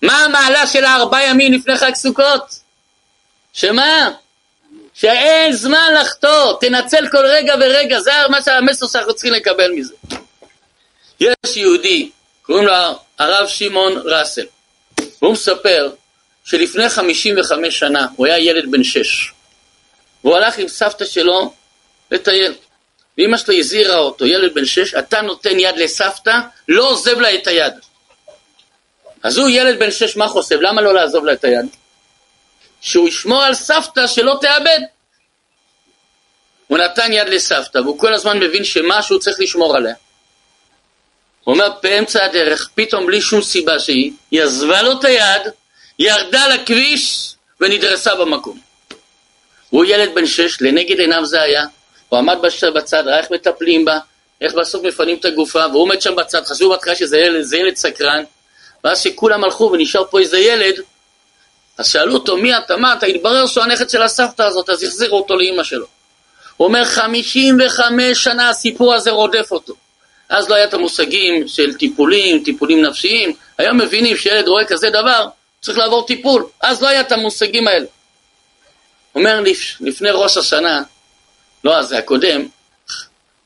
מה 0.01 0.25
המעלה 0.25 0.67
של 0.67 0.85
הארבעה 0.85 1.25
ימים 1.25 1.53
לפני 1.53 1.77
חג 1.77 1.93
סוכות? 1.95 2.55
שמה? 3.53 4.11
שאין 5.01 5.53
זמן 5.53 5.93
לחטוא, 6.01 6.53
תנצל 6.61 7.07
כל 7.11 7.25
רגע 7.25 7.55
ורגע, 7.59 7.99
זה 7.99 8.11
מה 8.29 8.41
שהמסר 8.41 8.87
שאנחנו 8.87 9.13
צריכים 9.13 9.33
לקבל 9.33 9.71
מזה. 9.71 9.93
יש 11.19 11.55
יהודי, 11.55 12.09
קוראים 12.41 12.65
לו 12.65 12.73
הרב 13.19 13.47
שמעון 13.47 14.01
ראסל, 14.05 14.45
והוא 15.21 15.33
מספר 15.33 15.89
שלפני 16.45 16.89
55 16.89 17.79
שנה, 17.79 18.07
הוא 18.15 18.25
היה 18.25 18.39
ילד 18.39 18.71
בן 18.71 18.83
6, 18.83 19.31
והוא 20.23 20.35
הלך 20.35 20.57
עם 20.57 20.67
סבתא 20.67 21.05
שלו 21.05 21.53
לטייל. 22.11 22.53
ואמא 23.17 23.37
שלו 23.37 23.53
הזהירה 23.53 23.97
אותו, 23.97 24.25
ילד 24.25 24.53
בן 24.53 24.65
6, 24.65 24.93
אתה 24.93 25.21
נותן 25.21 25.59
יד 25.59 25.77
לסבתא, 25.77 26.37
לא 26.67 26.89
עוזב 26.89 27.19
לה 27.19 27.35
את 27.35 27.47
היד. 27.47 27.73
אז 29.23 29.37
הוא 29.37 29.49
ילד 29.49 29.79
בן 29.79 29.91
6, 29.91 30.15
מה 30.15 30.27
חושב? 30.27 30.61
למה 30.61 30.81
לא 30.81 30.93
לעזוב 30.93 31.25
לה 31.25 31.33
את 31.33 31.43
היד? 31.43 31.65
שהוא 32.81 33.07
ישמור 33.07 33.43
על 33.43 33.53
סבתא 33.53 34.07
שלא 34.07 34.37
תאבד. 34.41 34.79
הוא 36.67 36.77
נתן 36.77 37.13
יד 37.13 37.29
לסבתא, 37.29 37.77
והוא 37.77 37.99
כל 37.99 38.13
הזמן 38.13 38.39
מבין 38.39 38.63
שמשהו 38.63 39.19
צריך 39.19 39.39
לשמור 39.39 39.75
עליה. 39.75 39.93
הוא 41.43 41.53
אומר, 41.53 41.69
באמצע 41.83 42.25
הדרך, 42.25 42.69
פתאום 42.75 43.05
בלי 43.05 43.21
שום 43.21 43.41
סיבה 43.41 43.79
שהיא, 43.79 44.11
היא 44.31 44.41
עזבה 44.41 44.81
לו 44.81 44.91
את 44.91 45.05
היד, 45.05 45.41
ירדה 45.99 46.47
לכביש 46.47 47.33
ונדרסה 47.59 48.15
במקום. 48.15 48.59
הוא 49.69 49.85
ילד 49.85 50.15
בן 50.15 50.25
שש, 50.25 50.61
לנגד 50.61 50.99
עיניו 50.99 51.25
זה 51.25 51.41
היה, 51.41 51.65
הוא 52.09 52.19
עמד 52.19 52.37
בצד, 52.75 53.07
ראה 53.07 53.19
איך 53.19 53.31
מטפלים 53.31 53.85
בה, 53.85 53.99
איך 54.41 54.53
בסוף 54.53 54.83
מפנים 54.83 55.17
את 55.17 55.25
הגופה, 55.25 55.65
והוא 55.67 55.81
עומד 55.81 56.01
שם 56.01 56.15
בצד, 56.15 56.45
חשבו 56.45 56.69
בהתחלה 56.69 56.95
שזה 56.95 57.17
ילד, 57.17 57.53
ילד 57.53 57.75
סקרן, 57.75 58.23
ואז 58.83 58.99
שכולם 58.99 59.43
הלכו 59.43 59.69
ונשאר 59.73 60.05
פה 60.09 60.19
איזה 60.19 60.39
ילד, 60.39 60.75
אז 61.79 61.87
שאלו 61.87 62.13
אותו 62.13 62.37
מי 62.37 62.57
אתה, 62.57 62.77
מה 62.77 62.93
אתה, 62.93 63.05
התברר 63.05 63.45
שהוא 63.45 63.63
הנכד 63.63 63.89
של 63.89 64.01
הסבתא 64.01 64.43
הזאת, 64.43 64.69
אז 64.69 64.83
החזירו 64.83 65.17
אותו 65.17 65.35
לאימא 65.35 65.63
שלו. 65.63 65.85
הוא 66.57 66.67
אומר, 66.67 66.85
55 66.85 68.23
שנה 68.23 68.49
הסיפור 68.49 68.93
הזה 68.93 69.11
רודף 69.11 69.51
אותו. 69.51 69.73
אז 70.29 70.49
לא 70.49 70.55
היה 70.55 70.65
את 70.65 70.73
המושגים 70.73 71.47
של 71.47 71.73
טיפולים, 71.73 72.43
טיפולים 72.43 72.85
נפשיים. 72.85 73.33
היום 73.57 73.77
מבינים 73.81 74.17
שילד 74.17 74.47
רואה 74.47 74.65
כזה 74.65 74.89
דבר, 74.89 75.27
צריך 75.61 75.77
לעבור 75.77 76.07
טיפול. 76.07 76.45
אז 76.61 76.81
לא 76.81 76.87
היה 76.87 77.01
את 77.01 77.11
המושגים 77.11 77.67
האלה. 77.67 77.85
אומר 79.15 79.43
לפני 79.79 80.09
ראש 80.11 80.37
השנה, 80.37 80.81
לא 81.63 81.77
אז, 81.77 81.87
זה 81.87 81.97
הקודם, 81.97 82.47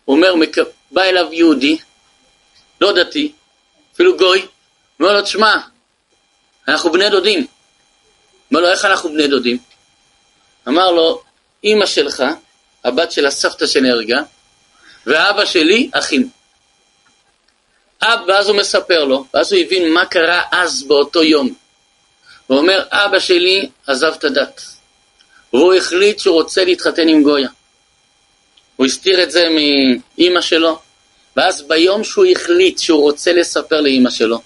אומר, 0.08 0.34
בא 0.92 1.02
אליו 1.02 1.28
יהודי, 1.32 1.78
לא 2.82 2.94
דתי, 2.94 3.32
אפילו 3.94 4.18
גוי, 4.18 4.46
אומר 5.00 5.14
לו, 5.14 5.22
תשמע, 5.22 5.56
אנחנו 6.68 6.92
בני 6.92 7.10
דודים. 7.10 7.48
אומר 8.54 8.66
לו, 8.66 8.72
איך 8.72 8.86
אנחנו 8.86 9.10
בני 9.10 9.28
דודים? 9.28 9.58
אמר 10.68 10.92
לו, 10.92 11.22
אימא 11.64 11.86
שלך, 11.86 12.24
הבת 12.84 13.12
של 13.12 13.26
הסבתא 13.26 13.68
שנהרגה, 13.68 14.22
ואבא 15.06 15.46
שלי, 15.46 15.90
אחים. 15.94 16.30
אב, 18.02 18.20
ואז 18.28 18.50
הוא 18.50 18.58
מספר 18.58 19.04
לו, 19.04 19.26
ואז 19.34 19.54
הוא 19.54 19.62
הבין 19.62 19.94
מה 19.94 20.06
קרה 20.06 20.42
אז 20.52 20.84
באותו 20.84 21.24
יום. 21.24 21.54
הוא 22.48 22.58
אומר, 22.58 22.84
אבא 22.92 23.20
שלי 23.20 23.70
עזב 23.88 24.14
את 24.18 24.24
הדת, 24.24 24.62
והוא 25.54 25.74
החליט 25.74 26.20
שהוא 26.20 26.36
רוצה 26.36 26.66
להתחתן 26.66 27.08
עם 27.08 27.24
גויה. 27.24 27.50
הוא 28.76 28.86
הסתיר 28.86 29.24
את 29.24 29.32
זה 29.32 29.48
מאימא 29.50 30.42
שלו, 30.42 30.80
ואז 31.38 31.62
ביום 31.62 32.04
שהוא 32.04 32.26
החליט 32.26 32.80
שהוא 32.80 33.02
רוצה 33.02 33.34
לספר 33.34 33.82
לאימא 33.82 34.10
שלו, 34.10 34.42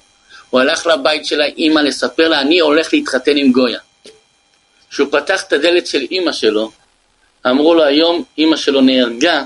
הוא 0.49 0.61
הלך 0.61 0.87
לבית 0.87 1.25
של 1.25 1.41
האימא 1.41 1.79
לספר 1.79 2.29
לה, 2.29 2.41
אני 2.41 2.59
הולך 2.59 2.93
להתחתן 2.93 3.37
עם 3.37 3.51
גויה. 3.51 3.79
כשהוא 4.89 5.07
פתח 5.11 5.43
את 5.43 5.53
הדלת 5.53 5.87
של 5.87 6.01
אימא 6.11 6.31
שלו, 6.31 6.71
אמרו 7.47 7.73
לו 7.73 7.83
היום 7.83 8.23
אימא 8.37 8.57
שלו 8.57 8.81
נהרגה 8.81 9.43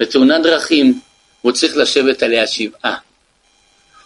בתאונת 0.00 0.42
דרכים, 0.42 1.00
והוא 1.44 1.52
צריך 1.52 1.76
לשבת 1.76 2.22
עליה 2.22 2.46
שבעה. 2.46 2.96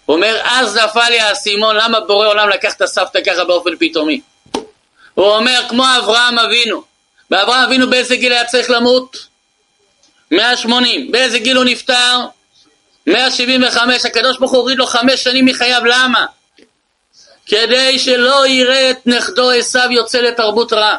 הוא 0.06 0.16
אומר, 0.16 0.40
אז 0.44 0.76
נפל 0.76 1.08
לי 1.08 1.20
האסימון, 1.20 1.76
למה 1.76 2.00
בורא 2.00 2.26
עולם 2.26 2.48
לקח 2.48 2.74
את 2.74 2.82
הסבתא 2.82 3.18
ככה 3.26 3.44
באופן 3.44 3.70
פתאומי? 3.78 4.20
הוא 5.14 5.26
אומר, 5.26 5.62
כמו 5.68 5.84
אברהם 5.98 6.38
אבינו. 6.38 6.82
ואברהם 7.30 7.64
אבינו 7.64 7.90
באיזה 7.90 8.16
גיל 8.16 8.32
היה 8.32 8.44
צריך 8.44 8.70
למות? 8.70 9.26
180. 10.30 11.12
באיזה 11.12 11.38
גיל 11.38 11.56
הוא 11.56 11.64
נפטר? 11.64 12.18
175. 13.06 14.04
הקדוש 14.04 14.38
ברוך 14.38 14.50
הוא 14.50 14.58
הוריד 14.58 14.78
לו 14.78 14.86
חמש 14.86 15.24
שנים 15.24 15.44
מחייו, 15.44 15.82
למה? 15.84 16.26
כדי 17.50 17.98
שלא 17.98 18.46
יראה 18.46 18.90
את 18.90 19.06
נכדו 19.06 19.50
עשיו 19.50 19.88
יוצא 19.90 20.18
לתרבות 20.18 20.72
רעה. 20.72 20.98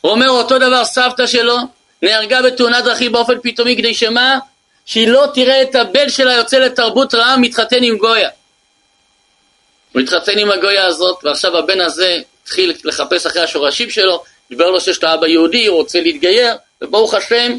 הוא 0.00 0.12
אומר 0.12 0.28
אותו 0.28 0.58
דבר 0.58 0.84
סבתא 0.84 1.26
שלו 1.26 1.56
נהרגה 2.02 2.42
בתאונת 2.42 2.84
דרכים 2.84 3.12
באופן 3.12 3.34
פתאומי 3.42 3.76
כדי 3.76 3.94
שמה? 3.94 4.38
שהיא 4.86 5.08
לא 5.08 5.26
תראה 5.34 5.62
את 5.62 5.74
הבן 5.74 6.08
שלה 6.08 6.32
יוצא 6.32 6.58
לתרבות 6.58 7.14
רעה 7.14 7.36
מתחתן 7.36 7.82
עם 7.82 7.96
גויה. 7.96 8.28
הוא 9.92 10.02
התחתן 10.02 10.38
עם 10.38 10.50
הגויה 10.50 10.86
הזאת 10.86 11.18
ועכשיו 11.24 11.56
הבן 11.56 11.80
הזה 11.80 12.20
התחיל 12.42 12.72
לחפש 12.84 13.26
אחרי 13.26 13.42
השורשים 13.42 13.90
שלו, 13.90 14.24
דיבר 14.50 14.70
לו 14.70 14.80
שיש 14.80 15.02
לו 15.02 15.14
אבא 15.14 15.26
יהודי, 15.26 15.66
הוא 15.66 15.76
רוצה 15.76 16.00
להתגייר 16.00 16.56
וברוך 16.82 17.14
השם 17.14 17.58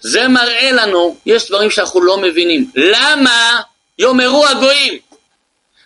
זה 0.00 0.28
מראה 0.28 0.72
לנו, 0.72 1.16
יש 1.26 1.48
דברים 1.48 1.70
שאנחנו 1.70 2.00
לא 2.00 2.16
מבינים. 2.18 2.70
למה 2.74 3.60
יאמרו 3.98 4.46
הגויים? 4.46 5.07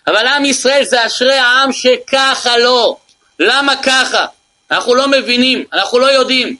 אבל 0.07 0.27
עם 0.27 0.45
ישראל 0.45 0.83
זה 0.85 1.05
אשרי 1.05 1.33
העם 1.33 1.73
שככה 1.73 2.57
לא. 2.57 2.97
למה 3.39 3.75
ככה? 3.83 4.25
אנחנו 4.71 4.95
לא 4.95 5.07
מבינים, 5.07 5.65
אנחנו 5.73 5.99
לא 5.99 6.05
יודעים. 6.05 6.57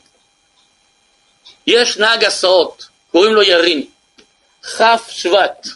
יש 1.68 1.98
נהג 1.98 2.26
הסעות, 2.26 2.86
קוראים 3.12 3.34
לו 3.34 3.42
ירין, 3.42 3.84
כ' 4.64 4.82
שבט, 5.10 5.68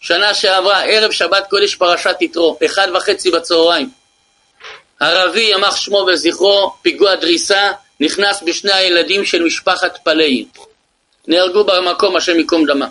שנה 0.00 0.34
שעברה, 0.34 0.84
ערב 0.84 1.10
שבת 1.10 1.46
קודש 1.50 1.74
פרשת 1.74 2.16
יתרו, 2.20 2.58
אחד 2.64 2.88
וחצי 2.94 3.30
בצהריים. 3.30 3.90
ערבי, 5.00 5.40
ימח 5.40 5.76
שמו 5.76 6.06
וזכרו, 6.08 6.74
פיגוע 6.82 7.14
דריסה, 7.14 7.72
נכנס 8.00 8.42
בשני 8.42 8.72
הילדים 8.72 9.24
של 9.24 9.42
משפחת 9.42 9.98
פלאי. 10.04 10.44
נהרגו 11.26 11.64
במקום, 11.64 12.16
השם 12.16 12.38
ייקום 12.38 12.66
דמה. 12.66 12.86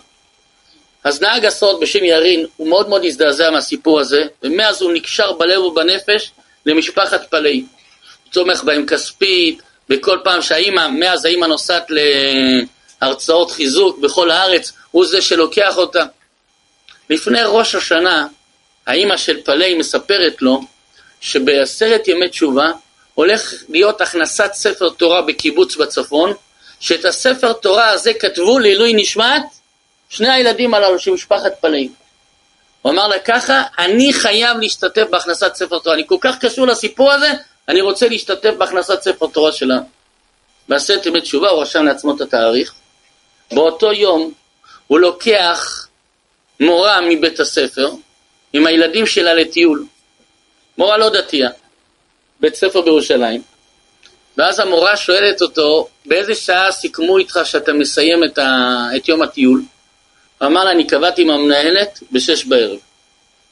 אז 1.03 1.21
נהג 1.21 1.45
הסוד 1.45 1.79
בשם 1.79 2.03
ירין, 2.03 2.45
הוא 2.57 2.67
מאוד 2.67 2.89
מאוד 2.89 3.05
הזדעזע 3.05 3.49
מהסיפור 3.49 3.99
הזה, 3.99 4.23
ומאז 4.43 4.81
הוא 4.81 4.93
נקשר 4.93 5.31
בלב 5.31 5.61
ובנפש 5.61 6.31
למשפחת 6.65 7.29
פלאי. 7.29 7.59
הוא 8.23 8.33
תומך 8.33 8.63
בהם 8.63 8.85
כספית, 8.85 9.61
וכל 9.89 10.17
פעם 10.23 10.41
שהאימא, 10.41 10.87
מאז 10.87 11.25
האימא 11.25 11.45
נוסעת 11.45 11.87
להרצאות 13.01 13.51
חיזוק 13.51 13.99
בכל 13.99 14.31
הארץ, 14.31 14.73
הוא 14.91 15.05
זה 15.05 15.21
שלוקח 15.21 15.77
אותה. 15.77 16.03
לפני 17.09 17.39
ראש 17.45 17.75
השנה, 17.75 18.27
האימא 18.87 19.17
של 19.17 19.41
פלאי 19.41 19.73
מספרת 19.73 20.41
לו 20.41 20.61
שבעשרת 21.21 22.07
ימי 22.07 22.29
תשובה 22.29 22.71
הולך 23.13 23.53
להיות 23.69 24.01
הכנסת 24.01 24.49
ספר 24.53 24.89
תורה 24.89 25.21
בקיבוץ 25.21 25.75
בצפון, 25.75 26.33
שאת 26.79 27.05
הספר 27.05 27.53
תורה 27.53 27.89
הזה 27.89 28.13
כתבו 28.13 28.59
לעילוי 28.59 28.93
נשמת 28.93 29.43
שני 30.11 30.29
הילדים 30.29 30.73
הללו 30.73 30.99
של 30.99 31.11
משפחת 31.11 31.51
פלאים. 31.61 31.93
הוא 32.81 32.91
אמר 32.91 33.07
לה 33.07 33.19
ככה, 33.19 33.63
אני 33.79 34.13
חייב 34.13 34.57
להשתתף 34.57 35.03
בהכנסת 35.09 35.55
ספר 35.55 35.79
תורה, 35.79 35.95
אני 35.95 36.03
כל 36.07 36.17
כך 36.21 36.37
קשור 36.39 36.67
לסיפור 36.67 37.11
הזה, 37.11 37.31
אני 37.67 37.81
רוצה 37.81 38.07
להשתתף 38.07 38.53
בהכנסת 38.57 39.01
ספר 39.01 39.27
תורה 39.27 39.51
שלה. 39.51 39.79
בעשרת 40.69 41.05
ימי 41.05 41.21
תשובה 41.21 41.49
הוא 41.49 41.61
רשם 41.61 41.85
לעצמו 41.85 42.15
את 42.15 42.21
התאריך. 42.21 42.73
באותו 43.51 43.91
יום 43.91 44.33
הוא 44.87 44.99
לוקח 44.99 45.87
מורה 46.59 47.01
מבית 47.01 47.39
הספר 47.39 47.91
עם 48.53 48.67
הילדים 48.67 49.05
שלה 49.05 49.33
לטיול. 49.33 49.85
מורה 50.77 50.97
לא 50.97 51.09
דתייה, 51.09 51.49
בית 52.39 52.55
ספר 52.55 52.81
בירושלים. 52.81 53.41
ואז 54.37 54.59
המורה 54.59 54.97
שואלת 54.97 55.41
אותו, 55.41 55.87
באיזה 56.05 56.35
שעה 56.35 56.71
סיכמו 56.71 57.17
איתך 57.17 57.39
שאתה 57.43 57.73
מסיים 57.73 58.23
את, 58.23 58.37
ה... 58.37 58.87
את 58.95 59.09
יום 59.09 59.21
הטיול? 59.21 59.61
אמר 60.43 60.63
לה, 60.63 60.71
אני 60.71 60.87
קבעתי 60.87 61.21
עם 61.21 61.29
המנהלת 61.29 61.99
בשש 62.11 62.45
בערב. 62.45 62.79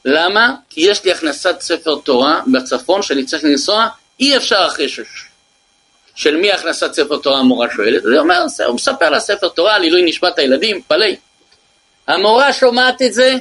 למה? 0.04 0.54
כי 0.70 0.80
יש 0.80 1.04
לי 1.04 1.12
הכנסת 1.12 1.60
ספר 1.60 1.96
תורה 2.04 2.40
בצפון 2.52 3.02
שאני 3.02 3.24
צריך 3.24 3.44
לנסוע, 3.44 3.88
אי 4.20 4.36
אפשר 4.36 4.64
אחרי 4.66 4.88
שש. 4.88 5.24
של 6.14 6.36
מי 6.36 6.52
הכנסת 6.52 6.92
ספר 6.92 7.18
תורה 7.18 7.38
המורה 7.38 7.66
שואלת? 7.76 8.04
הוא 8.04 8.18
אומר, 8.18 8.44
הוא 8.66 8.74
מספר 8.74 9.10
לה 9.10 9.20
ספר 9.20 9.48
תורה 9.48 9.74
על 9.74 9.82
עילוי 9.82 10.02
נשמת 10.02 10.38
הילדים, 10.38 10.82
פלאי. 10.82 11.16
המורה 12.06 12.52
שומעת 12.52 13.02
את 13.02 13.14
זה, 13.14 13.34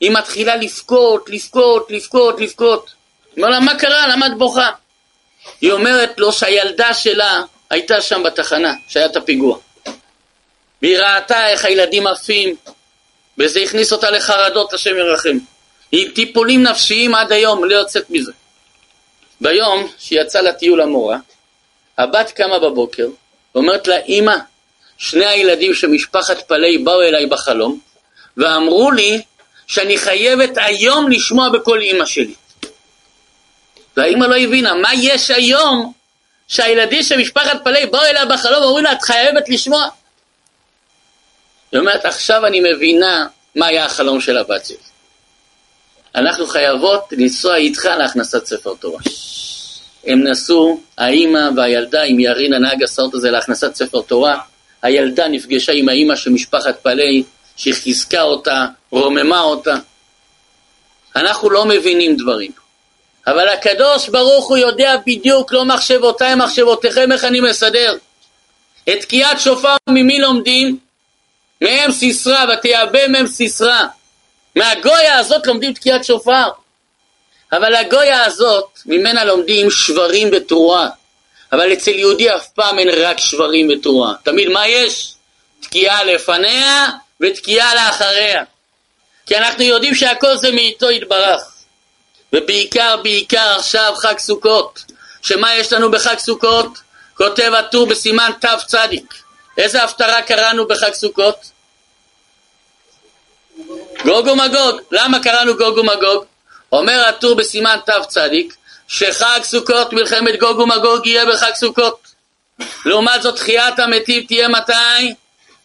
היא 0.00 0.10
מתחילה 0.10 0.56
לבכות, 0.56 1.30
לבכות, 1.30 1.90
לבכות, 1.90 2.40
לבכות. 2.40 2.90
הוא 3.24 3.36
אומר 3.36 3.48
לה, 3.48 3.60
מה 3.60 3.78
קרה? 3.78 4.08
למה 4.08 4.26
את 4.26 4.38
בוכה? 4.38 4.70
היא 5.60 5.72
אומרת 5.72 6.18
לו 6.18 6.32
שהילדה 6.32 6.94
שלה 6.94 7.42
הייתה 7.70 8.00
שם 8.00 8.22
בתחנה, 8.22 8.74
שהיה 8.88 9.06
את 9.06 9.16
הפיגוע. 9.16 9.58
והיא 10.82 10.98
ראתה 10.98 11.48
איך 11.48 11.64
הילדים 11.64 12.06
עפים, 12.06 12.56
וזה 13.38 13.60
הכניס 13.60 13.92
אותה 13.92 14.10
לחרדות, 14.10 14.72
השם 14.72 14.96
ירחם. 14.96 15.38
עם 15.92 16.08
טיפולים 16.14 16.62
נפשיים 16.62 17.14
עד 17.14 17.32
היום, 17.32 17.64
לא 17.64 17.74
יוצאת 17.74 18.10
מזה. 18.10 18.32
ביום 19.40 19.88
שהיא 19.98 20.20
יצאה 20.20 20.42
לטיול 20.42 20.80
המורה, 20.80 21.18
הבת 21.98 22.30
קמה 22.30 22.58
בבוקר, 22.58 23.06
ואומרת 23.54 23.88
לה, 23.88 24.00
אמא, 24.08 24.36
שני 24.98 25.26
הילדים 25.26 25.74
של 25.74 25.86
משפחת 25.86 26.48
פלאי 26.48 26.78
באו 26.78 27.02
אליי 27.02 27.26
בחלום, 27.26 27.78
ואמרו 28.36 28.90
לי 28.90 29.22
שאני 29.66 29.98
חייבת 29.98 30.50
היום 30.56 31.10
לשמוע 31.10 31.48
בקול 31.48 31.82
אמא 31.82 32.06
שלי. 32.06 32.34
והאימא 33.96 34.24
לא 34.24 34.36
הבינה, 34.36 34.74
מה 34.74 34.94
יש 34.94 35.30
היום 35.30 35.92
שהילדים 36.48 37.02
של 37.02 37.18
משפחת 37.18 37.64
פלאי 37.64 37.86
באו 37.86 38.02
אליה 38.02 38.24
בחלום 38.24 38.62
ואומרים 38.62 38.84
לה, 38.84 38.92
את 38.92 39.02
חייבת 39.02 39.48
לשמוע? 39.48 39.88
היא 41.72 41.80
אומרת, 41.80 42.04
עכשיו 42.04 42.46
אני 42.46 42.60
מבינה 42.60 43.26
מה 43.54 43.66
היה 43.66 43.84
החלום 43.84 44.20
של 44.20 44.38
הבת 44.38 44.66
שלי. 44.66 44.76
אנחנו 46.14 46.46
חייבות 46.46 47.04
לנסוע 47.12 47.56
איתך 47.56 47.84
להכנסת 47.84 48.46
ספר 48.46 48.74
תורה. 48.80 49.00
הם 50.06 50.22
נסעו, 50.28 50.80
האימא 50.98 51.48
והילדה 51.56 52.02
עם 52.02 52.20
ירין 52.20 52.54
הנהג 52.54 52.82
הסרט 52.82 53.14
הזה 53.14 53.30
להכנסת 53.30 53.74
ספר 53.74 54.02
תורה. 54.02 54.40
הילדה 54.82 55.28
נפגשה 55.28 55.72
עם 55.72 55.88
האימא 55.88 56.16
של 56.16 56.30
משפחת 56.30 56.80
פלאי, 56.82 57.22
שחיזקה 57.56 58.22
אותה, 58.22 58.66
רוממה 58.90 59.40
אותה. 59.40 59.74
אנחנו 61.16 61.50
לא 61.50 61.64
מבינים 61.64 62.16
דברים. 62.16 62.50
אבל 63.26 63.48
הקדוש 63.48 64.08
ברוך 64.08 64.48
הוא 64.48 64.56
יודע 64.56 64.96
בדיוק 65.06 65.52
לא 65.52 65.64
מחשבותיי 65.64 66.34
מחשבותיכם 66.34 67.12
איך 67.12 67.24
אני 67.24 67.40
מסדר. 67.40 67.96
את 68.88 69.00
תקיעת 69.00 69.40
שופר 69.40 69.76
ממי 69.88 70.20
לומדים? 70.20 70.78
מהם 71.62 71.92
סיסרא 71.92 72.44
ותייבא 72.52 73.08
מהם 73.08 73.26
סיסרא. 73.26 73.82
מהגויה 74.56 75.18
הזאת 75.18 75.46
לומדים 75.46 75.72
תקיעת 75.72 76.04
שופר. 76.04 76.48
אבל 77.52 77.74
הגויה 77.74 78.24
הזאת, 78.24 78.78
ממנה 78.86 79.24
לומדים 79.24 79.70
שברים 79.70 80.30
בתרועה. 80.30 80.88
אבל 81.52 81.72
אצל 81.72 81.90
יהודי 81.90 82.34
אף 82.36 82.48
פעם 82.48 82.78
אין 82.78 82.88
רק 82.88 83.18
שברים 83.18 83.68
בתרועה. 83.68 84.14
תמיד 84.22 84.48
מה 84.48 84.68
יש? 84.68 85.14
תקיעה 85.60 86.04
לפניה 86.04 86.88
ותקיעה 87.20 87.74
לאחריה. 87.74 88.44
כי 89.26 89.36
אנחנו 89.36 89.62
יודעים 89.62 89.94
שהכל 89.94 90.36
זה 90.36 90.50
מאיתו 90.50 90.90
יתברך. 90.90 91.42
ובעיקר, 92.32 92.96
בעיקר 93.02 93.54
עכשיו 93.58 93.94
חג 93.96 94.18
סוכות. 94.18 94.84
שמה 95.22 95.54
יש 95.54 95.72
לנו 95.72 95.90
בחג 95.90 96.18
סוכות? 96.18 96.78
כותב 97.14 97.52
הטור 97.58 97.86
בסימן 97.86 98.30
תצ. 98.40 98.74
איזה 99.58 99.82
הפטרה 99.82 100.22
קראנו 100.22 100.68
בחג 100.68 100.92
סוכות? 100.92 101.51
גוג 104.04 104.26
ומגוג. 104.26 104.80
למה 104.90 105.22
קראנו 105.22 105.56
גוג 105.56 105.78
ומגוג? 105.78 106.24
אומר 106.72 107.04
הטור 107.08 107.34
בסימן 107.34 107.76
תצ. 107.86 108.16
שחג 108.88 109.40
סוכות, 109.42 109.92
מלחמת 109.92 110.40
גוג 110.40 110.58
ומגוג 110.58 111.06
יהיה 111.06 111.26
בחג 111.26 111.50
סוכות. 111.54 111.98
לעומת 112.84 113.22
זאת 113.22 113.36
תחיית 113.36 113.78
המתים 113.78 114.26
תהיה 114.26 114.48
מתי? 114.48 115.14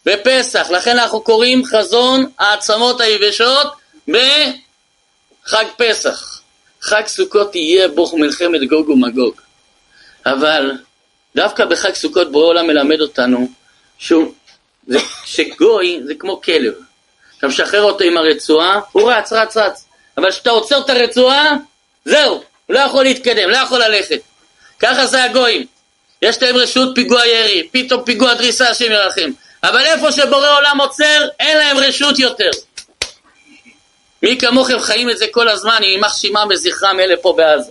בפסח. 0.06 0.70
לכן 0.70 0.98
אנחנו 0.98 1.20
קוראים 1.20 1.64
חזון 1.64 2.30
העצמות 2.38 3.00
היבשות 3.00 3.72
בחג 4.08 5.64
פסח. 5.76 6.40
חג 6.80 7.06
סוכות 7.06 7.54
יהיה 7.54 7.88
בו 7.88 8.16
מלחמת 8.16 8.60
גוג 8.68 8.88
ומגוג. 8.88 9.34
אבל 10.26 10.72
דווקא 11.36 11.64
בחג 11.64 11.94
סוכות 11.94 12.32
בורא 12.32 12.46
עולם 12.46 12.66
מלמד 12.66 13.00
אותנו 13.00 13.48
שהוא, 13.98 14.32
זה, 14.86 14.98
שגוי 15.24 16.00
זה 16.06 16.14
כמו 16.14 16.40
כלב. 16.40 16.74
אתה 17.38 17.46
משחרר 17.46 17.82
אותו 17.82 18.04
עם 18.04 18.16
הרצועה, 18.16 18.80
הוא 18.92 19.12
רץ, 19.12 19.32
רץ, 19.32 19.56
רץ. 19.56 19.84
אבל 20.16 20.30
כשאתה 20.30 20.50
עוצר 20.50 20.80
את 20.80 20.90
הרצועה, 20.90 21.56
זהו, 22.04 22.34
הוא 22.34 22.74
לא 22.74 22.78
יכול 22.78 23.04
להתקדם, 23.04 23.50
לא 23.50 23.56
יכול 23.56 23.84
ללכת. 23.84 24.20
ככה 24.78 25.06
זה 25.06 25.24
הגויים. 25.24 25.66
יש 26.22 26.42
להם 26.42 26.56
רשות 26.56 26.88
פיגוע 26.94 27.26
ירי, 27.26 27.68
פתאום 27.72 28.04
פיגוע 28.04 28.34
דריסה, 28.34 28.68
השם 28.68 28.92
ירחם. 28.92 29.30
אבל 29.62 29.84
איפה 29.84 30.12
שבורא 30.12 30.56
עולם 30.56 30.80
עוצר, 30.80 31.28
אין 31.40 31.58
להם 31.58 31.76
רשות 31.78 32.18
יותר. 32.18 32.50
מי 34.22 34.38
כמוכם 34.38 34.80
חיים 34.80 35.10
את 35.10 35.18
זה 35.18 35.26
כל 35.30 35.48
הזמן, 35.48 35.82
יימח 35.82 36.16
שמם 36.16 36.48
וזכרם 36.50 37.00
אלה 37.00 37.14
פה 37.22 37.34
בעזה. 37.36 37.70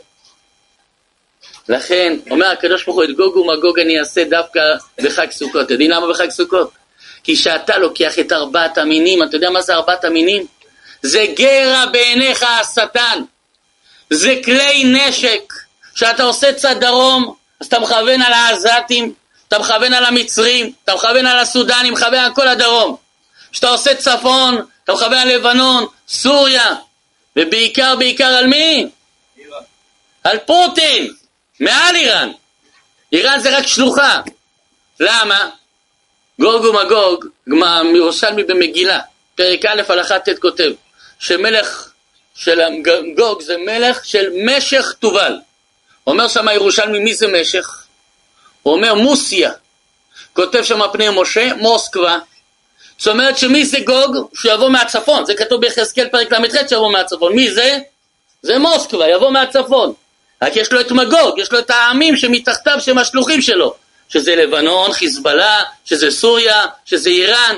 לכן, 1.69 2.13
אומר 2.29 2.45
הקדוש 2.45 2.85
ברוך 2.85 2.97
הוא, 2.97 3.03
את 3.03 3.09
גוג 3.15 3.37
ומגוג 3.37 3.79
אני 3.79 3.99
אעשה 3.99 4.23
דווקא 4.23 4.59
בחג 5.03 5.31
סוכות. 5.31 5.65
אתם 5.65 5.73
יודעים 5.73 5.91
למה 5.91 6.07
בחג 6.09 6.29
סוכות? 6.29 6.71
כי 7.27 7.35
כשאתה 7.35 7.77
לוקח 7.77 8.19
את 8.19 8.31
ארבעת 8.31 8.77
המינים, 8.77 9.23
אתה 9.23 9.35
יודע 9.35 9.49
מה 9.49 9.61
זה 9.61 9.73
ארבעת 9.73 10.05
המינים? 10.05 10.45
זה 11.01 11.25
גרע 11.35 11.85
בעיניך 11.85 12.43
השטן. 12.43 13.23
זה 14.09 14.35
כלי 14.45 14.83
נשק. 14.83 15.53
כשאתה 15.95 16.23
עושה 16.23 16.53
צד 16.53 16.79
דרום, 16.79 17.35
אז 17.59 17.67
אתה 17.67 17.79
מכוון 17.79 18.21
על 18.21 18.33
העזתים, 18.33 19.13
אתה 19.47 19.59
מכוון 19.59 19.93
על 19.93 20.05
המצרים, 20.05 20.71
אתה 20.83 20.95
מכוון 20.95 21.25
על 21.25 21.39
הסודנים, 21.39 21.93
מכוון 21.93 22.13
על 22.13 22.33
כל 22.35 22.47
הדרום. 22.47 22.95
כשאתה 23.51 23.69
עושה 23.69 23.95
צפון, 23.95 24.65
אתה 24.83 24.93
מכוון 24.93 25.13
על 25.13 25.27
לבנון, 25.27 25.85
סוריה, 26.07 26.75
ובעיקר 27.35 27.95
בעיקר 27.95 28.27
על 28.27 28.47
מי? 28.47 28.89
איראן. 29.37 29.61
על 30.23 30.37
פוטין, 30.37 31.13
מעל 31.59 31.95
איראן. 31.95 32.31
איראן 33.13 33.39
זה 33.39 33.57
רק 33.57 33.67
שלוחה. 33.67 34.21
למה? 34.99 35.49
גוג 36.39 36.65
ומגוג, 36.65 37.25
מירושלמי 37.83 38.43
במגילה, 38.43 38.99
פרק 39.35 39.65
א' 39.65 39.81
הלכה 39.89 40.19
ט' 40.19 40.39
כותב, 40.39 40.71
שמלך 41.19 41.89
של 42.35 42.59
גוג 43.17 43.41
זה 43.41 43.57
מלך 43.57 44.05
של 44.05 44.29
משך 44.45 44.93
תובל. 44.99 45.37
אומר 46.07 46.27
שם 46.27 46.45
ירושלמי 46.53 46.99
מי 46.99 47.13
זה 47.13 47.27
משך? 47.27 47.83
הוא 48.63 48.73
אומר 48.73 48.93
מוסיה. 48.93 49.51
כותב 50.33 50.63
שם 50.63 50.79
פני 50.93 51.07
משה, 51.09 51.53
מוסקבה. 51.55 52.17
זאת 52.97 53.07
אומרת 53.07 53.37
שמי 53.37 53.65
זה 53.65 53.79
גוג? 53.79 54.29
שהוא 54.33 54.51
יבוא 54.51 54.69
מהצפון. 54.69 55.25
זה 55.25 55.35
כתוב 55.35 55.61
ביחזקאל 55.61 56.07
פרק 56.09 56.33
ל"ח 56.33 56.69
שיבוא 56.69 56.91
מהצפון. 56.91 57.33
מי 57.35 57.51
זה? 57.51 57.77
זה 58.41 58.59
מוסקבה, 58.59 59.09
יבוא 59.09 59.29
מהצפון. 59.29 59.93
רק 60.41 60.55
יש 60.55 60.73
לו 60.73 60.81
את 60.81 60.91
מגוג, 60.91 61.39
יש 61.39 61.51
לו 61.51 61.59
את 61.59 61.69
העמים 61.69 62.17
שמתחתיו 62.17 62.77
שהם 62.79 62.97
השלוחים 62.97 63.41
שלו. 63.41 63.75
שזה 64.09 64.35
לבנון, 64.35 64.93
חיזבאללה, 64.93 65.63
שזה 65.85 66.11
סוריה, 66.11 66.65
שזה 66.85 67.09
איראן. 67.09 67.55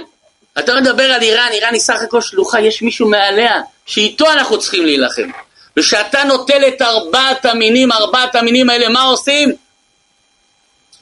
אתה 0.60 0.76
מדבר 0.76 1.12
על 1.12 1.22
איראן, 1.22 1.50
איראן 1.52 1.74
היא 1.74 1.82
סך 1.82 2.02
הכל 2.02 2.22
שלוחה, 2.22 2.62
יש 2.62 2.82
מישהו 2.82 3.10
מעליה, 3.10 3.62
שאיתו 3.86 4.32
אנחנו 4.32 4.60
צריכים 4.60 4.86
להילחם. 4.86 5.30
וכשאתה 5.78 6.24
נוטל 6.24 6.68
את 6.68 6.82
ארבעת 6.82 7.46
המינים, 7.46 7.92
ארבעת 7.92 8.36
המינים 8.36 8.70
האלה, 8.70 8.90
מה 8.90 9.04
עושים? 9.04 9.56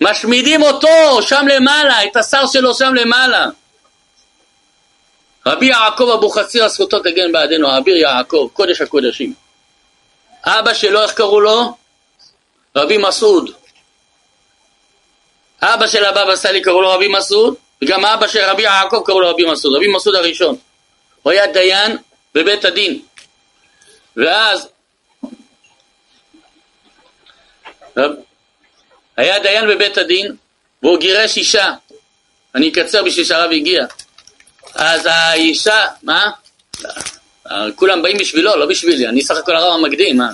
משמידים 0.01 0.61
אותו 0.61 1.21
שם 1.21 1.45
למעלה, 1.47 2.03
את 2.03 2.17
השר 2.17 2.47
שלו 2.47 2.73
שם 2.73 2.93
למעלה. 2.93 3.45
רבי 5.47 5.65
יעקב 5.65 6.09
אבוחצירא 6.13 6.67
זכותו 6.67 6.99
תגן 6.99 7.31
בעדינו, 7.31 7.77
אביר 7.77 7.97
יעקב, 7.97 8.47
קודש 8.53 8.81
הקודשים. 8.81 9.33
אבא 10.43 10.73
שלו, 10.73 11.01
איך 11.01 11.13
קראו 11.13 11.41
לו? 11.41 11.77
רבי 12.75 12.97
מסעוד. 12.97 13.51
אבא 15.61 15.87
של 15.87 16.05
הבבא 16.05 16.35
סאלי 16.35 16.61
קראו 16.61 16.81
לו 16.81 16.89
רבי 16.89 17.07
מסעוד, 17.07 17.55
וגם 17.83 18.05
אבא 18.05 18.27
של 18.27 18.39
רבי 18.39 18.61
יעקב 18.61 19.01
קראו 19.05 19.21
לו 19.21 19.29
רבי 19.29 19.51
מסעוד, 19.51 19.75
רבי 19.75 19.87
מסעוד 19.87 20.15
הראשון. 20.15 20.55
הוא 21.21 21.31
היה 21.31 21.47
דיין 21.47 21.97
בבית 22.35 22.65
הדין. 22.65 23.01
ואז 24.17 24.67
היה 29.17 29.39
דיין 29.39 29.67
בבית 29.67 29.97
הדין, 29.97 30.35
והוא 30.83 30.99
גירש 30.99 31.37
אישה. 31.37 31.73
אני 32.55 32.69
אקצר 32.69 33.03
בשביל 33.03 33.25
שהרב 33.25 33.51
הגיע. 33.51 33.85
אז 34.75 35.05
האישה, 35.05 35.85
מה? 36.03 36.29
כולם 37.75 38.01
באים 38.01 38.17
בשבילו, 38.17 38.55
לא 38.55 38.65
בשבילי, 38.65 39.07
אני 39.07 39.21
סך 39.21 39.37
הכל 39.37 39.55
הרב 39.55 39.73
המקדים, 39.73 40.17
מה? 40.17 40.29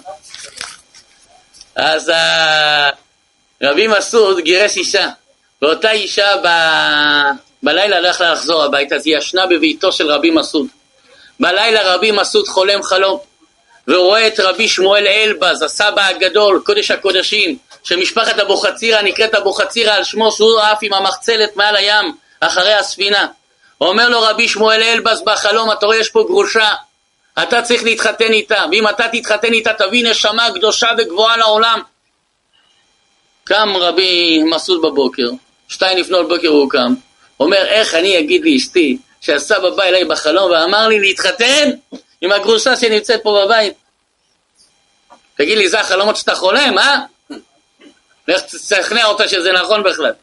אז 1.75 2.11
רבי 3.63 3.87
מסעוד 3.87 4.39
גירש 4.39 4.77
אישה, 4.77 5.09
ואותה 5.61 5.91
אישה 5.91 6.37
ב... 6.43 6.47
בלילה 7.63 7.99
לא 7.99 8.07
יכלה 8.07 8.33
לחזור 8.33 8.63
הביתה, 8.63 8.95
אז 8.95 9.07
היא 9.07 9.17
ישנה 9.17 9.45
בביתו 9.47 9.91
של 9.91 10.11
רבי 10.11 10.29
מסעוד. 10.31 10.67
בלילה 11.39 11.93
רבי 11.93 12.11
מסעוד 12.11 12.47
חולם 12.47 12.83
חלום, 12.83 13.19
והוא 13.87 14.05
רואה 14.05 14.27
את 14.27 14.39
רבי 14.39 14.67
שמואל 14.67 15.07
אלבז, 15.07 15.61
הסבא 15.61 16.05
הגדול, 16.05 16.61
קודש 16.65 16.91
הקודשים, 16.91 17.57
שמשפחת 17.83 18.39
אבוחצירא 18.39 19.01
נקראת 19.01 19.35
אבוחצירא 19.35 19.93
על 19.93 20.03
שמו 20.03 20.31
שהוא 20.31 20.59
עף 20.59 20.77
עם 20.81 20.93
המחצלת 20.93 21.55
מעל 21.55 21.75
הים 21.75 22.15
אחרי 22.39 22.73
הספינה. 22.73 23.27
אומר 23.81 24.09
לו 24.09 24.21
רבי 24.21 24.47
שמואל 24.47 24.83
אלבז 24.83 25.21
בחלום, 25.25 25.71
אתה 25.71 25.85
רואה 25.85 25.97
יש 25.97 26.09
פה 26.09 26.23
גרושה, 26.27 26.69
אתה 27.43 27.61
צריך 27.61 27.83
להתחתן 27.83 28.33
איתה, 28.33 28.63
ואם 28.71 28.87
אתה 28.87 29.05
תתחתן 29.11 29.53
איתה 29.53 29.73
תביא 29.73 30.09
נשמה 30.09 30.47
קדושה 30.55 30.87
וגבוהה 30.97 31.37
לעולם. 31.37 31.81
קם 33.43 33.73
רבי 33.75 34.43
מסעוד 34.43 34.81
בבוקר, 34.81 35.29
שתיים 35.67 35.97
לפנות 35.97 36.27
בוקר 36.27 36.47
הוא 36.47 36.69
קם, 36.69 36.93
אומר 37.39 37.65
איך 37.65 37.95
אני 37.95 38.19
אגיד 38.19 38.41
לאשתי 38.45 38.97
שהסבא 39.21 39.69
בא 39.69 39.83
אליי 39.83 40.05
בחלום 40.05 40.51
ואמר 40.51 40.87
לי 40.87 40.99
להתחתן 40.99 41.69
עם 42.21 42.31
הגרושה 42.31 42.75
שנמצאת 42.75 43.19
פה 43.23 43.43
בבית. 43.45 43.73
תגיד 45.35 45.57
לי, 45.57 45.69
זה 45.69 45.79
החלומות 45.79 46.17
שאתה 46.17 46.35
חולם, 46.35 46.77
אה? 46.77 46.99
לך 48.27 48.41
תשכנע 48.41 49.05
אותה 49.05 49.27
שזה 49.27 49.51
נכון 49.51 49.83
בכלל. 49.83 50.13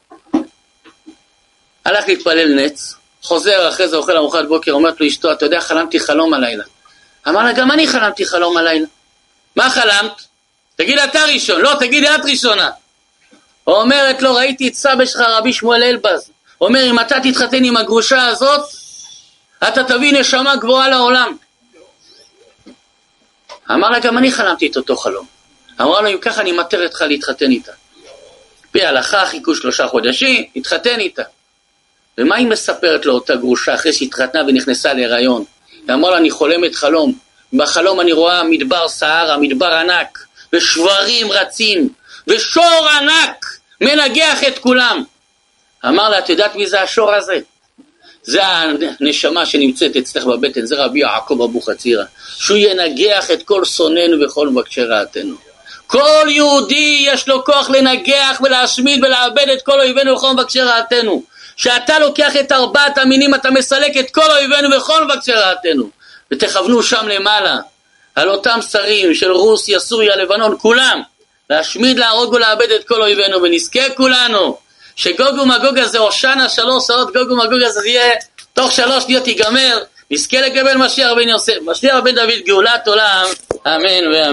הלך 1.85 2.09
להתפלל 2.09 2.55
נץ, 2.55 2.95
חוזר 3.23 3.68
אחרי 3.68 3.89
זה 3.89 3.97
אוכל 3.97 4.16
ארוחת 4.16 4.45
בוקר, 4.49 4.73
אומרת 4.73 5.01
לו 5.01 5.07
אשתו, 5.07 5.33
אתה 5.33 5.45
יודע, 5.45 5.61
חלמתי 5.61 6.01
חלום 6.01 6.35
הלילה. 6.35 6.64
אמר 7.29 7.45
לה, 7.45 7.53
גם 7.53 7.71
אני 7.71 7.89
חלמתי 7.89 8.27
חלום 8.27 8.57
הלילה. 8.57 8.87
מה 9.57 9.71
חלמת? 9.71 10.12
תגיד 10.77 10.99
אתה 10.99 11.25
ראשון, 11.25 11.61
לא, 11.61 11.73
תגידי 11.79 12.09
את 12.09 12.25
ראשונה. 12.25 12.71
אומרת 13.67 14.23
לו, 14.23 14.35
ראיתי 14.35 14.69
את 14.69 14.75
סבא 14.75 15.05
שלך 15.05 15.21
רבי 15.21 15.53
שמואל 15.53 15.83
אלבז. 15.83 16.31
אומר, 16.61 16.91
אם 16.91 17.01
אתה 17.01 17.17
תתחתן 17.23 17.65
עם 17.65 17.77
הגרושה 17.77 18.27
הזאת, 18.27 18.61
אתה 19.69 19.85
תביא 19.85 20.21
נשמה 20.21 20.57
גבוהה 20.57 20.89
לעולם. 20.89 21.37
אמר 23.71 23.91
לה, 23.91 23.99
גם 23.99 24.19
אני 24.19 24.33
חלמתי 24.33 24.67
את 24.67 24.77
אותו 24.77 24.97
חלום. 24.97 25.27
אמרה 25.81 26.01
לו, 26.01 26.09
אם 26.09 26.19
ככה 26.19 26.41
אני 26.41 26.53
מתר 26.53 26.85
אותך 26.85 27.01
להתחתן 27.01 27.51
איתה. 27.51 27.73
פי 28.71 28.85
הלכה, 28.85 29.27
חיכו 29.27 29.55
שלושה 29.55 29.87
חודשים, 29.89 30.45
התחתן 30.57 31.01
איתה. 31.01 31.23
ומה 32.19 32.37
היא 32.37 32.47
מספרת 32.47 33.07
לו, 33.07 33.15
אותה 33.15 33.37
גרושה, 33.37 33.75
אחרי 33.75 33.93
שהתחתנה 33.93 34.41
ונכנסה 34.47 34.93
להיריון? 34.93 35.45
היא 35.87 35.95
אמרה 35.95 36.11
לה, 36.11 36.17
אני 36.17 36.31
חולמת 36.31 36.75
חלום. 36.75 37.19
בחלום 37.53 38.01
אני 38.01 38.13
רואה 38.13 38.43
מדבר 38.45 38.89
סהרה, 38.89 39.37
מדבר 39.37 39.67
ענק, 39.75 40.19
ושברים 40.53 41.33
רצים, 41.33 41.89
ושור 42.27 42.89
ענק 42.89 43.47
מנגח 43.81 44.45
את 44.49 44.59
כולם. 44.59 45.05
אמר 45.87 46.09
לה, 46.09 46.18
את 46.18 46.29
יודעת 46.29 46.55
מי 46.55 46.66
זה 46.66 46.83
השור 46.83 47.14
הזה? 47.14 47.39
זה 48.23 48.41
הנשמה 48.47 49.47
שנמצאת 49.47 49.97
אצלך 49.97 50.25
בבטן, 50.25 50.66
זה 50.66 50.85
רבי 50.85 51.01
יעקב 51.01 51.43
אבוחצירא, 51.43 52.05
שהוא 52.39 52.59
ינגח 52.59 53.31
את 53.31 53.43
כל 53.43 53.64
שונאינו 53.64 54.25
וכל 54.25 54.49
מבקשי 54.49 54.83
רעתנו. 54.83 55.35
כל 55.87 56.27
יהודי 56.29 57.05
יש 57.07 57.29
לו 57.29 57.45
כוח 57.45 57.71
לנגח 57.71 58.41
ולהשמיד 58.45 59.05
ולאבד 59.05 59.49
את 59.53 59.62
כל 59.62 59.81
אויבינו 59.81 60.16
וכל 60.16 60.33
מבקשי 60.33 60.61
רעתנו. 60.61 61.23
כשאתה 61.57 61.99
לוקח 61.99 62.37
את 62.37 62.53
ארבעת 62.53 62.99
המינים 62.99 63.35
אתה 63.35 63.51
מסלק 63.51 63.97
את 63.97 64.11
כל 64.11 64.31
אויבינו 64.31 64.77
וכל 64.77 65.05
מבקשי 65.05 65.33
רעתנו. 65.33 65.91
ותכוונו 66.33 66.83
שם 66.83 67.09
למעלה, 67.09 67.57
על 68.14 68.29
אותם 68.29 68.59
שרים 68.71 69.14
של 69.14 69.33
רוסיה, 69.33 69.81
סוריה, 69.81 70.16
לבנון, 70.16 70.57
כולם, 70.59 71.03
להשמיד, 71.51 71.99
להרוג 71.99 72.33
ולאבד 72.33 72.71
את 72.71 72.89
כל 72.89 73.03
אויבינו, 73.03 73.43
ונזכה 73.43 73.91
כולנו 73.97 74.59
שגוג 74.97 75.39
ומגוג 75.39 75.79
הזה, 75.79 75.99
הושענא 75.99 76.49
שלוש 76.49 76.87
שעות, 76.87 77.13
גוג 77.13 77.31
ומגוג 77.31 77.63
הזה, 77.63 77.81
זה 77.81 77.89
יהיה, 77.89 78.15
תוך 78.55 78.73
שלוש 78.73 79.03
שניות 79.03 79.27
ייגמר, 79.27 79.79
נזכה 80.11 80.41
לקבל 80.41 80.77
משיח 80.77 81.13
בן 81.17 81.29
יוסף, 81.29 81.57
משיח 81.67 81.97
בן 82.05 82.15
דוד, 82.15 82.41
גאולת 82.47 82.89
עולם, 82.89 83.27
אמן 83.67 84.13
ואמן. 84.13 84.29